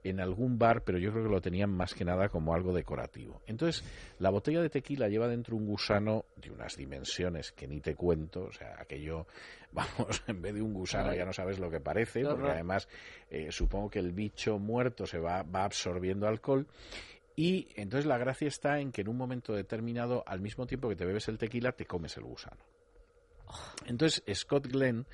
en 0.04 0.20
algún 0.20 0.58
bar, 0.58 0.82
pero 0.84 0.98
yo 0.98 1.10
creo 1.10 1.24
que 1.24 1.30
lo 1.30 1.40
tenían 1.40 1.70
más 1.70 1.94
que 1.94 2.04
nada 2.04 2.28
como 2.28 2.54
algo 2.54 2.72
decorativo. 2.72 3.42
Entonces, 3.46 3.84
la 4.18 4.30
botella 4.30 4.62
de 4.62 4.70
tequila 4.70 5.08
lleva 5.08 5.28
dentro 5.28 5.56
un 5.56 5.66
gusano 5.66 6.26
de 6.36 6.50
unas 6.50 6.76
dimensiones 6.76 7.52
que 7.52 7.66
ni 7.66 7.80
te 7.80 7.94
cuento, 7.94 8.44
o 8.44 8.52
sea, 8.52 8.76
aquello, 8.78 9.26
vamos, 9.72 10.22
en 10.26 10.40
vez 10.40 10.54
de 10.54 10.62
un 10.62 10.72
gusano 10.72 11.14
ya 11.14 11.24
no 11.24 11.32
sabes 11.32 11.58
lo 11.58 11.70
que 11.70 11.80
parece, 11.80 12.24
porque 12.24 12.50
además 12.50 12.88
eh, 13.30 13.48
supongo 13.50 13.90
que 13.90 13.98
el 13.98 14.12
bicho 14.12 14.58
muerto 14.58 15.06
se 15.06 15.18
va, 15.18 15.42
va 15.42 15.64
absorbiendo 15.64 16.26
alcohol. 16.26 16.66
Y 17.34 17.68
entonces 17.74 18.06
la 18.06 18.16
gracia 18.16 18.48
está 18.48 18.80
en 18.80 18.92
que 18.92 19.02
en 19.02 19.08
un 19.08 19.16
momento 19.18 19.52
determinado, 19.52 20.24
al 20.26 20.40
mismo 20.40 20.66
tiempo 20.66 20.88
que 20.88 20.96
te 20.96 21.04
bebes 21.04 21.28
el 21.28 21.36
tequila, 21.36 21.72
te 21.72 21.84
comes 21.84 22.16
el 22.16 22.24
gusano. 22.24 22.62
Entonces 23.84 24.22
Scott 24.34 24.66
Glenn, 24.68 25.06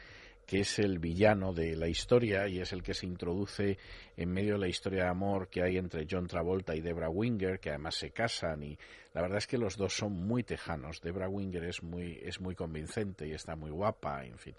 que 0.47 0.61
es 0.61 0.79
el 0.79 0.99
villano 0.99 1.53
de 1.53 1.77
la 1.77 1.89
historia 1.89 2.47
y 2.49 2.61
es 2.61 2.73
el 2.73 2.83
que 2.83 2.95
se 2.95 3.07
introduce 3.07 3.79
en 4.17 4.31
medio 4.31 4.55
de 4.55 4.61
la 4.61 4.69
historia 4.69 5.05
de 5.05 5.09
amor 5.09 5.49
que 5.49 5.63
hay 5.63 5.79
entre 5.79 6.07
John 6.11 6.27
Travolta 6.27 6.75
y 6.75 6.81
Debra 6.81 7.09
Winger, 7.09 7.61
que 7.61 7.71
además 7.71 7.95
se 7.95 8.11
casan 8.11 8.63
y 8.63 8.79
la 9.15 9.23
verdad 9.23 9.39
es 9.39 9.47
que 9.47 9.59
los 9.59 9.77
dos 9.77 9.95
son 9.95 10.13
muy 10.13 10.43
tejanos. 10.43 11.01
Debra 11.01 11.29
Winger 11.29 11.65
es 11.65 11.83
muy, 11.83 12.19
es 12.23 12.41
muy 12.41 12.55
convincente 12.55 13.27
y 13.27 13.33
está 13.33 13.57
muy 13.57 13.71
guapa, 13.71 14.25
en 14.25 14.39
fin. 14.39 14.55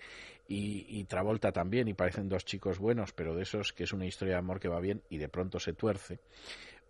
Y, 0.48 0.86
y 1.00 1.04
Travolta 1.06 1.52
también, 1.52 1.88
y 1.88 1.94
parecen 1.94 2.30
dos 2.30 2.46
chicos 2.46 2.78
buenos, 2.78 3.14
pero 3.14 3.36
de 3.36 3.44
esos 3.44 3.74
que 3.74 3.84
es 3.84 3.94
una 3.94 4.06
historia 4.06 4.36
de 4.36 4.40
amor 4.40 4.60
que 4.60 4.68
va 4.68 4.80
bien 4.80 5.02
y 5.10 5.18
de 5.18 5.30
pronto 5.30 5.60
se 5.60 5.74
tuerce. 5.74 6.20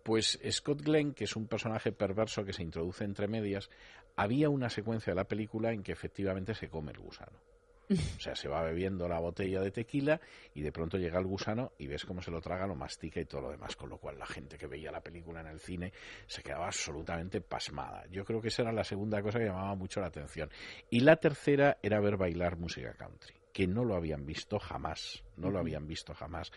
Pues 0.02 0.38
Scott 0.50 0.82
Glenn, 0.82 1.14
que 1.14 1.24
es 1.24 1.34
un 1.34 1.46
personaje 1.46 1.90
perverso 1.90 2.44
que 2.44 2.52
se 2.52 2.62
introduce 2.62 3.04
entre 3.04 3.26
medias, 3.26 3.70
había 4.16 4.50
una 4.50 4.68
secuencia 4.68 5.12
de 5.12 5.16
la 5.16 5.24
película 5.24 5.72
en 5.72 5.82
que 5.82 5.92
efectivamente 5.92 6.54
se 6.54 6.68
come 6.68 6.92
el 6.92 6.98
gusano. 6.98 7.53
O 7.90 8.20
sea, 8.20 8.34
se 8.34 8.48
va 8.48 8.62
bebiendo 8.62 9.08
la 9.08 9.20
botella 9.20 9.60
de 9.60 9.70
tequila 9.70 10.20
y 10.54 10.62
de 10.62 10.72
pronto 10.72 10.96
llega 10.96 11.18
el 11.18 11.26
gusano 11.26 11.72
y 11.78 11.86
ves 11.86 12.04
cómo 12.04 12.22
se 12.22 12.30
lo 12.30 12.40
traga, 12.40 12.66
lo 12.66 12.74
mastica 12.74 13.20
y 13.20 13.26
todo 13.26 13.42
lo 13.42 13.50
demás. 13.50 13.76
Con 13.76 13.90
lo 13.90 13.98
cual 13.98 14.18
la 14.18 14.26
gente 14.26 14.56
que 14.56 14.66
veía 14.66 14.90
la 14.90 15.00
película 15.00 15.40
en 15.40 15.48
el 15.48 15.60
cine 15.60 15.92
se 16.26 16.42
quedaba 16.42 16.66
absolutamente 16.66 17.40
pasmada. 17.40 18.04
Yo 18.10 18.24
creo 18.24 18.40
que 18.40 18.48
esa 18.48 18.62
era 18.62 18.72
la 18.72 18.84
segunda 18.84 19.22
cosa 19.22 19.38
que 19.38 19.46
llamaba 19.46 19.74
mucho 19.74 20.00
la 20.00 20.06
atención. 20.06 20.50
Y 20.90 21.00
la 21.00 21.16
tercera 21.16 21.78
era 21.82 22.00
ver 22.00 22.16
bailar 22.16 22.56
música 22.56 22.94
country 22.94 23.34
que 23.52 23.68
no 23.68 23.84
lo 23.84 23.94
habían 23.94 24.26
visto 24.26 24.58
jamás, 24.58 25.22
no 25.36 25.48
lo 25.48 25.60
habían 25.60 25.86
visto 25.86 26.12
jamás. 26.12 26.50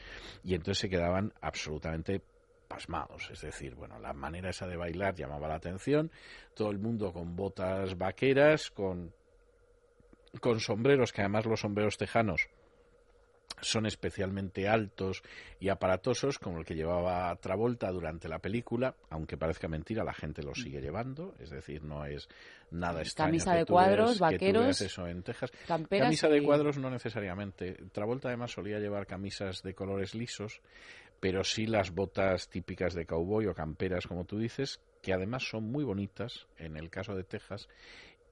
Y 0.44 0.56
entonces 0.56 0.80
se 0.80 0.90
quedaban 0.90 1.32
absolutamente 1.42 2.24
pasmados, 2.68 3.30
es 3.32 3.42
decir, 3.42 3.76
bueno, 3.76 4.00
la 4.00 4.14
manera 4.14 4.50
esa 4.50 4.68
de 4.68 4.76
bailar 4.76 5.16
llamaba 5.16 5.48
la 5.48 5.56
atención, 5.56 6.12
todo 6.54 6.72
el 6.72 6.80
mundo 6.80 7.14
con 7.14 7.36
botas 7.36 7.98
vaqueras, 7.98 8.72
con, 8.72 9.14
con 10.40 10.60
sombreros, 10.60 11.12
que 11.14 11.22
además 11.22 11.46
los 11.46 11.62
sombreros 11.62 11.98
tejanos 11.98 12.48
son 13.60 13.88
especialmente 13.88 14.68
altos 14.68 15.24
y 15.60 15.70
aparatosos, 15.70 16.38
como 16.38 16.60
el 16.60 16.66
que 16.66 16.76
llevaba 16.76 17.36
Travolta 17.38 17.90
durante 17.92 18.30
la 18.30 18.38
película, 18.38 18.94
aunque 19.10 19.36
parezca 19.36 19.68
mentira, 19.68 20.04
la 20.04 20.14
gente 20.14 20.44
los 20.44 20.62
sigue 20.62 20.80
llevando, 20.80 21.34
es 21.40 21.50
decir, 21.50 21.84
no 21.84 22.06
es 22.06 22.30
nada 22.70 23.02
extraño. 23.02 23.30
Camisa 23.32 23.56
de 23.56 23.66
cuadros, 23.66 24.10
veas- 24.12 24.20
vaqueros, 24.20 24.82
eso 24.82 25.08
en 25.08 25.24
Texas. 25.24 25.52
Camisa 25.66 26.28
de 26.30 26.38
y- 26.38 26.44
cuadros 26.46 26.78
no 26.78 26.92
necesariamente. 26.92 27.78
Travolta 27.92 28.28
además 28.28 28.52
solía 28.52 28.78
llevar 28.78 29.08
camisas 29.08 29.64
de 29.64 29.74
colores 29.74 30.14
lisos, 30.14 30.62
pero 31.20 31.44
sí 31.44 31.66
las 31.66 31.90
botas 31.90 32.50
típicas 32.50 32.94
de 32.94 33.08
cowboy 33.08 33.48
o 33.48 33.56
camperas, 33.56 34.06
como 34.06 34.26
tú 34.26 34.38
dices, 34.38 34.82
que 35.02 35.14
además 35.14 35.50
son 35.50 35.64
muy 35.64 35.84
bonitas 35.84 36.46
en 36.60 36.78
el 36.78 36.92
caso 36.92 37.16
de 37.16 37.24
Texas 37.24 37.68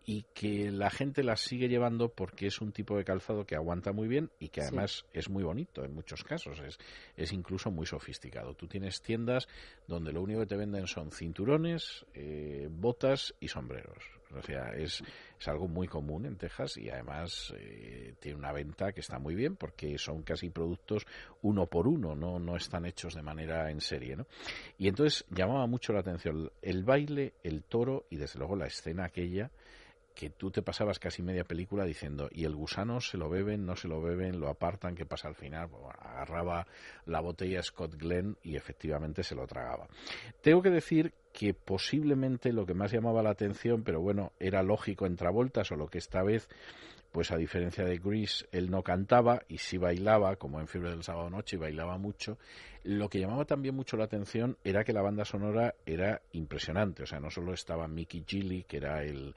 y 0.08 0.24
que 0.34 0.72
la 0.72 0.90
gente 0.92 1.24
las 1.24 1.42
sigue 1.42 1.68
llevando 1.68 2.10
porque 2.10 2.48
es 2.48 2.62
un 2.62 2.72
tipo 2.72 2.96
de 2.98 3.04
calzado 3.04 3.46
que 3.46 3.56
aguanta 3.56 3.92
muy 3.92 4.08
bien 4.08 4.30
y 4.40 4.50
que 4.50 4.62
Sí. 4.62 4.68
además 4.68 5.06
es 5.14 5.30
muy 5.30 5.44
bonito 5.44 5.84
en 5.84 5.94
muchos 5.96 6.24
casos, 6.24 6.60
es, 6.60 6.78
es 7.18 7.34
incluso 7.34 7.72
muy 7.72 7.86
sofisticado. 7.88 8.54
Tú 8.54 8.68
tienes 8.68 9.02
tiendas 9.02 9.48
donde 9.88 10.12
lo 10.14 10.22
único 10.22 10.42
que 10.42 10.46
te 10.46 10.58
venden 10.58 10.86
son 10.88 11.12
cinturones, 11.12 12.06
eh, 12.14 12.68
botas 12.70 13.34
y 13.40 13.48
sombreros. 13.48 14.04
O 14.36 14.42
sea, 14.42 14.72
es, 14.76 15.02
es 15.40 15.48
algo 15.48 15.68
muy 15.68 15.88
común 15.88 16.26
en 16.26 16.36
Texas 16.36 16.78
y 16.78 16.90
además 16.90 17.54
eh, 17.58 18.14
tiene 18.20 18.38
una 18.38 18.52
venta 18.52 18.92
que 18.92 19.00
está 19.00 19.18
muy 19.18 19.34
bien 19.34 19.56
porque 19.56 19.98
son 19.98 20.24
casi 20.24 20.50
productos 20.50 21.06
uno 21.42 21.68
por 21.68 21.88
uno, 21.88 22.16
no, 22.16 22.38
no 22.38 22.58
están 22.58 22.86
hechos 22.86 23.14
de 23.16 23.22
manera 23.22 23.72
en 23.72 23.80
serie. 23.82 24.16
¿no? 24.18 24.28
Y 24.78 24.88
entonces 24.88 25.26
llamaba 25.30 25.68
mucho 25.68 25.94
la 25.94 26.02
atención 26.02 26.52
el 26.62 26.84
baile, 26.84 27.34
el 27.44 27.64
toro 27.64 28.06
y 28.10 28.18
desde 28.18 28.40
luego 28.40 28.56
la 28.56 28.68
escena 28.68 29.06
aquella 29.06 29.52
que 30.16 30.30
tú 30.30 30.50
te 30.50 30.62
pasabas 30.62 30.98
casi 30.98 31.22
media 31.22 31.44
película 31.44 31.84
diciendo 31.84 32.30
y 32.32 32.46
el 32.46 32.56
gusano 32.56 33.02
se 33.02 33.18
lo 33.18 33.30
beben, 33.30 33.66
no 33.66 33.76
se 33.76 33.90
lo 33.90 34.02
beben, 34.02 34.40
lo 34.40 34.48
apartan, 34.48 34.96
¿qué 34.96 35.06
pasa 35.06 35.28
al 35.28 35.36
final? 35.36 35.70
Agarraba 36.00 36.66
la 37.06 37.20
botella 37.20 37.62
Scott 37.62 37.96
Glenn 37.96 38.38
y 38.42 38.56
efectivamente 38.56 39.24
se 39.24 39.36
lo 39.36 39.46
tragaba. 39.46 39.88
Tengo 40.42 40.62
que 40.62 40.70
decir 40.70 41.14
que 41.34 41.54
posiblemente 41.54 42.54
lo 42.54 42.66
que 42.66 42.74
más 42.74 42.94
llamaba 42.94 43.22
la 43.22 43.32
atención, 43.32 43.84
pero 43.84 44.00
bueno, 44.00 44.32
era 44.40 44.64
lógico 44.64 45.06
en 45.06 45.18
Travolta, 45.18 45.66
solo 45.66 45.88
que 45.88 45.98
esta 45.98 46.24
vez, 46.24 46.48
pues 47.12 47.32
a 47.32 47.36
diferencia 47.36 47.84
de 47.84 47.98
Grease, 47.98 48.46
él 48.54 48.72
no 48.72 48.84
cantaba 48.84 49.42
y 49.50 49.58
sí 49.58 49.78
bailaba, 49.78 50.38
como 50.38 50.62
en 50.62 50.68
Fiebre 50.68 50.92
del 50.92 51.04
Sábado 51.04 51.30
Noche, 51.30 51.58
y 51.58 51.60
bailaba 51.60 51.98
mucho. 51.98 52.38
Lo 52.84 53.10
que 53.10 53.20
llamaba 53.20 53.44
también 53.44 53.76
mucho 53.76 53.98
la 53.98 54.06
atención 54.06 54.58
era 54.64 54.86
que 54.86 54.94
la 54.94 55.02
banda 55.02 55.26
sonora 55.26 55.76
era 55.86 56.22
impresionante, 56.32 57.04
o 57.04 57.06
sea, 57.06 57.20
no 57.20 57.30
solo 57.30 57.54
estaba 57.54 57.86
Mickey 57.90 58.24
Gilly, 58.26 58.64
que 58.64 58.78
era 58.78 59.04
el, 59.04 59.36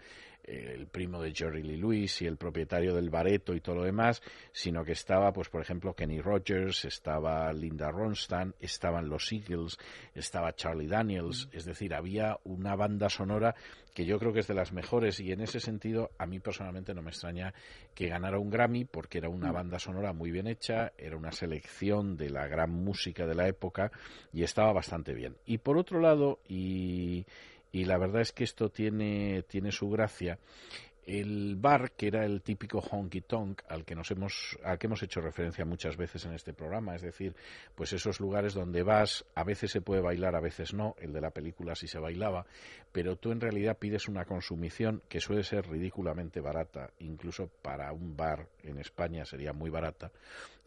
el 0.49 0.87
primo 0.87 1.23
de 1.23 1.35
Jerry 1.35 1.63
Lee 1.63 1.77
Lewis 1.77 2.23
y 2.23 2.27
el 2.27 2.37
propietario 2.37 2.95
del 2.95 3.11
bareto 3.11 3.55
y 3.55 3.61
todo 3.61 3.77
lo 3.77 3.85
demás, 3.85 4.23
sino 4.53 4.85
que 4.85 4.93
estaba, 4.93 5.33
pues 5.33 5.49
por 5.49 5.61
ejemplo, 5.61 5.95
Kenny 5.95 6.21
Rogers, 6.21 6.85
estaba 6.85 7.53
Linda 7.53 7.91
Ronstadt, 7.91 8.55
estaban 8.61 9.09
los 9.09 9.31
Eagles, 9.33 9.79
estaba 10.15 10.55
Charlie 10.55 10.89
Daniels, 10.89 11.49
es 11.53 11.65
decir, 11.65 11.95
había 11.95 12.39
una 12.45 12.75
banda 12.77 13.09
sonora 13.09 13.55
que 13.95 14.07
yo 14.07 14.19
creo 14.19 14.33
que 14.33 14.41
es 14.41 14.47
de 14.47 14.55
las 14.55 14.73
mejores 14.73 15.19
y 15.19 15.33
en 15.33 15.41
ese 15.41 15.59
sentido 15.59 16.13
a 16.19 16.27
mí 16.27 16.39
personalmente 16.39 16.95
no 16.95 17.03
me 17.03 17.11
extraña 17.11 17.53
que 17.95 18.07
ganara 18.07 18.39
un 18.39 18.49
Grammy 18.49 18.85
porque 18.85 19.19
era 19.19 19.29
una 19.29 19.51
banda 19.51 19.81
sonora 19.81 20.13
muy 20.13 20.31
bien 20.31 20.47
hecha, 20.47 20.93
era 20.97 21.17
una 21.17 21.33
selección 21.33 22.17
de 22.17 22.31
la 22.31 22.47
gran 22.47 22.71
música 22.71 23.27
de 23.27 23.35
la 23.35 23.49
época 23.49 23.91
y 24.33 24.45
estaba 24.45 24.73
bastante 24.73 25.15
bien. 25.15 25.37
Y 25.47 25.59
por 25.59 25.79
otro 25.79 26.01
lado, 26.01 26.39
y 26.47 27.27
y 27.73 27.85
la 27.85 27.99
verdad 27.99 28.23
es 28.23 28.33
que 28.33 28.45
esto 28.45 28.71
tiene, 28.71 29.45
tiene 29.49 29.73
su 29.73 29.91
gracia. 29.91 30.39
El 31.09 31.57
bar, 31.57 31.93
que 31.93 32.09
era 32.09 32.27
el 32.27 32.43
típico 32.43 32.81
honky 32.81 33.23
tonk 33.23 33.63
al 33.71 33.87
que 33.87 33.95
nos 33.95 34.11
hemos, 34.11 34.59
al 34.63 34.79
que 34.79 34.89
hemos 34.89 35.03
hecho 35.03 35.23
referencia 35.23 35.65
muchas 35.65 35.97
veces 35.97 36.27
en 36.27 36.35
este 36.35 36.53
programa, 36.53 36.97
es 36.97 37.01
decir, 37.01 37.35
pues 37.75 37.95
esos 37.95 38.21
lugares 38.21 38.53
donde 38.53 38.83
vas, 38.83 39.25
a 39.35 39.43
veces 39.43 39.71
se 39.71 39.81
puede 39.81 40.03
bailar, 40.03 40.37
a 40.37 40.41
veces 40.41 40.75
no, 40.75 40.97
el 41.01 41.15
de 41.15 41.23
la 41.23 41.31
película 41.31 41.75
sí 41.75 41.89
se 41.89 41.99
bailaba, 41.99 42.45
pero 42.93 43.17
tú 43.17 43.33
en 43.33 43.41
realidad 43.41 43.79
pides 43.79 44.07
una 44.07 44.27
consumición 44.27 45.01
que 45.09 45.19
suele 45.19 45.45
ser 45.45 45.67
ridículamente 45.67 46.43
barata, 46.43 46.91
incluso 46.99 47.49
para 47.63 47.91
un 47.95 48.15
bar 48.15 48.47
en 48.63 48.79
España 48.79 49.25
sería 49.25 49.55
muy 49.55 49.71
barata, 49.71 50.13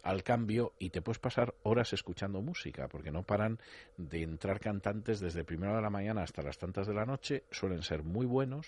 al 0.01 0.23
cambio 0.23 0.73
y 0.79 0.89
te 0.89 1.03
puedes 1.03 1.19
pasar 1.19 1.53
horas 1.61 1.93
escuchando 1.93 2.41
música, 2.41 2.87
porque 2.87 3.11
no 3.11 3.21
paran 3.21 3.59
de 3.95 4.23
entrar 4.23 4.59
cantantes 4.59 5.19
desde 5.19 5.43
primera 5.43 5.75
de 5.75 5.83
la 5.83 5.91
mañana 5.91 6.23
hasta 6.23 6.41
las 6.41 6.57
tantas 6.57 6.87
de 6.87 6.95
la 6.95 7.05
noche, 7.05 7.43
suelen 7.51 7.83
ser 7.83 8.01
muy 8.01 8.25
buenos 8.25 8.65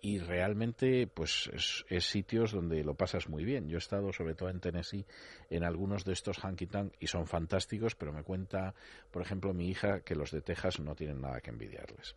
y 0.00 0.18
realmente 0.18 1.06
pues 1.06 1.50
es, 1.52 1.84
es 1.88 2.04
sitios 2.04 2.52
donde 2.52 2.82
lo 2.84 2.94
pasas 2.94 3.28
muy 3.28 3.44
bien. 3.44 3.68
Yo 3.68 3.76
he 3.76 3.78
estado 3.78 4.12
sobre 4.12 4.34
todo 4.34 4.48
en 4.48 4.60
Tennessee 4.60 5.04
en 5.50 5.64
algunos 5.64 6.04
de 6.04 6.12
estos 6.12 6.38
hanky 6.38 6.66
tank 6.66 6.92
y 7.00 7.06
son 7.06 7.26
fantásticos, 7.26 7.94
pero 7.94 8.12
me 8.12 8.22
cuenta, 8.22 8.74
por 9.10 9.22
ejemplo, 9.22 9.52
mi 9.52 9.68
hija 9.68 10.00
que 10.00 10.14
los 10.14 10.30
de 10.30 10.40
Texas 10.40 10.80
no 10.80 10.94
tienen 10.94 11.20
nada 11.20 11.40
que 11.40 11.50
envidiarles. 11.50 12.14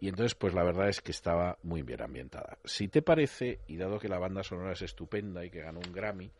Y 0.00 0.08
entonces 0.08 0.34
pues 0.34 0.54
la 0.54 0.64
verdad 0.64 0.88
es 0.88 1.00
que 1.00 1.12
estaba 1.12 1.58
muy 1.62 1.82
bien 1.82 2.02
ambientada. 2.02 2.58
Si 2.64 2.88
te 2.88 3.02
parece, 3.02 3.60
y 3.66 3.76
dado 3.76 3.98
que 3.98 4.08
la 4.08 4.18
banda 4.18 4.42
sonora 4.42 4.72
es 4.72 4.82
estupenda 4.82 5.44
y 5.44 5.50
que 5.50 5.60
ganó 5.60 5.80
un 5.80 5.92
Grammy, 5.92 6.30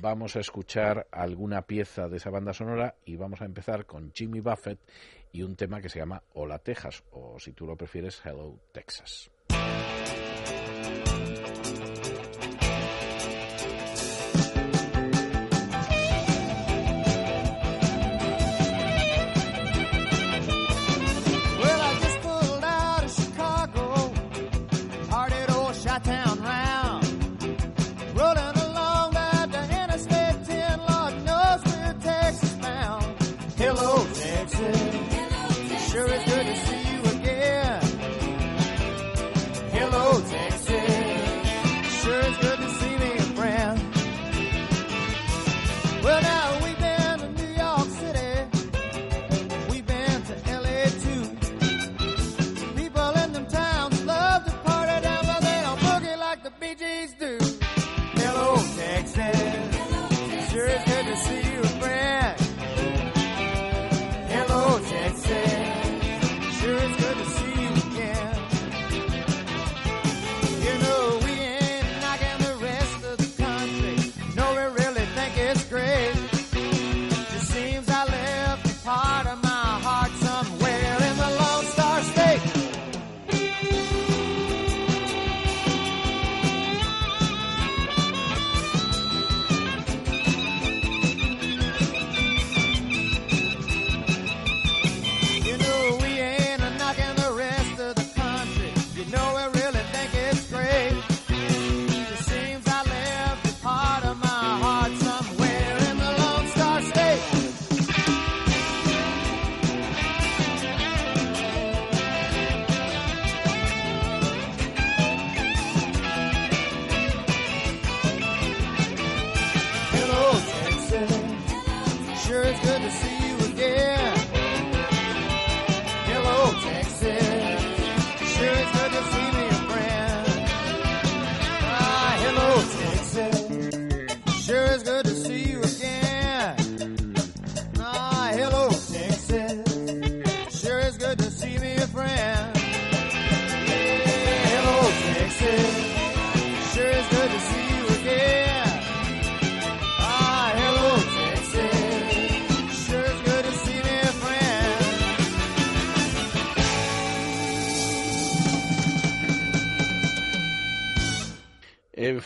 vamos 0.00 0.36
a 0.36 0.40
escuchar 0.40 1.06
alguna 1.10 1.62
pieza 1.62 2.08
de 2.08 2.16
esa 2.16 2.30
banda 2.30 2.52
sonora 2.52 2.94
y 3.04 3.16
vamos 3.16 3.42
a 3.42 3.44
empezar 3.44 3.84
con 3.86 4.12
Jimmy 4.12 4.40
Buffett 4.40 4.78
y 5.32 5.42
un 5.42 5.56
tema 5.56 5.80
que 5.80 5.88
se 5.88 5.98
llama 5.98 6.22
Hola 6.34 6.58
Texas 6.58 7.02
o 7.10 7.38
si 7.38 7.52
tú 7.52 7.66
lo 7.66 7.76
prefieres 7.76 8.20
Hello 8.24 8.58
Texas. 8.72 9.31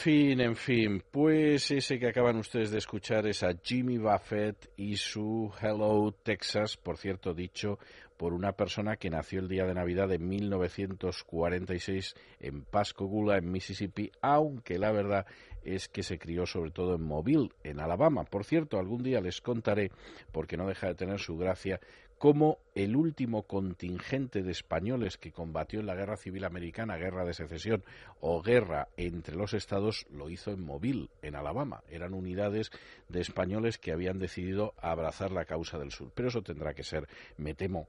Fin, 0.07 0.41
en 0.41 0.55
fin, 0.55 1.03
pues 1.11 1.69
ese 1.73 1.99
que 1.99 2.07
acaban 2.07 2.37
ustedes 2.37 2.71
de 2.71 2.79
escuchar 2.79 3.27
es 3.27 3.43
a 3.43 3.57
Jimmy 3.61 3.99
Buffett 3.99 4.71
y 4.77 4.97
su 4.97 5.53
Hello 5.61 6.15
Texas, 6.23 6.77
por 6.77 6.97
cierto, 6.97 7.35
dicho 7.35 7.81
por 8.17 8.33
una 8.33 8.53
persona 8.53 8.97
que 8.97 9.11
nació 9.11 9.41
el 9.41 9.49
día 9.49 9.65
de 9.65 9.75
Navidad 9.75 10.07
de 10.07 10.21
1946 10.21 12.15
en 12.39 12.63
Pascagoula, 12.63 13.37
en 13.37 13.51
Mississippi, 13.51 14.13
aunque 14.23 14.79
la 14.79 14.93
verdad 14.93 15.27
es 15.65 15.89
que 15.89 16.05
se 16.05 16.19
crió 16.19 16.47
sobre 16.47 16.71
todo 16.71 16.95
en 16.95 17.03
Mobile, 17.03 17.51
en 17.65 17.81
Alabama. 17.81 18.23
Por 18.23 18.45
cierto, 18.45 18.79
algún 18.79 19.03
día 19.03 19.21
les 19.21 19.41
contaré, 19.41 19.91
porque 20.31 20.57
no 20.57 20.69
deja 20.69 20.87
de 20.87 20.95
tener 20.95 21.19
su 21.19 21.37
gracia, 21.37 21.81
cómo 22.19 22.59
el 22.75 22.97
último 22.97 23.43
contingente 23.43 24.43
de 24.43 24.51
españoles 24.53 25.19
que 25.19 25.33
combatió 25.33 25.81
en 25.81 25.87
la 25.87 25.95
Guerra 25.95 26.17
Civil 26.17 26.45
Americana, 26.45 26.97
guerra 26.97 27.25
de 27.25 27.35
secesión 27.35 27.85
o 28.21 28.43
guerra 28.43 28.89
entre 28.97 29.37
los 29.37 29.55
estados, 29.55 30.07
lo 30.11 30.31
hizo 30.31 30.51
en 30.51 30.65
Mobile, 30.65 31.09
en 31.23 31.37
Alabama. 31.37 31.83
Eran 31.89 32.15
unidades 32.15 32.71
de 33.09 33.21
españoles 33.21 33.79
que 33.79 33.93
habían 33.93 34.19
decidido 34.19 34.75
abrazar 34.79 35.33
la 35.33 35.45
causa 35.45 35.79
del 35.79 35.93
sur. 35.93 36.11
Pero 36.15 36.29
eso 36.29 36.43
tendrá 36.43 36.75
que 36.75 36.85
ser, 36.85 37.07
me 37.37 37.55
temo, 37.55 37.89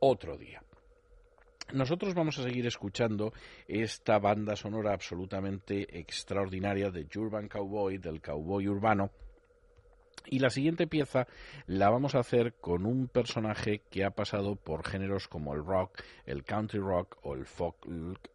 otro 0.00 0.36
día. 0.36 0.62
Nosotros 1.72 2.14
vamos 2.14 2.38
a 2.38 2.44
seguir 2.44 2.66
escuchando 2.66 3.32
esta 3.66 4.18
banda 4.18 4.56
sonora 4.56 4.94
absolutamente 4.94 5.98
extraordinaria 5.98 6.90
de 6.90 7.06
Urban 7.14 7.46
Cowboy, 7.46 7.98
del 7.98 8.22
cowboy 8.22 8.66
urbano, 8.68 9.10
y 10.26 10.38
la 10.38 10.50
siguiente 10.50 10.86
pieza 10.86 11.26
la 11.66 11.90
vamos 11.90 12.14
a 12.14 12.20
hacer 12.20 12.54
con 12.54 12.86
un 12.86 13.08
personaje 13.08 13.82
que 13.90 14.04
ha 14.04 14.10
pasado 14.10 14.56
por 14.56 14.86
géneros 14.86 15.28
como 15.28 15.54
el 15.54 15.64
rock, 15.64 16.02
el 16.26 16.44
country 16.44 16.80
rock 16.80 17.16
o 17.22 17.34
el 17.34 17.46
folk 17.46 17.76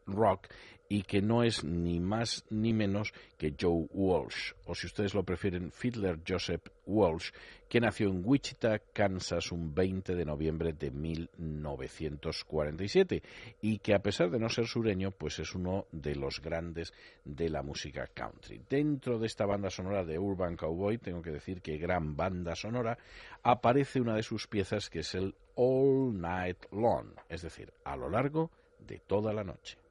rock 0.07 0.47
y 0.93 1.01
que 1.01 1.23
no 1.23 1.41
es 1.41 1.63
ni 1.63 1.99
más 1.99 2.45
ni 2.51 2.71
menos 2.71 3.11
que 3.35 3.55
Joe 3.59 3.87
Walsh, 3.93 4.53
o 4.67 4.75
si 4.75 4.85
ustedes 4.85 5.15
lo 5.15 5.23
prefieren, 5.23 5.71
Fiddler 5.71 6.19
Joseph 6.23 6.67
Walsh, 6.85 7.31
que 7.67 7.81
nació 7.81 8.09
en 8.09 8.21
Wichita, 8.23 8.77
Kansas, 8.77 9.51
un 9.51 9.73
20 9.73 10.13
de 10.13 10.23
noviembre 10.23 10.73
de 10.73 10.91
1947 10.91 13.23
y 13.63 13.79
que 13.79 13.95
a 13.95 14.03
pesar 14.03 14.29
de 14.29 14.37
no 14.37 14.49
ser 14.49 14.67
sureño, 14.67 15.09
pues 15.09 15.39
es 15.39 15.55
uno 15.55 15.87
de 15.91 16.13
los 16.13 16.39
grandes 16.39 16.93
de 17.25 17.49
la 17.49 17.63
música 17.63 18.05
country. 18.13 18.61
Dentro 18.69 19.17
de 19.17 19.25
esta 19.25 19.47
banda 19.47 19.71
sonora 19.71 20.05
de 20.05 20.19
Urban 20.19 20.55
Cowboy, 20.55 20.99
tengo 20.99 21.23
que 21.23 21.31
decir 21.31 21.63
que 21.63 21.79
gran 21.79 22.15
banda 22.15 22.55
sonora, 22.55 22.99
aparece 23.41 23.99
una 23.99 24.15
de 24.15 24.21
sus 24.21 24.45
piezas 24.45 24.91
que 24.91 24.99
es 24.99 25.15
el 25.15 25.33
All 25.55 26.21
Night 26.21 26.65
Long, 26.71 27.15
es 27.29 27.41
decir, 27.41 27.73
a 27.83 27.95
lo 27.95 28.11
largo 28.11 28.51
de 28.85 28.99
toda 28.99 29.33
la 29.33 29.43
noche. 29.43 29.81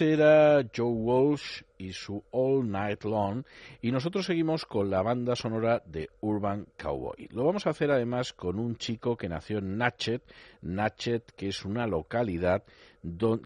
Era 0.00 0.62
Joe 0.74 0.92
Walsh 0.92 1.62
y 1.78 1.92
su 1.92 2.22
All 2.30 2.70
Night 2.70 3.04
Long 3.04 3.44
y 3.80 3.92
nosotros 3.92 4.26
seguimos 4.26 4.66
con 4.66 4.90
la 4.90 5.00
banda 5.02 5.36
sonora 5.36 5.82
de 5.86 6.10
Urban 6.20 6.66
Cowboy. 6.76 7.28
Lo 7.30 7.44
vamos 7.44 7.66
a 7.66 7.70
hacer 7.70 7.90
además 7.90 8.32
con 8.32 8.58
un 8.58 8.76
chico 8.76 9.16
que 9.16 9.28
nació 9.28 9.58
en 9.58 9.78
Natchez, 9.78 10.22
Natchez 10.62 11.22
que 11.36 11.48
es 11.48 11.64
una 11.64 11.86
localidad 11.86 12.64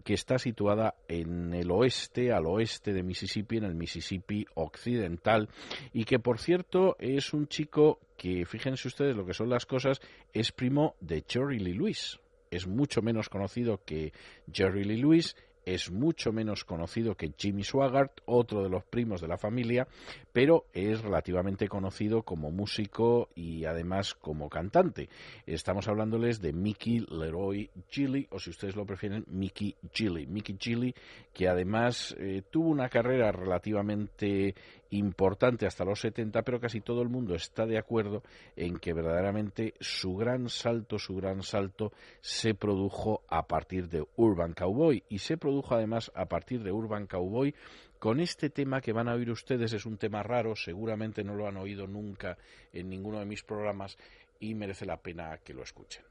que 0.03 0.13
está 0.13 0.39
situada 0.39 0.95
en 1.07 1.53
el 1.53 1.71
oeste, 1.71 2.31
al 2.31 2.47
oeste 2.47 2.93
de 2.93 3.03
Mississippi, 3.03 3.57
en 3.57 3.65
el 3.65 3.75
Mississippi 3.75 4.45
occidental 4.55 5.47
y 5.93 6.03
que 6.05 6.19
por 6.19 6.39
cierto 6.39 6.97
es 6.99 7.33
un 7.33 7.47
chico 7.47 7.99
que 8.17 8.45
fíjense 8.45 8.87
ustedes 8.87 9.15
lo 9.15 9.25
que 9.25 9.33
son 9.33 9.49
las 9.49 9.65
cosas, 9.65 10.01
es 10.33 10.51
primo 10.51 10.95
de 10.99 11.23
Jerry 11.27 11.59
Lee 11.59 11.73
Lewis. 11.73 12.19
Es 12.49 12.67
mucho 12.67 13.01
menos 13.01 13.29
conocido 13.29 13.81
que 13.85 14.11
Jerry 14.51 14.83
Lee 14.83 14.97
Lewis, 14.97 15.37
es 15.65 15.91
mucho 15.91 16.31
menos 16.31 16.63
conocido 16.65 17.15
que 17.15 17.31
Jimmy 17.37 17.63
Swaggart, 17.63 18.21
otro 18.25 18.63
de 18.63 18.69
los 18.69 18.83
primos 18.83 19.21
de 19.21 19.27
la 19.27 19.37
familia, 19.37 19.87
pero 20.33 20.65
es 20.73 21.01
relativamente 21.01 21.67
conocido 21.67 22.23
como 22.23 22.51
músico 22.51 23.29
y 23.35 23.65
además 23.65 24.13
como 24.15 24.49
cantante. 24.49 25.09
Estamos 25.45 25.87
hablándoles 25.87 26.41
de 26.41 26.53
Mickey 26.53 27.05
Leroy 27.09 27.69
Gilly, 27.89 28.27
o 28.31 28.39
si 28.39 28.49
ustedes 28.49 28.75
lo 28.75 28.85
prefieren, 28.85 29.25
Mickey 29.27 29.75
Gilly. 29.93 30.27
Mickey 30.27 30.57
Gilly, 30.59 30.93
que 31.33 31.47
además 31.47 32.15
eh, 32.19 32.43
tuvo 32.49 32.69
una 32.69 32.89
carrera 32.89 33.31
relativamente 33.31 34.55
importante 34.91 35.65
hasta 35.65 35.85
los 35.85 35.99
70, 36.01 36.43
pero 36.43 36.59
casi 36.59 36.81
todo 36.81 37.01
el 37.01 37.09
mundo 37.09 37.33
está 37.35 37.65
de 37.65 37.77
acuerdo 37.77 38.23
en 38.55 38.77
que 38.77 38.93
verdaderamente 38.93 39.73
su 39.79 40.15
gran 40.15 40.49
salto, 40.49 40.99
su 40.99 41.15
gran 41.15 41.43
salto 41.43 41.91
se 42.19 42.53
produjo 42.53 43.23
a 43.27 43.47
partir 43.47 43.89
de 43.89 44.05
Urban 44.17 44.53
Cowboy 44.53 45.03
y 45.09 45.19
se 45.19 45.37
produjo 45.37 45.75
además 45.75 46.11
a 46.13 46.25
partir 46.25 46.61
de 46.63 46.71
Urban 46.71 47.07
Cowboy 47.07 47.55
con 47.99 48.19
este 48.19 48.49
tema 48.49 48.81
que 48.81 48.93
van 48.93 49.07
a 49.07 49.13
oír 49.13 49.29
ustedes, 49.29 49.73
es 49.73 49.85
un 49.85 49.97
tema 49.97 50.23
raro, 50.23 50.55
seguramente 50.55 51.23
no 51.23 51.35
lo 51.35 51.47
han 51.47 51.57
oído 51.57 51.87
nunca 51.87 52.37
en 52.73 52.89
ninguno 52.89 53.19
de 53.19 53.25
mis 53.25 53.43
programas 53.43 53.97
y 54.39 54.55
merece 54.55 54.85
la 54.85 54.97
pena 54.97 55.37
que 55.37 55.53
lo 55.53 55.63
escuchen. 55.63 56.10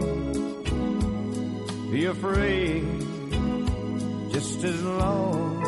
be 2.01 2.07
afraid 2.07 2.83
just 4.31 4.63
as 4.63 4.83
long 4.83 5.63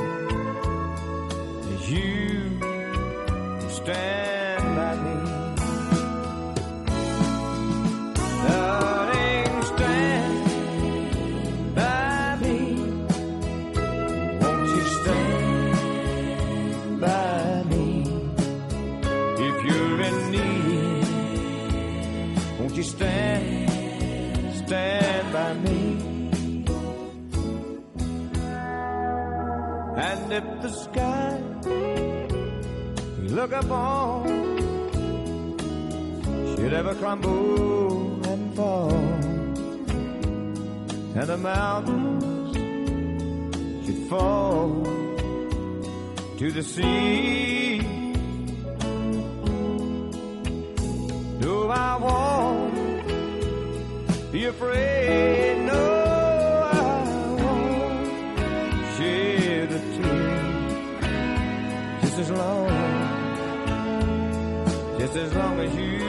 as 1.73 1.91
you 1.91 2.59
stand 3.69 4.75
by 4.79 4.95
me. 5.05 5.17
Darling, 8.47 9.61
stand 9.73 10.35
by 11.75 12.37
me. 12.43 12.59
Won't 14.41 14.69
you 14.75 14.83
stand 15.01 15.75
by 17.01 17.63
me? 17.71 17.87
If 19.49 19.55
you're 19.67 19.99
in 20.09 20.17
need, 20.35 21.07
won't 22.59 22.75
you 22.75 22.83
stand, 22.83 23.69
stand 24.65 25.12
And 30.13 30.31
if 30.31 30.45
the 30.61 30.69
sky 30.69 31.41
we 33.19 33.29
look 33.29 33.51
upon 33.51 34.27
should 36.55 36.71
ever 36.71 36.93
crumble 36.93 38.23
and 38.27 38.55
fall, 38.55 38.91
and 41.19 41.27
the 41.33 41.37
mountains 41.37 42.55
should 43.85 44.07
fall 44.07 44.83
to 46.37 46.51
the 46.51 46.61
sea, 46.61 47.79
Do 51.41 51.69
I 51.69 51.97
won't 52.05 52.71
be 54.31 54.45
afraid. 54.45 55.42
Long, 62.35 62.69
just 64.99 65.15
as 65.15 65.33
long 65.33 65.59
as 65.59 65.75
you 65.75 66.02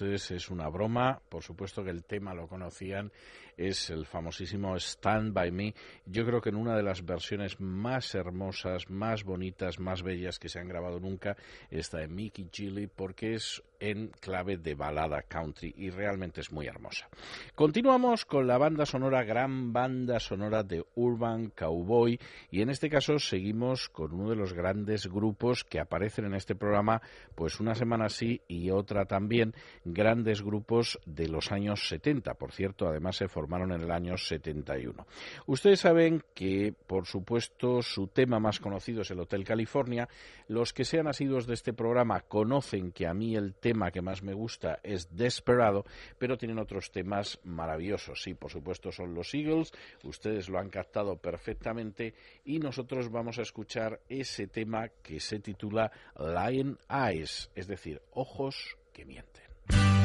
ustedes, 0.00 0.30
es 0.30 0.50
una 0.50 0.68
broma. 0.68 1.20
Por 1.28 1.42
supuesto 1.42 1.84
que 1.84 1.90
el 1.90 2.04
tema 2.04 2.32
lo 2.32 2.48
conocían. 2.48 3.12
Es 3.56 3.90
el 3.90 4.06
famosísimo 4.06 4.74
Stand 4.76 5.34
By 5.34 5.50
Me. 5.50 5.74
Yo 6.06 6.24
creo 6.24 6.40
que 6.40 6.48
en 6.48 6.56
una 6.56 6.74
de 6.74 6.82
las 6.82 7.04
versiones 7.04 7.60
más 7.60 8.14
hermosas, 8.14 8.88
más 8.88 9.24
bonitas, 9.24 9.78
más 9.78 10.02
bellas 10.02 10.38
que 10.38 10.48
se 10.48 10.58
han 10.58 10.68
grabado 10.68 11.00
nunca, 11.00 11.36
está 11.70 11.98
de 11.98 12.08
Mickey 12.08 12.48
Gilly, 12.50 12.86
porque 12.86 13.34
es 13.34 13.62
en 13.80 14.08
clave 14.20 14.58
de 14.58 14.74
balada 14.74 15.22
country 15.22 15.74
y 15.76 15.90
realmente 15.90 16.40
es 16.40 16.52
muy 16.52 16.66
hermosa. 16.66 17.08
Continuamos 17.54 18.24
con 18.24 18.46
la 18.46 18.58
banda 18.58 18.86
sonora, 18.86 19.24
gran 19.24 19.72
banda 19.72 20.20
sonora 20.20 20.62
de 20.62 20.84
Urban 20.94 21.50
Cowboy 21.50 22.20
y 22.50 22.62
en 22.62 22.70
este 22.70 22.90
caso 22.90 23.18
seguimos 23.18 23.88
con 23.88 24.12
uno 24.12 24.30
de 24.30 24.36
los 24.36 24.52
grandes 24.52 25.06
grupos 25.06 25.64
que 25.64 25.80
aparecen 25.80 26.26
en 26.26 26.34
este 26.34 26.54
programa 26.54 27.00
pues 27.34 27.58
una 27.58 27.74
semana 27.74 28.08
sí 28.08 28.42
y 28.46 28.70
otra 28.70 29.06
también, 29.06 29.54
grandes 29.84 30.42
grupos 30.42 30.98
de 31.06 31.28
los 31.28 31.50
años 31.50 31.88
70, 31.88 32.34
por 32.34 32.52
cierto, 32.52 32.86
además 32.86 33.16
se 33.16 33.28
formaron 33.28 33.72
en 33.72 33.80
el 33.80 33.90
año 33.90 34.16
71. 34.16 35.06
Ustedes 35.46 35.80
saben 35.80 36.22
que 36.34 36.74
por 36.86 37.06
supuesto 37.06 37.82
su 37.82 38.08
tema 38.08 38.38
más 38.38 38.60
conocido 38.60 39.02
es 39.02 39.10
el 39.10 39.20
Hotel 39.20 39.44
California, 39.44 40.08
los 40.48 40.72
que 40.72 40.84
sean 40.84 41.06
asiduos 41.06 41.46
de 41.46 41.54
este 41.54 41.72
programa 41.72 42.20
conocen 42.20 42.92
que 42.92 43.06
a 43.06 43.14
mí 43.14 43.36
el 43.36 43.54
tema 43.54 43.69
que 43.92 44.02
más 44.02 44.22
me 44.22 44.34
gusta 44.34 44.80
es 44.82 45.14
Desperado, 45.16 45.84
pero 46.18 46.36
tienen 46.36 46.58
otros 46.58 46.90
temas 46.90 47.38
maravillosos. 47.44 48.22
Sí, 48.22 48.34
por 48.34 48.50
supuesto 48.50 48.92
son 48.92 49.14
los 49.14 49.34
Eagles, 49.34 49.72
ustedes 50.04 50.48
lo 50.48 50.58
han 50.58 50.70
captado 50.70 51.16
perfectamente 51.16 52.14
y 52.44 52.58
nosotros 52.58 53.10
vamos 53.10 53.38
a 53.38 53.42
escuchar 53.42 54.00
ese 54.08 54.46
tema 54.46 54.88
que 55.02 55.20
se 55.20 55.38
titula 55.40 55.90
Lion 56.18 56.78
Eyes, 56.88 57.50
es 57.54 57.66
decir, 57.66 58.02
ojos 58.12 58.76
que 58.92 59.04
mienten. 59.04 59.99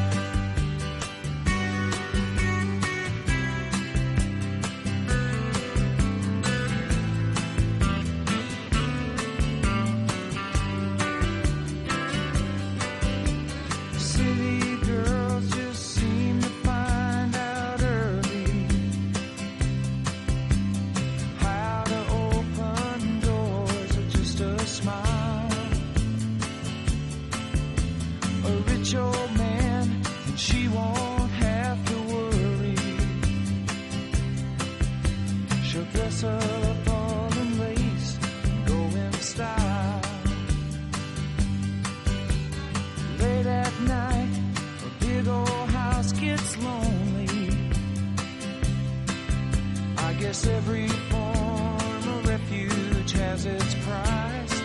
Every 50.43 50.87
form 50.87 52.07
of 52.13 52.27
refuge 52.27 53.11
has 53.13 53.45
its 53.45 53.73
price. 53.85 54.61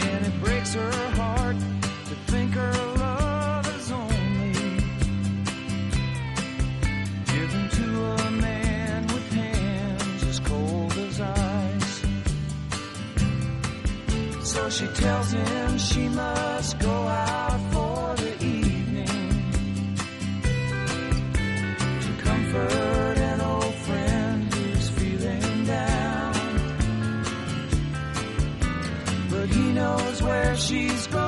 And 0.00 0.26
it 0.26 0.40
breaks 0.42 0.74
her 0.74 0.92
heart 1.12 1.56
to 1.58 2.14
think 2.26 2.52
her 2.54 2.72
love 2.96 3.66
is 3.76 3.92
only 3.92 4.52
given 7.32 7.68
to 7.70 8.04
a 8.26 8.30
man 8.32 9.06
with 9.06 9.32
hands 9.32 10.24
as 10.24 10.40
cold 10.40 10.92
as 10.92 11.20
ice. 11.20 12.04
So 14.42 14.68
she 14.70 14.86
tells 14.88 15.30
him 15.30 15.78
she 15.78 16.08
must 16.08 16.78
go 16.80 16.90
out 16.90 17.53
she's 30.56 31.06
going 31.08 31.23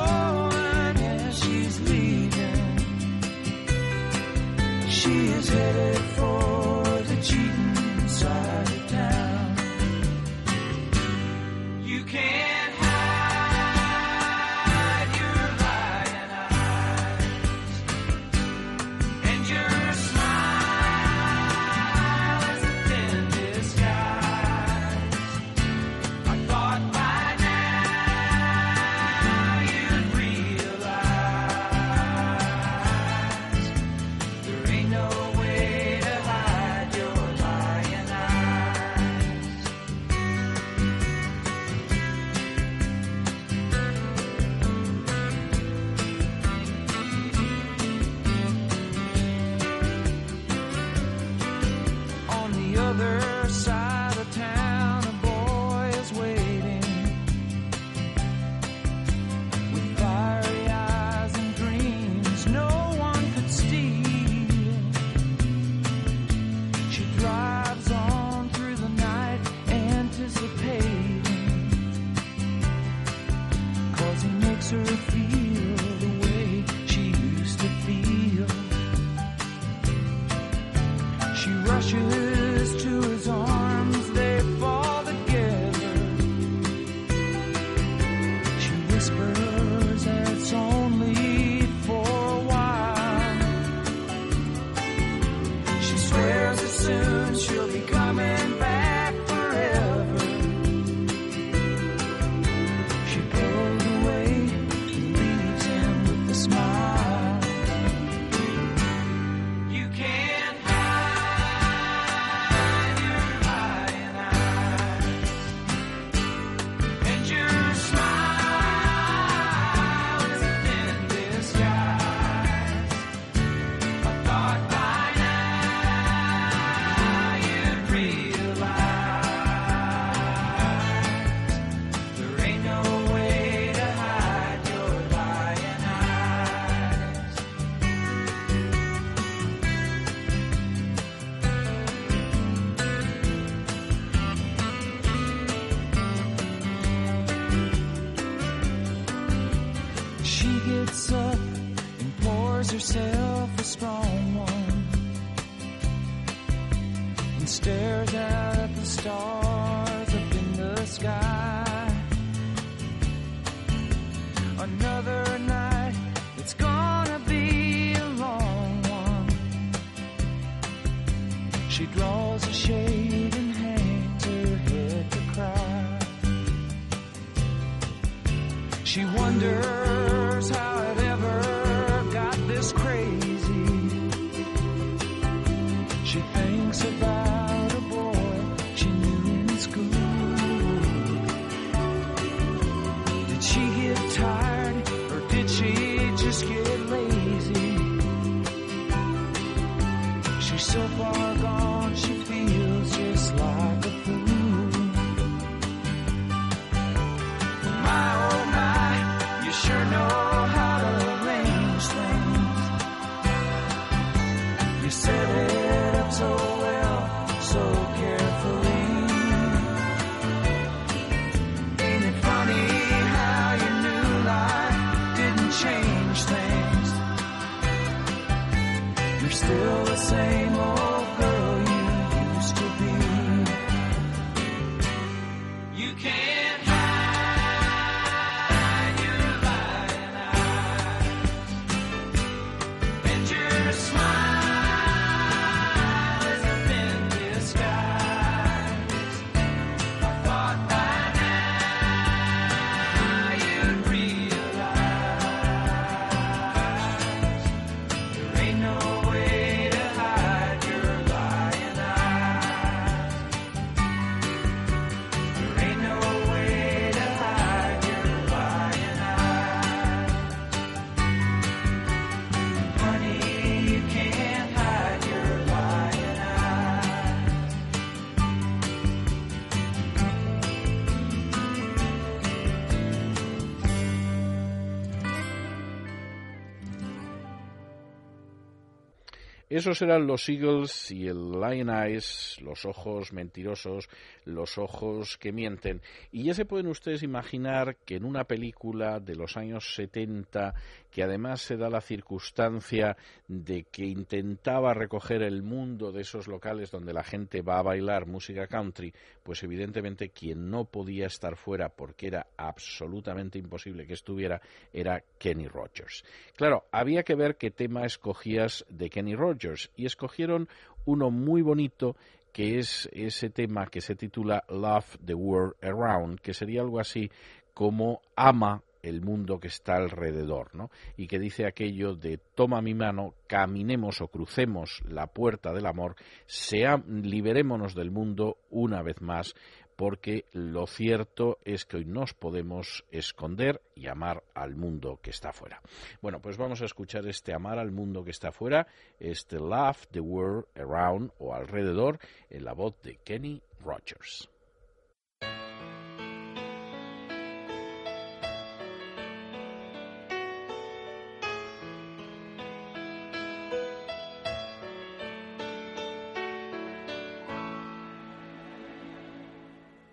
Esos 289.57 289.81
eran 289.81 290.07
los 290.07 290.29
Eagles 290.29 290.91
y 290.91 291.09
el 291.09 291.31
Lion 291.31 291.71
Eyes, 291.71 292.37
los 292.43 292.67
ojos 292.67 293.15
mentirosos, 293.15 293.89
los 294.27 294.59
ojos 294.59 295.17
que 295.17 295.33
mienten. 295.33 295.81
Y 296.13 296.25
ya 296.25 296.35
se 296.35 296.45
pueden 296.45 296.67
ustedes 296.67 297.03
imaginar 297.03 297.77
que 297.87 297.97
en 297.97 298.05
una 298.05 298.25
película 298.25 299.01
de 299.01 299.17
los 299.17 299.39
años 299.39 299.75
70, 299.75 300.53
que 300.91 301.03
además 301.03 301.41
se 301.41 301.57
da 301.57 301.71
la 301.71 301.81
circunstancia 301.81 302.99
de 303.29 303.65
que 303.65 303.85
intentaba 303.85 304.73
recoger 304.75 305.23
el 305.23 305.43
mundo 305.43 305.91
de 305.91 306.03
esos 306.03 306.29
locales 306.29 306.71
donde 306.71 306.93
la 306.93 307.03
gente 307.03 307.43
va 307.43 307.59
a 307.59 307.63
bailar 307.63 308.07
música 308.07 308.47
country, 308.47 308.93
pues 309.23 309.43
evidentemente 309.43 310.11
quien 310.11 310.49
no 310.51 310.65
podía 310.65 311.07
estar 311.07 311.37
fuera 311.37 311.69
porque 311.69 312.07
era 312.07 312.27
absolutamente 312.37 313.39
imposible 313.39 313.87
que 313.87 313.95
estuviera 313.95 314.41
era 314.73 315.03
Kenny 315.19 315.49
Rogers. 315.49 316.05
Claro, 316.37 316.65
había 316.71 317.03
que 317.03 317.17
ver 317.17 317.37
qué 317.37 317.51
tema 317.51 317.85
escogías 317.85 318.65
de 318.69 318.91
Kenny 318.91 319.17
Rogers 319.17 319.71
y 319.77 319.87
escogieron 319.87 320.49
uno 320.85 321.11
muy 321.11 321.43
bonito 321.43 321.97
que 322.33 322.59
es 322.59 322.89
ese 322.93 323.31
tema 323.31 323.67
que 323.67 323.81
se 323.81 323.95
titula 323.95 324.45
Love 324.51 324.99
the 325.05 325.15
World 325.15 325.55
Around, 325.63 326.21
que 326.21 326.35
sería 326.35 326.61
algo 326.61 326.79
así 326.79 327.11
como 327.55 328.03
ama 328.15 328.63
el 328.87 329.03
mundo 329.03 329.39
que 329.39 329.49
está 329.49 329.77
alrededor, 329.77 330.55
¿no? 330.55 330.71
Y 330.97 331.07
que 331.07 331.19
dice 331.19 331.47
aquello 331.47 331.95
de 331.95 332.19
toma 332.19 332.63
mi 332.63 332.75
mano, 332.75 333.15
caminemos 333.27 334.01
o 334.01 334.09
crucemos 334.09 334.83
la 334.89 335.09
puerta 335.09 335.53
del 335.53 335.67
amor, 335.67 335.97
sea, 336.27 336.83
liberémonos 336.87 337.75
del 337.75 337.91
mundo 337.91 338.39
una 338.51 338.83
vez 338.83 339.01
más, 339.01 339.35
porque 339.77 340.25
lo 340.33 340.67
cierto 340.67 341.39
es 341.45 341.67
que 341.67 341.79
hoy 341.79 341.85
nos 341.85 342.15
podemos 342.15 342.85
esconder 342.91 343.61
y 343.75 343.89
amar 343.89 344.23
al 344.35 344.57
mundo 344.57 344.99
que 345.03 345.11
está 345.11 345.31
afuera. 345.31 345.61
Bueno, 346.01 346.21
pues 346.21 346.39
vamos 346.39 346.63
a 346.63 346.65
escuchar 346.65 347.07
este 347.07 347.35
amar 347.35 347.59
al 347.59 347.73
mundo 347.73 348.03
que 348.03 348.11
está 348.11 348.29
afuera, 348.29 348.67
este 348.99 349.37
Love 349.37 349.87
the 349.91 350.01
World 350.01 350.47
Around 350.57 351.13
o 351.19 351.35
alrededor, 351.35 351.99
en 352.31 352.45
la 352.45 352.55
voz 352.55 352.81
de 352.83 352.97
Kenny 353.05 353.43
Rogers. 353.61 354.31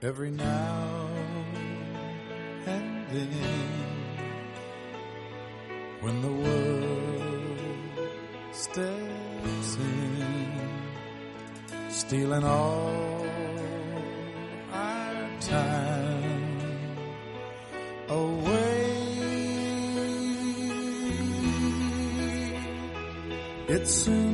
Every 0.04 0.32
now 0.32 1.08
and 2.66 3.08
then. 3.10 3.30
When 6.02 6.22
the 6.22 6.34
world 6.44 7.58
steps 8.52 9.78
in 9.78 10.54
stealing 11.90 12.44
all 12.44 13.26
our 14.74 15.30
time 15.40 16.98
away. 18.10 18.74
It 23.70 23.88
soon 23.88 24.33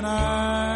and 0.00 0.06
I. 0.06 0.69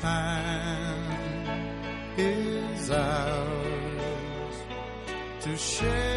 time 0.00 1.48
is 2.16 2.90
ours 2.90 4.56
to 5.40 5.56
share. 5.56 6.07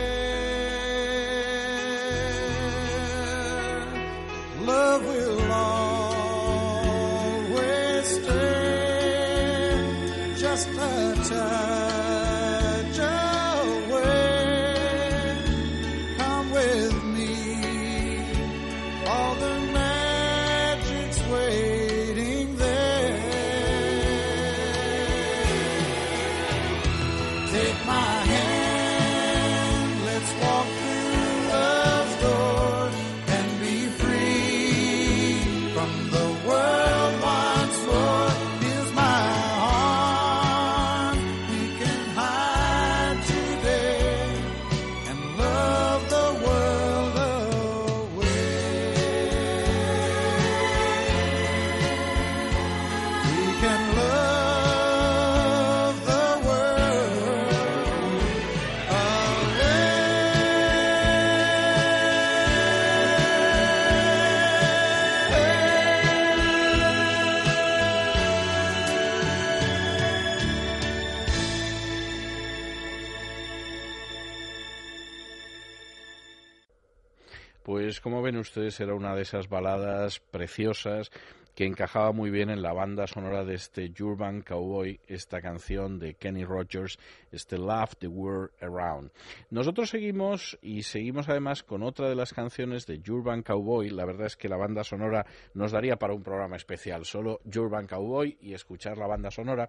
Como 78.02 78.22
ven 78.22 78.38
ustedes 78.38 78.80
era 78.80 78.94
una 78.94 79.16
de 79.16 79.22
esas 79.22 79.48
baladas 79.48 80.20
preciosas 80.20 81.12
que 81.56 81.66
encajaba 81.66 82.12
muy 82.12 82.30
bien 82.30 82.50
en 82.50 82.62
la 82.62 82.74
banda 82.74 83.08
sonora 83.08 83.44
de 83.44 83.56
este 83.56 83.92
Urban 84.00 84.42
Cowboy, 84.42 85.00
esta 85.08 85.42
canción 85.42 86.00
de 86.00 86.16
Kenny 86.16 86.46
Rogers, 86.46 86.98
este 87.32 87.58
Love 87.58 87.96
the 88.00 88.08
World 88.08 88.52
Around. 88.62 89.12
Nosotros 89.50 89.90
seguimos 89.90 90.58
y 90.62 90.84
seguimos 90.84 91.28
además 91.30 91.64
con 91.64 91.84
otra 91.84 92.08
de 92.10 92.16
las 92.16 92.34
canciones 92.34 92.86
de 92.86 93.02
Urban 93.12 93.44
Cowboy. 93.44 93.90
La 93.90 94.06
verdad 94.06 94.28
es 94.28 94.38
que 94.38 94.50
la 94.50 94.58
banda 94.58 94.84
sonora 94.84 95.26
nos 95.54 95.72
daría 95.72 95.98
para 95.98 96.14
un 96.14 96.24
programa 96.24 96.56
especial, 96.56 97.06
solo 97.06 97.42
Urban 97.46 97.88
Cowboy 97.88 98.38
y 98.42 98.54
escuchar 98.54 98.98
la 98.98 99.08
banda 99.08 99.30
sonora, 99.30 99.68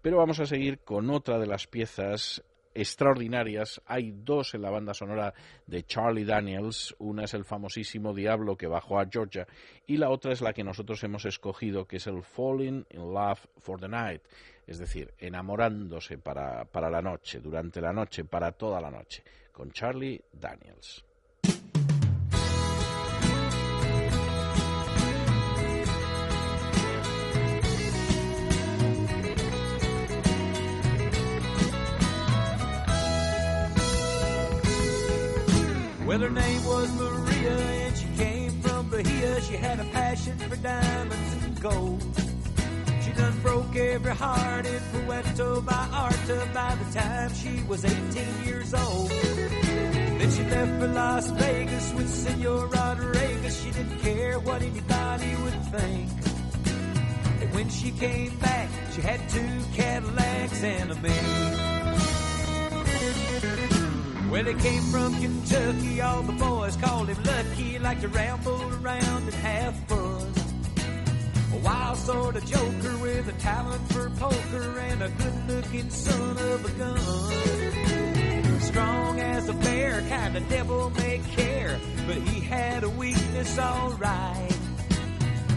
pero 0.00 0.18
vamos 0.18 0.38
a 0.40 0.46
seguir 0.46 0.80
con 0.80 1.10
otra 1.10 1.38
de 1.38 1.46
las 1.46 1.66
piezas 1.66 2.44
extraordinarias. 2.74 3.80
Hay 3.86 4.12
dos 4.12 4.54
en 4.54 4.62
la 4.62 4.70
banda 4.70 4.94
sonora 4.94 5.32
de 5.66 5.84
Charlie 5.84 6.24
Daniels. 6.24 6.94
Una 6.98 7.24
es 7.24 7.34
el 7.34 7.44
famosísimo 7.44 8.12
Diablo 8.12 8.56
que 8.56 8.66
bajó 8.66 8.98
a 8.98 9.06
Georgia 9.10 9.46
y 9.86 9.96
la 9.96 10.10
otra 10.10 10.32
es 10.32 10.40
la 10.40 10.52
que 10.52 10.64
nosotros 10.64 11.02
hemos 11.04 11.24
escogido, 11.24 11.86
que 11.86 11.96
es 11.96 12.06
el 12.06 12.22
Falling 12.22 12.86
in 12.90 13.12
Love 13.12 13.46
for 13.58 13.80
the 13.80 13.88
Night. 13.88 14.22
Es 14.66 14.78
decir, 14.78 15.12
enamorándose 15.18 16.18
para, 16.18 16.64
para 16.64 16.90
la 16.90 17.02
noche, 17.02 17.40
durante 17.40 17.80
la 17.80 17.92
noche, 17.92 18.24
para 18.24 18.52
toda 18.52 18.80
la 18.80 18.90
noche, 18.90 19.22
con 19.52 19.70
Charlie 19.72 20.22
Daniels. 20.32 21.04
Well, 36.06 36.18
her 36.18 36.28
name 36.28 36.64
was 36.66 36.92
Maria, 36.96 37.56
and 37.56 37.96
she 37.96 38.06
came 38.18 38.60
from 38.60 38.90
Bahia. 38.90 39.40
She 39.40 39.56
had 39.56 39.80
a 39.80 39.84
passion 39.84 40.36
for 40.36 40.56
diamonds 40.56 41.44
and 41.44 41.60
gold. 41.62 42.04
She 43.02 43.10
done 43.12 43.40
broke 43.40 43.74
every 43.74 44.14
heart 44.14 44.66
in 44.66 44.80
Puerto 44.92 45.62
Vallarta 45.62 46.52
by 46.52 46.74
the 46.74 47.00
time 47.00 47.32
she 47.32 47.62
was 47.66 47.86
18 47.86 48.44
years 48.44 48.74
old. 48.74 49.08
Then 49.08 50.30
she 50.30 50.42
left 50.44 50.80
for 50.80 50.88
Las 50.88 51.30
Vegas 51.30 51.94
with 51.94 52.10
Senor 52.10 52.66
Rodriguez. 52.66 53.62
She 53.62 53.70
didn't 53.70 53.98
care 54.00 54.38
what 54.38 54.60
anybody 54.60 55.36
would 55.36 55.62
think. 55.72 56.10
And 57.40 57.54
when 57.54 57.70
she 57.70 57.90
came 57.92 58.36
back, 58.40 58.68
she 58.92 59.00
had 59.00 59.26
two 59.30 59.60
Cadillacs 59.74 60.62
and 60.62 60.90
a 60.90 60.94
Bentley. 60.96 61.74
Well, 64.30 64.44
he 64.44 64.54
came 64.54 64.82
from 64.84 65.14
Kentucky, 65.20 66.00
all 66.00 66.22
the 66.22 66.32
boys 66.32 66.76
called 66.76 67.08
him 67.08 67.22
Lucky, 67.22 67.78
liked 67.78 68.00
to 68.02 68.08
ramble 68.08 68.62
around 68.82 69.22
and 69.24 69.34
have 69.34 69.76
fun. 69.86 70.32
A 71.52 71.56
wild 71.58 71.98
sort 71.98 72.36
of 72.36 72.44
joker 72.44 72.96
with 72.98 73.28
a 73.28 73.32
talent 73.34 73.92
for 73.92 74.10
poker 74.10 74.78
and 74.80 75.02
a 75.02 75.08
good 75.08 75.48
looking 75.48 75.88
son 75.90 76.36
of 76.38 76.64
a 76.64 76.70
gun. 76.78 78.60
Strong 78.60 79.20
as 79.20 79.48
a 79.48 79.52
bear, 79.52 80.00
kind 80.08 80.36
of 80.36 80.48
devil 80.48 80.90
may 80.90 81.20
care, 81.36 81.78
but 82.06 82.16
he 82.16 82.40
had 82.40 82.82
a 82.82 82.90
weakness 82.90 83.58
alright. 83.58 84.58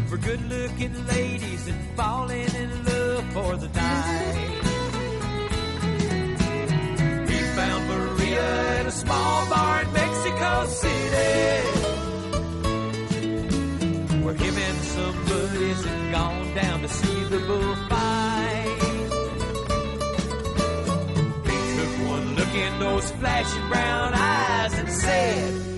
For 0.08 0.18
good 0.18 0.42
looking 0.50 1.08
ladies 1.08 1.68
and 1.68 1.90
falling 1.96 2.54
in 2.56 2.86
love 2.86 3.34
for 3.34 3.56
the 3.58 3.70
night. 3.70 4.77
Maria 8.28 8.80
at 8.80 8.86
a 8.86 8.92
small 8.92 9.50
bar 9.50 9.84
in 9.84 9.94
Mexico 9.94 10.66
City. 10.68 11.62
Where 14.24 14.34
him 14.34 14.58
and 14.58 14.78
some 14.84 15.26
buddies 15.26 15.86
had 15.86 16.12
gone 16.12 16.56
down 16.56 16.82
to 16.82 16.90
see 16.90 17.24
the 17.26 17.40
bullfight. 17.40 18.82
He 21.48 21.58
took 21.76 22.10
one 22.10 22.36
look 22.36 22.54
in 22.54 22.80
those 22.80 23.12
flashing 23.12 23.68
brown 23.70 24.14
eyes 24.14 24.74
and 24.74 24.90
said, 24.90 25.77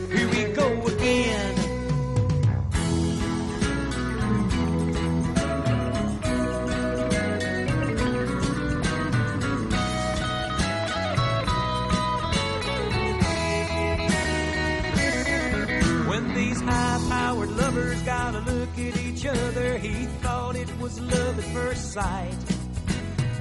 love 21.12 21.40
at 21.40 21.46
first 21.54 21.94
sight. 21.94 22.38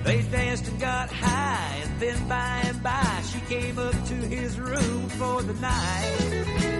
They 0.04 0.22
danced 0.22 0.68
and 0.68 0.80
got 0.80 1.10
high, 1.12 1.82
and 1.82 2.00
then 2.00 2.28
by 2.28 2.62
and 2.64 2.82
by 2.82 3.22
she 3.30 3.40
came 3.40 3.78
up 3.78 3.92
to 3.92 4.14
his 4.14 4.58
room 4.58 5.08
for 5.10 5.42
the 5.42 5.54
night. 5.54 6.16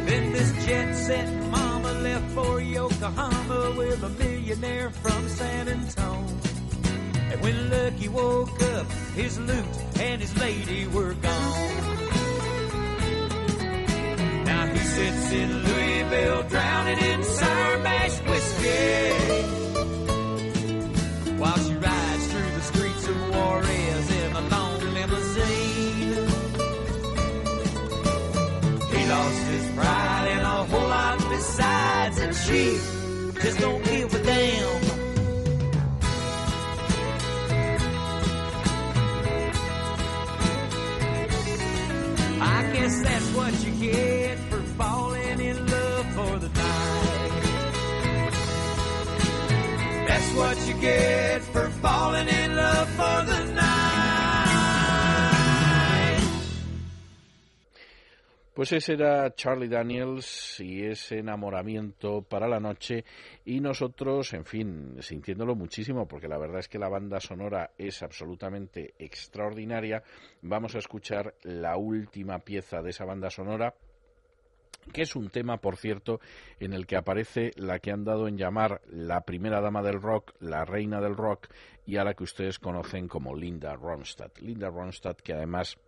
Then 0.07 0.33
this 0.33 0.67
jet-set 0.67 1.51
mama 1.51 1.93
left 1.93 2.31
for 2.33 2.61
Yokohama 2.61 3.75
with 3.77 4.03
a 4.03 4.09
millionaire 4.09 4.91
from 4.91 5.29
San 5.29 5.69
Antonio. 5.69 6.37
And 7.31 7.41
when 7.43 7.71
Lucky 7.71 8.09
woke 8.09 8.63
up, 8.63 8.87
his 9.15 9.39
loot 9.39 9.67
and 10.01 10.21
his 10.23 10.35
lady 10.39 10.87
were 10.87 11.13
gone. 11.13 11.77
Now 14.45 14.67
he 14.73 14.79
sits 14.79 15.33
in 15.33 15.65
Louisville 15.65 16.43
drowning 16.45 16.99
in 16.99 17.23
sour 17.25 17.79
mash 17.79 18.19
whiskey. 18.21 19.58
She 32.49 32.79
just 33.43 33.59
don't 33.61 33.85
give 33.85 34.15
a 34.15 34.23
damn. 34.23 34.83
I 42.41 42.73
guess 42.73 43.03
that's 43.03 43.29
what 43.37 43.53
you 43.65 43.73
get 43.73 44.39
for 44.51 44.63
falling 44.81 45.41
in 45.41 45.67
love 45.67 46.07
for 46.17 46.39
the 46.39 46.49
night. 46.49 47.33
That's 50.09 50.33
what 50.33 50.57
you 50.67 50.75
get 50.81 51.43
for 51.43 51.69
falling 51.83 52.29
in 52.29 52.57
love 52.57 52.89
for 52.91 53.25
the 53.31 53.45
night. 53.45 53.58
Pues 58.59 58.73
ese 58.73 58.95
era 58.95 59.33
Charlie 59.37 59.69
Daniels 59.69 60.59
y 60.59 60.85
ese 60.85 61.21
enamoramiento 61.21 62.23
para 62.23 62.49
la 62.49 62.59
noche 62.59 63.05
y 63.45 63.61
nosotros, 63.61 64.35
en 64.35 64.45
fin, 64.45 64.97
sintiéndolo 64.99 65.55
muchísimo 65.55 66.09
porque 66.09 66.27
la 66.27 66.39
verdad 66.39 66.59
es 66.59 66.67
que 66.67 66.81
la 66.81 66.89
banda 66.89 67.21
sonora 67.21 67.71
es 67.79 68.03
absolutamente 68.03 68.95
extraordinaria, 68.99 70.03
vamos 70.43 70.75
a 70.75 70.79
escuchar 70.79 71.37
la 71.45 71.77
última 71.77 72.41
pieza 72.41 72.83
de 72.83 72.91
esa 72.91 73.05
banda 73.05 73.31
sonora 73.31 73.77
que 74.93 75.03
es 75.03 75.15
un 75.15 75.31
tema, 75.31 75.59
por 75.59 75.77
cierto, 75.77 76.19
en 76.59 76.73
el 76.73 76.89
que 76.89 76.97
aparece 76.97 77.53
la 77.55 77.79
que 77.79 77.93
han 77.93 78.03
dado 78.03 78.27
en 78.27 78.39
llamar 78.39 78.81
la 78.87 79.21
primera 79.21 79.61
dama 79.61 79.83
del 79.83 80.03
rock, 80.03 80.35
la 80.41 80.65
reina 80.65 81.01
del 81.01 81.15
rock, 81.15 81.49
y 81.87 81.99
a 81.99 82.05
la 82.05 82.15
que 82.15 82.25
ustedes 82.25 82.59
conocen 82.59 83.07
como 83.07 83.37
Linda 83.37 83.75
Ronstadt. 83.77 84.39
Linda 84.41 84.69
Ronstadt, 84.71 85.21
que 85.21 85.35
además 85.35 85.79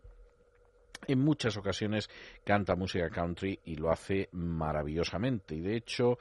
en 1.06 1.18
muchas 1.18 1.56
ocasiones 1.56 2.09
canta 2.44 2.77
música 2.77 3.09
country 3.10 3.59
y 3.64 3.77
lo 3.77 3.90
hace 3.90 4.28
maravillosamente. 4.32 5.55
Y 5.55 5.60
de 5.60 5.77
hecho, 5.77 6.18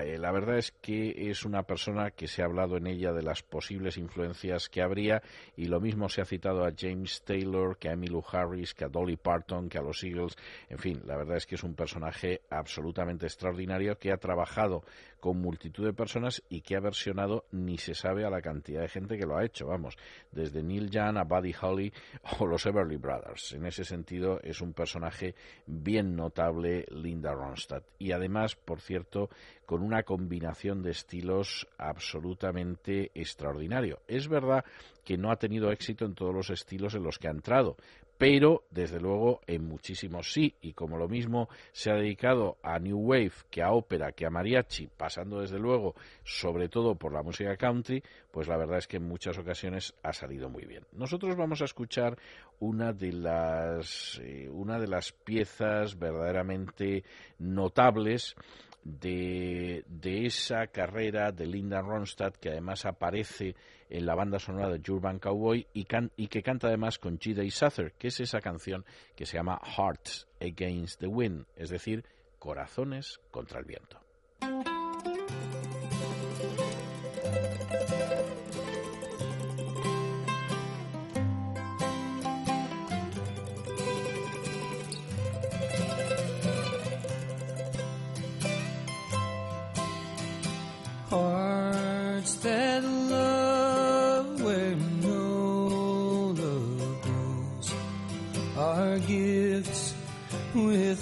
eh, 0.00 0.18
la 0.18 0.32
verdad 0.32 0.58
es 0.58 0.72
que 0.72 1.30
es 1.30 1.44
una 1.44 1.62
persona 1.62 2.10
que 2.10 2.26
se 2.26 2.42
ha 2.42 2.46
hablado 2.46 2.76
en 2.76 2.86
ella 2.86 3.12
de 3.12 3.22
las 3.22 3.42
posibles 3.42 3.96
influencias 3.96 4.68
que 4.68 4.82
habría 4.82 5.22
y 5.56 5.66
lo 5.66 5.80
mismo 5.80 6.08
se 6.08 6.20
ha 6.20 6.24
citado 6.24 6.64
a 6.64 6.72
James 6.76 7.22
Taylor, 7.24 7.78
que 7.78 7.88
a 7.88 7.92
Emmylou 7.92 8.24
Harris, 8.30 8.74
que 8.74 8.84
a 8.84 8.88
Dolly 8.88 9.16
Parton, 9.16 9.68
que 9.68 9.78
a 9.78 9.82
los 9.82 10.02
Eagles. 10.02 10.36
En 10.68 10.78
fin, 10.78 11.02
la 11.06 11.16
verdad 11.16 11.36
es 11.36 11.46
que 11.46 11.54
es 11.54 11.62
un 11.62 11.74
personaje 11.74 12.42
absolutamente 12.50 13.26
extraordinario 13.26 13.98
que 13.98 14.12
ha 14.12 14.16
trabajado 14.16 14.84
con 15.24 15.40
multitud 15.40 15.86
de 15.86 15.94
personas 15.94 16.42
y 16.50 16.60
que 16.60 16.76
ha 16.76 16.80
versionado 16.80 17.46
ni 17.50 17.78
se 17.78 17.94
sabe 17.94 18.26
a 18.26 18.28
la 18.28 18.42
cantidad 18.42 18.82
de 18.82 18.90
gente 18.90 19.16
que 19.16 19.24
lo 19.24 19.38
ha 19.38 19.44
hecho, 19.46 19.66
vamos, 19.66 19.96
desde 20.30 20.62
Neil 20.62 20.90
Young 20.90 21.16
a 21.16 21.24
Buddy 21.24 21.54
Holly 21.58 21.90
o 22.40 22.46
los 22.46 22.66
Everly 22.66 22.98
Brothers. 22.98 23.54
En 23.54 23.64
ese 23.64 23.86
sentido 23.86 24.38
es 24.42 24.60
un 24.60 24.74
personaje 24.74 25.34
bien 25.64 26.14
notable 26.14 26.84
Linda 26.90 27.32
Ronstadt 27.32 27.86
y 27.98 28.12
además, 28.12 28.54
por 28.54 28.82
cierto, 28.82 29.30
con 29.64 29.82
una 29.82 30.02
combinación 30.02 30.82
de 30.82 30.90
estilos 30.90 31.66
absolutamente 31.78 33.10
extraordinario. 33.14 34.00
Es 34.06 34.28
verdad 34.28 34.62
que 35.04 35.16
no 35.16 35.30
ha 35.30 35.36
tenido 35.36 35.72
éxito 35.72 36.04
en 36.04 36.14
todos 36.14 36.34
los 36.34 36.50
estilos 36.50 36.94
en 36.94 37.02
los 37.02 37.18
que 37.18 37.28
ha 37.28 37.30
entrado, 37.30 37.78
pero 38.18 38.64
desde 38.70 39.00
luego 39.00 39.40
en 39.46 39.66
muchísimos 39.66 40.32
sí, 40.32 40.54
y 40.60 40.72
como 40.72 40.96
lo 40.96 41.08
mismo 41.08 41.48
se 41.72 41.90
ha 41.90 41.94
dedicado 41.94 42.58
a 42.62 42.78
New 42.78 42.98
Wave 42.98 43.32
que 43.50 43.62
a 43.62 43.72
ópera, 43.72 44.12
que 44.12 44.26
a 44.26 44.30
mariachi, 44.30 44.88
pasando 44.88 45.40
desde 45.40 45.58
luego 45.58 45.94
sobre 46.22 46.68
todo 46.68 46.94
por 46.94 47.12
la 47.12 47.22
música 47.22 47.56
country, 47.56 48.02
pues 48.30 48.48
la 48.48 48.56
verdad 48.56 48.78
es 48.78 48.86
que 48.86 48.98
en 48.98 49.08
muchas 49.08 49.38
ocasiones 49.38 49.94
ha 50.02 50.12
salido 50.12 50.48
muy 50.48 50.64
bien. 50.64 50.84
Nosotros 50.92 51.36
vamos 51.36 51.62
a 51.62 51.64
escuchar 51.64 52.18
una 52.60 52.92
de 52.92 53.12
las, 53.12 54.20
eh, 54.22 54.48
una 54.50 54.78
de 54.78 54.86
las 54.86 55.12
piezas 55.12 55.98
verdaderamente 55.98 57.04
notables 57.38 58.36
de, 58.84 59.84
de, 59.88 60.26
esa 60.26 60.66
carrera 60.66 61.32
de 61.32 61.46
Linda 61.46 61.80
Ronstadt, 61.80 62.36
que 62.36 62.50
además 62.50 62.84
aparece 62.84 63.56
en 63.88 64.06
la 64.06 64.14
banda 64.14 64.38
sonora 64.38 64.68
de 64.68 64.92
Urban 64.92 65.18
Cowboy 65.18 65.66
y, 65.72 65.84
can, 65.84 66.12
y 66.16 66.28
que 66.28 66.42
canta 66.42 66.68
además 66.68 66.98
con 66.98 67.18
G. 67.18 67.50
Suther, 67.50 67.92
que 67.92 68.08
es 68.08 68.20
esa 68.20 68.40
canción 68.40 68.84
que 69.16 69.26
se 69.26 69.38
llama 69.38 69.60
Hearts 69.64 70.28
Against 70.40 71.00
the 71.00 71.06
Wind, 71.06 71.46
es 71.56 71.70
decir, 71.70 72.04
corazones 72.38 73.20
contra 73.30 73.58
el 73.60 73.64
viento. 73.64 74.03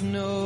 No 0.02 0.41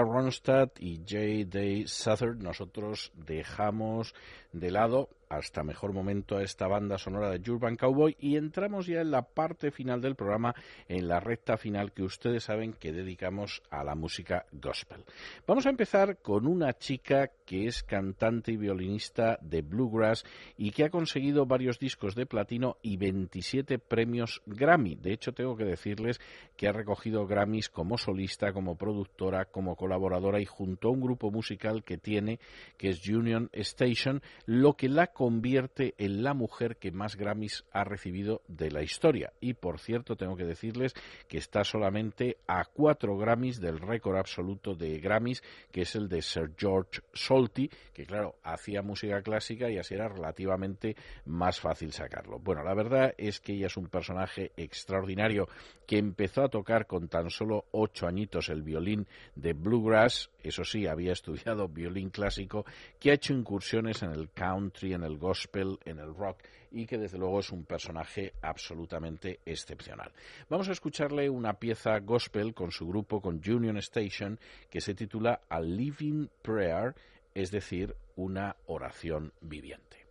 con 0.00 0.08
Linda 0.08 0.09
Ronstadt 0.20 0.78
y 0.80 0.98
J. 0.98 1.48
Day 1.48 1.86
Southern 1.86 2.40
nosotros 2.40 3.10
dejamos 3.14 4.14
de 4.52 4.70
lado 4.70 5.08
hasta 5.30 5.62
mejor 5.62 5.92
momento 5.92 6.36
a 6.36 6.42
esta 6.42 6.66
banda 6.66 6.98
sonora 6.98 7.30
de 7.30 7.50
Urban 7.50 7.76
Cowboy 7.76 8.16
y 8.18 8.36
entramos 8.36 8.86
ya 8.86 9.00
en 9.00 9.12
la 9.12 9.22
parte 9.22 9.70
final 9.70 10.00
del 10.00 10.16
programa, 10.16 10.56
en 10.88 11.06
la 11.06 11.20
recta 11.20 11.56
final 11.56 11.92
que 11.92 12.02
ustedes 12.02 12.44
saben 12.44 12.72
que 12.72 12.92
dedicamos 12.92 13.62
a 13.70 13.84
la 13.84 13.94
música 13.94 14.46
gospel. 14.50 15.04
Vamos 15.46 15.66
a 15.66 15.70
empezar 15.70 16.18
con 16.18 16.48
una 16.48 16.72
chica 16.72 17.30
que 17.46 17.66
es 17.66 17.84
cantante 17.84 18.50
y 18.50 18.56
violinista 18.56 19.38
de 19.40 19.62
bluegrass 19.62 20.24
y 20.56 20.72
que 20.72 20.84
ha 20.84 20.90
conseguido 20.90 21.46
varios 21.46 21.78
discos 21.78 22.16
de 22.16 22.26
platino 22.26 22.78
y 22.82 22.96
27 22.96 23.78
premios 23.78 24.42
Grammy. 24.46 24.96
De 24.96 25.12
hecho, 25.12 25.32
tengo 25.32 25.56
que 25.56 25.64
decirles 25.64 26.20
que 26.56 26.66
ha 26.66 26.72
recogido 26.72 27.24
Grammys 27.28 27.68
como 27.68 27.98
solista, 27.98 28.52
como 28.52 28.76
productora, 28.76 29.44
como 29.44 29.76
colaboradora 29.76 30.09
y 30.40 30.44
junto 30.44 30.88
a 30.88 30.90
un 30.90 31.00
grupo 31.00 31.30
musical 31.30 31.84
que 31.84 31.96
tiene, 31.96 32.40
que 32.76 32.88
es 32.88 33.08
Union 33.08 33.48
Station, 33.52 34.22
lo 34.46 34.74
que 34.74 34.88
la 34.88 35.08
convierte 35.08 35.94
en 35.98 36.22
la 36.22 36.34
mujer 36.34 36.76
que 36.76 36.90
más 36.90 37.16
Grammys 37.16 37.64
ha 37.72 37.84
recibido 37.84 38.42
de 38.48 38.70
la 38.70 38.82
historia. 38.82 39.32
Y 39.40 39.54
por 39.54 39.78
cierto, 39.78 40.16
tengo 40.16 40.36
que 40.36 40.44
decirles 40.44 40.94
que 41.28 41.38
está 41.38 41.62
solamente 41.62 42.38
a 42.48 42.64
cuatro 42.64 43.16
Grammys 43.16 43.60
del 43.60 43.78
récord 43.78 44.16
absoluto 44.16 44.74
de 44.74 44.98
Grammys, 44.98 45.42
que 45.70 45.82
es 45.82 45.94
el 45.94 46.08
de 46.08 46.22
Sir 46.22 46.52
George 46.56 47.00
Solti, 47.12 47.70
que 47.92 48.04
claro, 48.04 48.36
hacía 48.42 48.82
música 48.82 49.22
clásica 49.22 49.70
y 49.70 49.78
así 49.78 49.94
era 49.94 50.08
relativamente 50.08 50.96
más 51.26 51.60
fácil 51.60 51.92
sacarlo. 51.92 52.38
Bueno, 52.38 52.64
la 52.64 52.74
verdad 52.74 53.14
es 53.16 53.40
que 53.40 53.52
ella 53.52 53.66
es 53.66 53.76
un 53.76 53.86
personaje 53.86 54.52
extraordinario 54.56 55.48
que 55.86 55.98
empezó 55.98 56.42
a 56.42 56.48
tocar 56.48 56.86
con 56.86 57.08
tan 57.08 57.30
solo 57.30 57.66
ocho 57.72 58.06
añitos 58.06 58.48
el 58.48 58.62
violín 58.62 59.06
de 59.34 59.52
bluegrass, 59.52 59.99
eso 60.42 60.64
sí, 60.64 60.86
había 60.86 61.12
estudiado 61.12 61.68
violín 61.68 62.10
clásico, 62.10 62.64
que 62.98 63.10
ha 63.10 63.14
hecho 63.14 63.32
incursiones 63.32 64.02
en 64.02 64.10
el 64.12 64.30
country, 64.30 64.94
en 64.94 65.02
el 65.02 65.18
gospel, 65.18 65.78
en 65.84 65.98
el 65.98 66.14
rock 66.14 66.38
y 66.72 66.86
que 66.86 66.98
desde 66.98 67.18
luego 67.18 67.40
es 67.40 67.50
un 67.50 67.64
personaje 67.64 68.34
absolutamente 68.42 69.40
excepcional. 69.44 70.12
Vamos 70.48 70.68
a 70.68 70.72
escucharle 70.72 71.28
una 71.28 71.54
pieza 71.54 71.98
gospel 71.98 72.54
con 72.54 72.70
su 72.70 72.86
grupo, 72.86 73.20
con 73.20 73.40
Union 73.46 73.78
Station, 73.78 74.38
que 74.68 74.80
se 74.80 74.94
titula 74.94 75.40
A 75.48 75.60
Living 75.60 76.28
Prayer, 76.42 76.94
es 77.34 77.50
decir, 77.50 77.96
una 78.16 78.56
oración 78.66 79.32
viviente. 79.40 80.06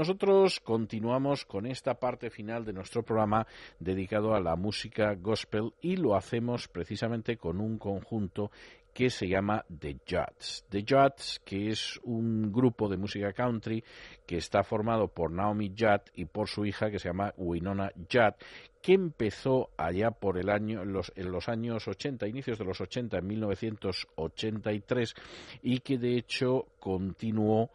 Nosotros 0.00 0.60
continuamos 0.60 1.44
con 1.44 1.66
esta 1.66 1.92
parte 1.92 2.30
final 2.30 2.64
de 2.64 2.72
nuestro 2.72 3.02
programa 3.02 3.46
dedicado 3.78 4.34
a 4.34 4.40
la 4.40 4.56
música 4.56 5.14
gospel 5.14 5.74
y 5.82 5.96
lo 5.96 6.16
hacemos 6.16 6.68
precisamente 6.68 7.36
con 7.36 7.60
un 7.60 7.76
conjunto 7.76 8.50
que 8.94 9.10
se 9.10 9.28
llama 9.28 9.62
The 9.68 9.98
Judds. 10.08 10.64
The 10.70 10.86
Judds, 10.88 11.42
que 11.44 11.68
es 11.68 12.00
un 12.02 12.50
grupo 12.50 12.88
de 12.88 12.96
música 12.96 13.34
country 13.34 13.84
que 14.26 14.38
está 14.38 14.62
formado 14.62 15.08
por 15.08 15.30
Naomi 15.32 15.74
Judd 15.78 16.00
y 16.14 16.24
por 16.24 16.48
su 16.48 16.64
hija 16.64 16.90
que 16.90 16.98
se 16.98 17.08
llama 17.08 17.34
Winona 17.36 17.92
Judd, 18.10 18.36
que 18.80 18.94
empezó 18.94 19.68
allá 19.76 20.12
por 20.12 20.38
el 20.38 20.48
año, 20.48 20.82
los, 20.86 21.12
en 21.14 21.30
los 21.30 21.50
años 21.50 21.86
80, 21.86 22.26
inicios 22.26 22.58
de 22.58 22.64
los 22.64 22.80
80, 22.80 23.18
en 23.18 23.26
1983, 23.26 25.14
y 25.62 25.80
que 25.80 25.98
de 25.98 26.16
hecho 26.16 26.68
continuó 26.78 27.70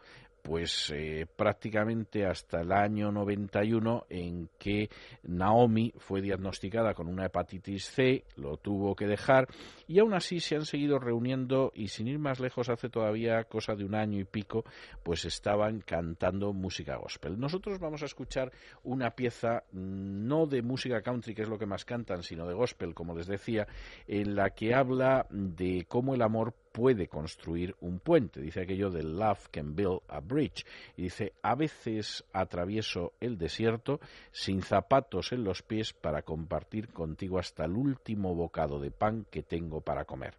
pues 0.45 0.91
eh, 0.93 1.25
prácticamente 1.35 2.23
hasta 2.23 2.61
el 2.61 2.71
año 2.71 3.11
91 3.11 4.05
en 4.11 4.47
que 4.59 4.91
Naomi 5.23 5.91
fue 5.97 6.21
diagnosticada 6.21 6.93
con 6.93 7.07
una 7.07 7.25
hepatitis 7.25 7.89
C, 7.89 8.25
lo 8.35 8.57
tuvo 8.57 8.95
que 8.95 9.07
dejar 9.07 9.47
y 9.87 9.97
aún 9.97 10.13
así 10.13 10.39
se 10.39 10.55
han 10.55 10.65
seguido 10.65 10.99
reuniendo 10.99 11.71
y 11.73 11.87
sin 11.87 12.07
ir 12.07 12.19
más 12.19 12.39
lejos 12.39 12.69
hace 12.69 12.89
todavía 12.89 13.45
cosa 13.45 13.73
de 13.73 13.85
un 13.85 13.95
año 13.95 14.19
y 14.19 14.25
pico 14.25 14.65
pues 15.01 15.25
estaban 15.25 15.81
cantando 15.81 16.53
música 16.53 16.95
gospel. 16.97 17.39
Nosotros 17.39 17.79
vamos 17.79 18.03
a 18.03 18.05
escuchar 18.05 18.51
una 18.83 19.15
pieza 19.15 19.63
mm, 19.71 20.27
no 20.27 20.45
de 20.45 20.61
música 20.61 21.01
country 21.01 21.33
que 21.33 21.41
es 21.41 21.49
lo 21.49 21.57
que 21.57 21.65
más 21.65 21.85
cantan 21.85 22.21
sino 22.21 22.45
de 22.45 22.53
gospel 22.53 22.93
como 22.93 23.15
les 23.15 23.25
decía 23.25 23.65
en 24.07 24.35
la 24.35 24.51
que 24.51 24.75
habla 24.75 25.25
de 25.31 25.87
cómo 25.89 26.13
el 26.13 26.21
amor 26.21 26.53
puede 26.75 27.07
construir 27.07 27.73
un 27.79 27.99
puente. 27.99 28.41
Dice 28.41 28.59
aquello 28.59 28.89
de 28.89 29.01
love 29.01 29.47
can 29.49 29.77
build 29.77 30.01
a 30.09 30.19
bridge. 30.19 30.65
Y 30.97 31.03
dice, 31.03 31.31
a 31.41 31.55
veces 31.55 32.25
atravieso 32.33 33.13
el 33.21 33.37
desierto 33.37 34.01
sin 34.33 34.61
zapatos 34.61 35.31
en 35.31 35.45
los 35.45 35.61
pies 35.61 35.93
para 35.93 36.23
compartir 36.23 36.89
contigo 36.89 37.39
hasta 37.39 37.63
el 37.63 37.77
último 37.77 38.35
bocado 38.35 38.77
de 38.81 38.91
pan 38.91 39.25
que 39.31 39.41
tengo 39.41 39.79
para 39.79 40.03
comer. 40.03 40.33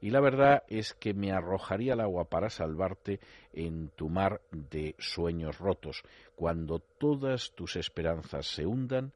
Y 0.00 0.10
la 0.10 0.20
verdad 0.20 0.64
es 0.66 0.92
que 0.92 1.14
me 1.14 1.30
arrojaría 1.30 1.92
al 1.92 2.00
agua 2.00 2.24
para 2.24 2.50
salvarte 2.50 3.20
en 3.52 3.90
tu 3.90 4.08
mar 4.08 4.40
de 4.50 4.96
sueños 4.98 5.58
rotos. 5.58 6.02
Cuando 6.34 6.80
todas 6.80 7.52
tus 7.52 7.76
esperanzas 7.76 8.48
se 8.48 8.66
hundan, 8.66 9.12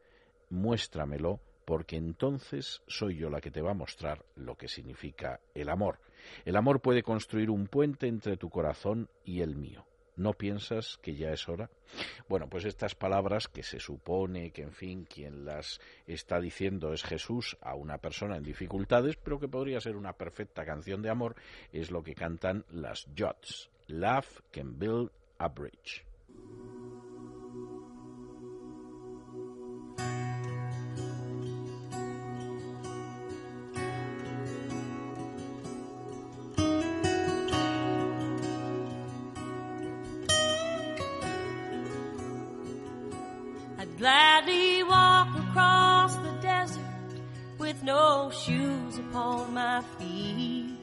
muéstramelo 0.51 1.41
porque 1.65 1.97
entonces 1.97 2.81
soy 2.87 3.17
yo 3.17 3.29
la 3.29 3.41
que 3.41 3.51
te 3.51 3.61
va 3.61 3.73
a 3.73 3.75
mostrar 3.75 4.25
lo 4.37 4.55
que 4.55 4.69
significa 4.69 5.41
el 5.53 5.69
amor. 5.69 5.99
El 6.45 6.57
amor 6.57 6.81
puede 6.81 7.03
construir 7.03 7.51
un 7.51 7.67
puente 7.67 8.07
entre 8.07 8.37
tu 8.37 8.51
corazón 8.51 9.09
y 9.25 9.41
el 9.41 9.57
mío. 9.57 9.87
¿No 10.17 10.35
piensas 10.35 10.99
que 11.01 11.15
ya 11.15 11.31
es 11.31 11.49
hora? 11.49 11.71
Bueno, 12.29 12.47
pues 12.49 12.67
estas 12.67 12.95
palabras 12.95 13.49
que 13.49 13.63
se 13.63 13.81
supone 13.81 14.51
que, 14.51 14.63
en 14.63 14.73
fin, 14.73 15.05
quien 15.05 15.47
las 15.47 15.81
está 16.07 16.41
diciendo 16.41 16.93
es 16.93 17.05
Jesús 17.05 17.57
a 17.63 17.75
una 17.75 17.97
persona 17.97 18.37
en 18.37 18.43
dificultades, 18.43 19.17
pero 19.17 19.41
que 19.41 19.49
podría 19.49 19.81
ser 19.81 19.97
una 19.97 20.13
perfecta 20.13 20.67
canción 20.67 21.01
de 21.01 21.09
amor, 21.09 21.37
es 21.73 21.91
lo 21.91 22.03
que 22.03 22.15
cantan 22.15 22.67
las 22.71 23.07
Jots. 23.17 23.71
Love 23.87 24.43
can 24.51 24.79
build 24.79 25.11
a 25.39 25.49
bridge. 25.49 26.05
Gladly 44.01 44.83
walk 44.83 45.29
across 45.37 46.15
the 46.17 46.33
desert 46.41 46.81
with 47.59 47.83
no 47.83 48.31
shoes 48.31 48.99
upon 48.99 49.53
my 49.53 49.83
feet 49.99 50.75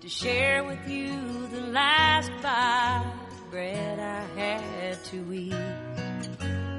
to 0.00 0.08
share 0.08 0.62
with 0.62 0.88
you 0.88 1.48
the 1.48 1.62
last 1.72 2.30
bite 2.40 3.12
of 3.28 3.50
bread 3.50 3.98
I 3.98 4.20
had 4.38 5.04
to 5.06 5.32
eat. 5.32 5.52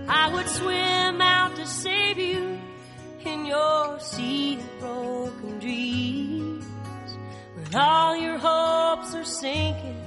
I 0.08 0.32
would 0.34 0.48
swim 0.48 1.22
out 1.22 1.58
to 1.58 1.68
save 1.68 2.18
you 2.18 2.58
in 3.26 3.46
your 3.46 4.00
sea 4.00 4.56
of 4.56 4.80
broken 4.80 5.60
dreams 5.60 6.66
when 7.56 7.76
all 7.76 8.16
your 8.16 8.38
hopes 8.38 9.14
are 9.14 9.26
sinking. 9.26 10.02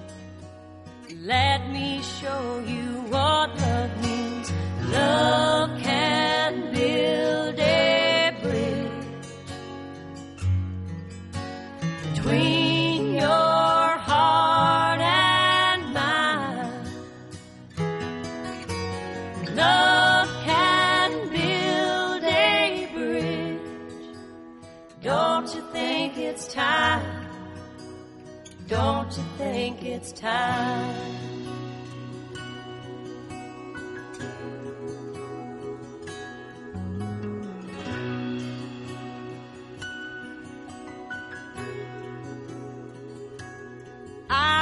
Let 1.20 1.68
me 1.70 2.00
show 2.20 2.64
you 2.66 2.86
what 3.10 3.54
love 3.60 3.96
means. 4.00 4.05
Don't 28.68 29.16
you 29.16 29.24
think 29.38 29.84
it's 29.84 30.10
time? 30.10 31.35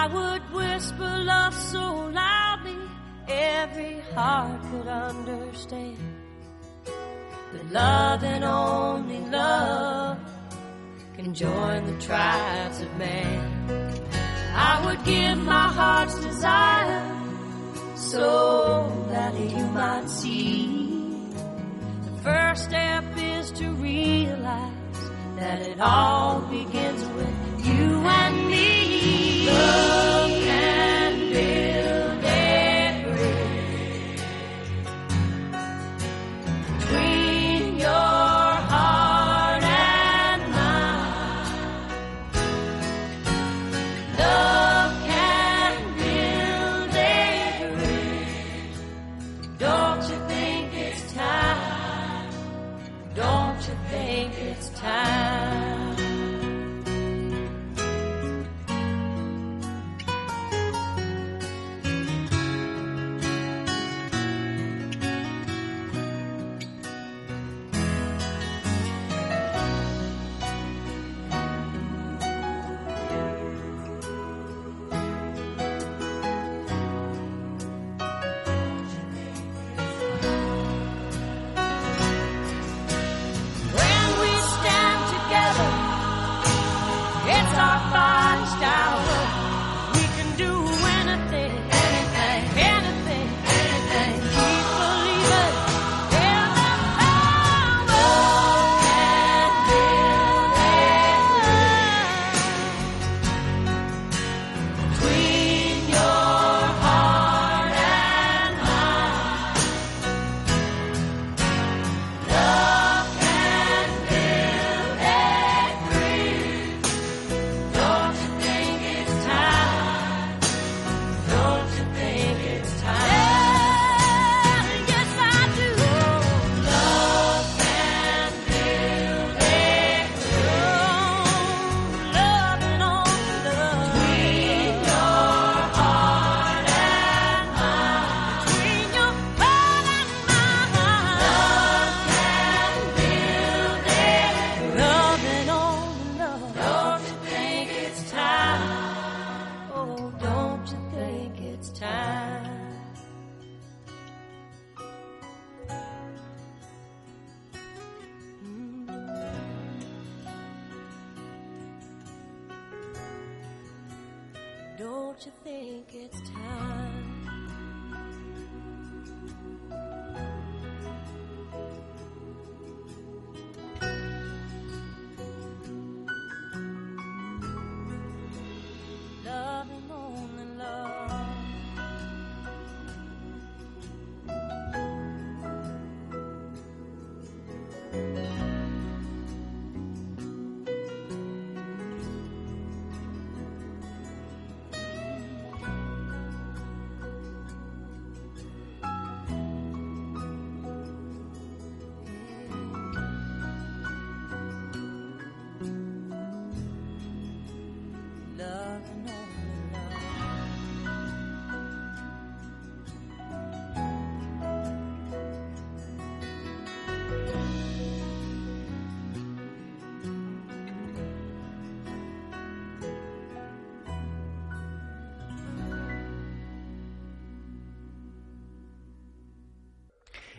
I 0.04 0.06
would 0.06 0.42
whisper 0.52 1.18
love 1.24 1.54
so 1.54 2.10
loudly 2.12 2.76
every 3.26 4.00
heart 4.14 4.60
could 4.70 4.86
understand. 4.86 5.96
But 6.84 7.72
love 7.72 8.22
and 8.22 8.44
only 8.44 9.20
love 9.30 10.18
can 11.16 11.32
join 11.32 11.86
the 11.86 11.98
tribes 12.04 12.82
of 12.82 12.94
man. 12.98 13.96
I 14.54 14.84
would 14.84 15.02
give 15.06 15.38
my 15.38 15.68
heart's 15.68 16.20
desire 16.20 17.10
so 17.96 19.06
that 19.08 19.32
you 19.40 19.64
might 19.68 20.10
see. 20.10 21.30
The 22.04 22.22
first 22.22 22.64
step 22.64 23.04
is 23.16 23.50
to 23.52 23.70
realize 23.70 25.00
that 25.36 25.62
it 25.62 25.80
all 25.80 26.42
begins 26.42 26.93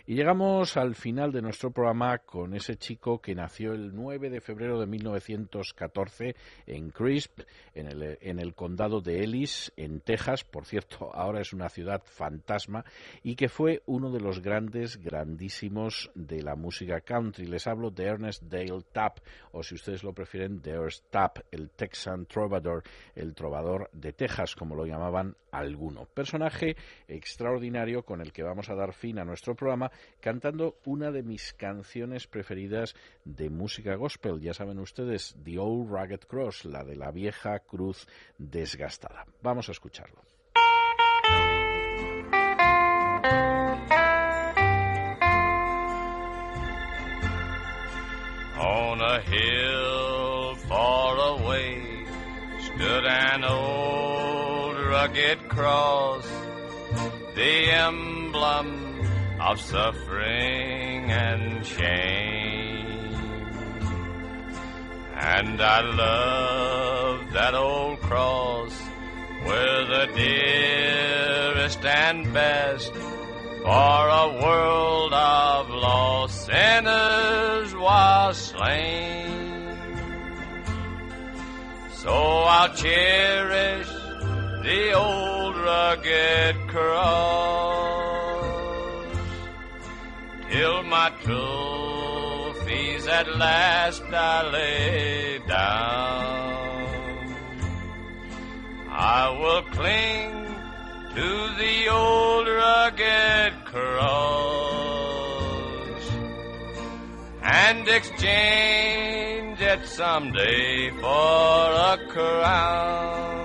Y 0.08 0.14
llegamos 0.14 0.78
al 0.78 0.94
final 0.94 1.32
de 1.32 1.42
nuestro 1.42 1.72
programa 1.72 2.20
con 2.20 2.54
ese 2.54 2.76
chico 2.76 3.20
que 3.20 3.34
nació 3.34 3.74
el 3.74 3.96
9 3.96 4.30
de 4.30 4.40
febrero 4.40 4.80
de 4.80 4.86
1914 4.86 6.36
en 6.68 6.92
Crisp, 6.92 7.40
en 7.74 7.88
el, 7.88 8.20
en 8.22 8.38
el 8.38 8.54
condado 8.54 9.02
de 9.02 9.24
Ellis, 9.24 9.74
en 9.76 10.02
Texas. 10.02 10.44
Por 10.44 10.66
cierto, 10.66 11.10
ahora 11.16 11.42
es 11.42 11.54
una 11.54 11.70
ciudad 11.70 12.04
fantasma 12.06 12.86
y 13.24 13.36
que 13.36 13.50
fue 13.50 13.82
uno 13.88 14.12
de 14.12 14.20
los 14.20 14.44
grandes, 14.44 14.98
grandísimos 14.98 16.12
de 16.14 16.44
la 16.44 16.56
música 16.56 17.02
country. 17.02 17.48
Les 17.48 17.66
hablo 17.66 17.90
de 17.90 18.06
Ernest 18.06 18.44
Dale 18.44 18.84
Tapp, 18.92 19.18
o 19.54 19.64
si 19.64 19.74
ustedes 19.74 20.04
lo 20.04 20.14
prefieren, 20.14 20.62
de 20.62 20.74
Ernest 20.74 21.04
Tapp, 21.10 21.40
el 21.50 21.72
Texan 21.72 22.28
Trovador, 22.28 22.84
el 23.16 23.34
trovador 23.34 23.90
de 23.92 24.14
Texas, 24.14 24.56
como 24.56 24.76
lo 24.76 24.86
llamaban 24.86 25.36
alguno. 25.52 26.06
Personaje 26.06 26.76
extraordinario 27.08 28.04
con 28.04 28.22
el 28.22 28.32
que 28.32 28.44
vamos 28.44 28.70
a 28.70 28.76
dar 28.76 28.94
fin 28.94 29.18
a 29.18 29.26
nuestro 29.26 29.56
programa 29.56 29.90
cantando 30.20 30.78
una 30.86 31.12
de 31.12 31.24
mis 31.24 31.54
canciones 31.54 32.28
preferidas 32.28 32.96
de 33.24 33.50
música 33.50 33.96
gospel. 33.96 34.40
Ya 34.40 34.54
saben 34.54 34.80
ustedes, 34.80 35.36
The 35.44 35.60
Old 35.60 35.90
Rugged 35.90 36.22
Cross, 36.28 36.66
la 36.66 36.84
de 36.84 36.96
la 36.96 37.12
vieja 37.12 37.60
cruz 37.60 38.08
desgastada. 38.38 39.26
Vamos 39.42 39.70
a 39.70 39.72
escucharlo. 39.72 40.22
On 48.58 49.02
a 49.02 49.20
hill 49.20 50.56
far 50.68 51.18
away 51.40 52.06
stood 52.60 53.06
an 53.06 53.44
old 53.44 54.78
rugged 54.78 55.50
cross, 55.50 56.26
the 57.36 57.72
emblem 57.72 58.95
of 59.46 59.62
suffering 59.62 61.12
and 61.12 61.64
shame. 61.64 62.96
And 65.14 65.62
I 65.62 65.82
love 65.82 67.32
that 67.34 67.54
old 67.54 68.00
cross 68.00 68.74
where 69.44 69.86
the 69.86 70.10
dearest 70.16 71.86
and 71.86 72.34
best 72.34 72.92
for 72.92 74.10
a 74.24 74.40
world 74.42 75.14
of 75.14 75.70
lost 75.70 76.48
sinners 76.48 77.76
was 77.76 78.38
slain. 78.38 79.78
So 81.98 82.14
I'll 82.14 82.74
cherish 82.74 83.90
the 84.64 84.94
old 84.94 85.56
rugged 85.56 86.68
cross 86.68 88.05
till 90.56 90.84
my 90.84 91.10
trophies 91.26 93.06
at 93.08 93.28
last 93.36 94.04
I 94.04 94.50
lay 94.56 95.40
down. 95.48 96.86
I 98.90 99.24
will 99.42 99.64
cling 99.78 100.32
to 101.16 101.30
the 101.62 101.76
old 101.90 102.48
rugged 102.48 103.54
cross 103.66 104.06
and 107.42 107.88
exchange 107.90 109.60
it 109.60 109.86
someday 109.86 110.90
for 111.02 111.60
a 111.92 111.98
crown. 112.14 113.45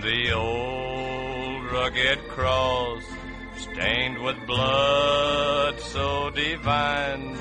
The 0.00 0.32
old 0.32 1.70
rugged 1.70 2.26
cross, 2.28 3.04
stained 3.56 4.18
with 4.18 4.46
blood 4.46 5.78
so 5.78 6.30
divine, 6.30 7.36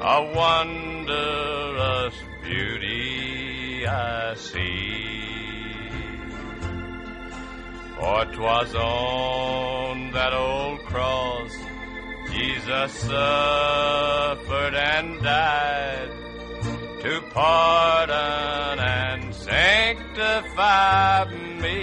a 0.00 0.22
wondrous 0.34 2.14
beauty 2.44 3.86
I 3.86 4.34
see. 4.34 5.08
For 7.96 8.24
'twas 8.26 8.74
on 8.76 10.12
that 10.12 10.32
old 10.32 10.78
cross 10.84 11.56
Jesus 12.30 12.92
suffered 12.92 14.74
and 14.74 15.20
died 15.22 16.10
to 17.00 17.20
pardon 17.32 18.78
and 18.78 19.27
sanctify 19.48 21.24
me. 21.62 21.80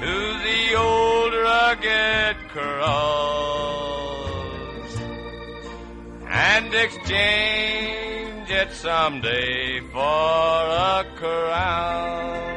to 0.00 0.14
the 0.46 0.60
old 0.76 1.32
rugged 1.32 2.36
cross 2.50 3.93
and 6.28 6.74
exchange 6.74 8.50
it 8.50 8.72
someday 8.72 9.80
for 9.80 9.98
a 9.98 11.04
crown. 11.16 12.53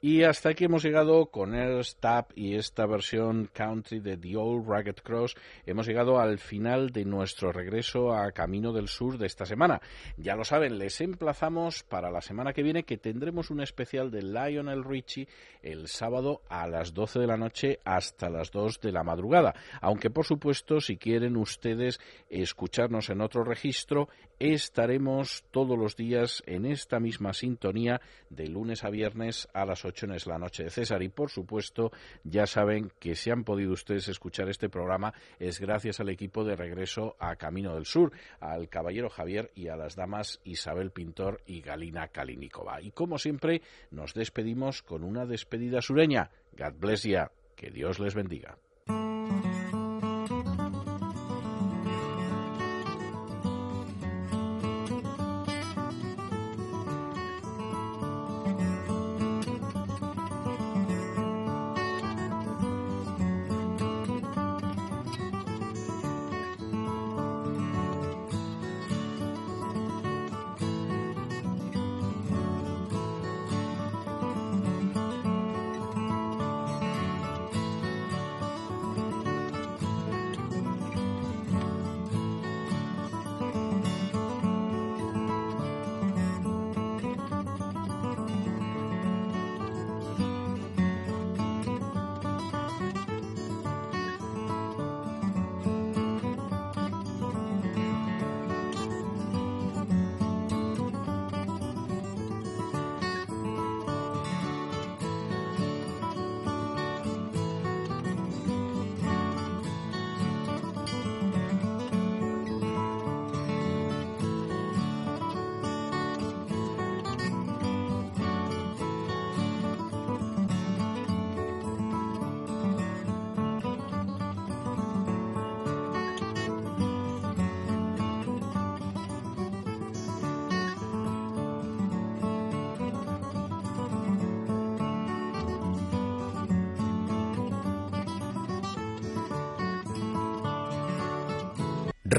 Y 0.00 0.22
hasta 0.22 0.50
aquí 0.50 0.66
hemos 0.66 0.84
llegado 0.84 1.26
con 1.26 1.56
el 1.56 1.84
Stab 1.84 2.26
y 2.36 2.54
esta 2.54 2.86
versión 2.86 3.50
country 3.52 3.98
de 3.98 4.16
The 4.16 4.36
Old 4.36 4.64
Rugged 4.64 4.94
Cross. 5.02 5.34
Hemos 5.66 5.88
llegado 5.88 6.20
al 6.20 6.38
final 6.38 6.90
de 6.90 7.04
nuestro 7.04 7.50
regreso 7.50 8.14
a 8.14 8.30
Camino 8.30 8.72
del 8.72 8.86
Sur 8.86 9.18
de 9.18 9.26
esta 9.26 9.44
semana. 9.44 9.80
Ya 10.16 10.36
lo 10.36 10.44
saben, 10.44 10.78
les 10.78 11.00
emplazamos 11.00 11.82
para 11.82 12.12
la 12.12 12.20
semana 12.20 12.52
que 12.52 12.62
viene 12.62 12.84
que 12.84 12.96
tendremos 12.96 13.50
un 13.50 13.60
especial 13.60 14.12
de 14.12 14.22
Lionel 14.22 14.84
Richie 14.84 15.26
el 15.62 15.88
sábado 15.88 16.42
a 16.48 16.68
las 16.68 16.94
12 16.94 17.18
de 17.18 17.26
la 17.26 17.36
noche 17.36 17.80
hasta 17.84 18.30
las 18.30 18.52
2 18.52 18.80
de 18.80 18.92
la 18.92 19.02
madrugada. 19.02 19.52
Aunque, 19.80 20.10
por 20.10 20.26
supuesto, 20.26 20.80
si 20.80 20.96
quieren 20.96 21.36
ustedes 21.36 21.98
escucharnos 22.30 23.10
en 23.10 23.20
otro 23.20 23.42
registro, 23.42 24.08
estaremos 24.38 25.44
todos 25.50 25.76
los 25.76 25.96
días 25.96 26.40
en 26.46 26.66
esta 26.66 27.00
misma 27.00 27.32
sintonía 27.32 28.00
de 28.30 28.46
lunes 28.46 28.84
a 28.84 28.90
viernes 28.90 29.48
a 29.52 29.64
las 29.64 29.84
8 29.88 30.06
en 30.06 30.12
Es 30.12 30.26
la 30.26 30.38
Noche 30.38 30.64
de 30.64 30.70
César. 30.70 31.02
Y 31.02 31.08
por 31.08 31.30
supuesto, 31.30 31.90
ya 32.24 32.46
saben 32.46 32.92
que 32.98 33.14
si 33.14 33.30
han 33.30 33.44
podido 33.44 33.72
ustedes 33.72 34.08
escuchar 34.08 34.48
este 34.48 34.68
programa 34.68 35.12
es 35.38 35.60
gracias 35.60 36.00
al 36.00 36.08
equipo 36.08 36.44
de 36.44 36.56
regreso 36.56 37.16
a 37.18 37.36
Camino 37.36 37.74
del 37.74 37.86
Sur, 37.86 38.12
al 38.40 38.68
caballero 38.68 39.10
Javier 39.10 39.50
y 39.54 39.68
a 39.68 39.76
las 39.76 39.96
damas 39.96 40.40
Isabel 40.44 40.90
Pintor 40.90 41.42
y 41.46 41.60
Galina 41.60 42.08
Kalinikova. 42.08 42.80
Y 42.80 42.92
como 42.92 43.18
siempre, 43.18 43.62
nos 43.90 44.14
despedimos 44.14 44.82
con 44.82 45.04
una 45.04 45.26
despedida 45.26 45.82
sureña. 45.82 46.30
God 46.56 46.74
bless 46.78 47.02
ya. 47.02 47.30
Que 47.56 47.70
Dios 47.70 47.98
les 47.98 48.14
bendiga. 48.14 48.56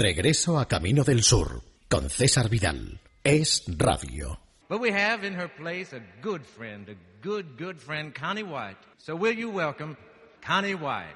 Regreso 0.09 0.57
a 0.57 0.67
Camino 0.67 1.03
del 1.03 1.21
Sur 1.21 1.61
con 1.87 2.09
César 2.09 2.49
Vidal. 2.49 2.99
Es 3.23 3.63
Radio. 3.67 4.39
But 4.67 4.81
we 4.81 4.89
have 4.91 5.23
in 5.23 5.35
her 5.35 5.47
place 5.47 5.93
a 5.93 6.01
good 6.19 6.43
friend, 6.43 6.89
a 6.89 6.95
good, 7.21 7.59
good 7.59 7.79
friend, 7.79 8.11
Connie 8.11 8.41
White. 8.41 8.79
So 8.97 9.15
will 9.15 9.37
you 9.37 9.51
welcome 9.51 9.95
Connie 10.41 10.73
White? 10.73 11.13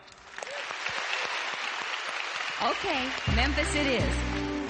Okay, 2.62 3.10
Memphis 3.36 3.74
it 3.74 3.88
is. 4.00 4.63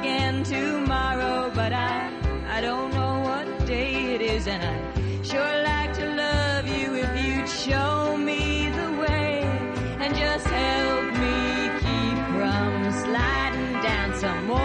Again 0.00 0.42
tomorrow, 0.44 1.50
but 1.54 1.72
I 1.72 2.10
I 2.48 2.60
don't 2.60 2.92
know 2.92 3.14
what 3.28 3.66
day 3.66 4.14
it 4.14 4.20
is, 4.20 4.46
and 4.46 4.62
I 4.62 4.76
sure 5.22 5.54
like 5.70 5.92
to 5.94 6.06
love 6.24 6.66
you 6.68 6.94
if 7.04 7.10
you'd 7.24 7.48
show 7.48 8.16
me 8.16 8.70
the 8.70 8.90
way 9.02 9.42
and 10.02 10.14
just 10.14 10.46
help 10.46 11.06
me 11.22 11.38
keep 11.82 12.18
from 12.36 12.72
sliding 13.02 13.72
down 13.82 14.08
some 14.22 14.46
more. 14.46 14.56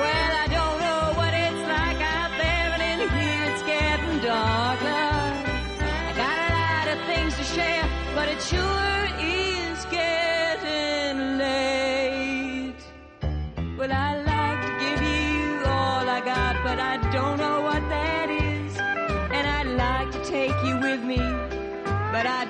Well, 0.00 0.26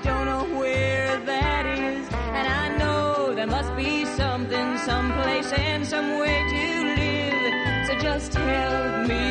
don't 0.07 0.27
know 0.27 0.45
where 0.59 1.19
that 1.33 1.67
is. 1.67 2.07
And 2.39 2.47
I 2.63 2.65
know 2.79 3.35
there 3.35 3.47
must 3.59 3.75
be 3.77 4.05
something, 4.05 4.79
someplace, 4.79 5.53
and 5.53 5.85
some 5.87 6.19
way 6.21 6.39
to 6.55 6.65
live. 7.01 7.87
So 7.89 7.93
just 8.09 8.35
help 8.35 9.09
me 9.11 9.25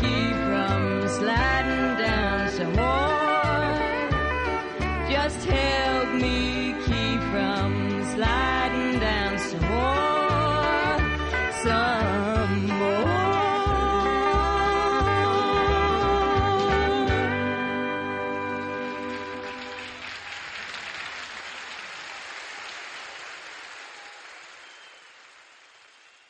keep 0.00 0.34
from 0.48 0.82
sliding 1.18 1.86
down 2.04 2.50
some 2.58 2.72
more. 2.82 3.12
Just 5.10 5.44
help. 5.44 5.91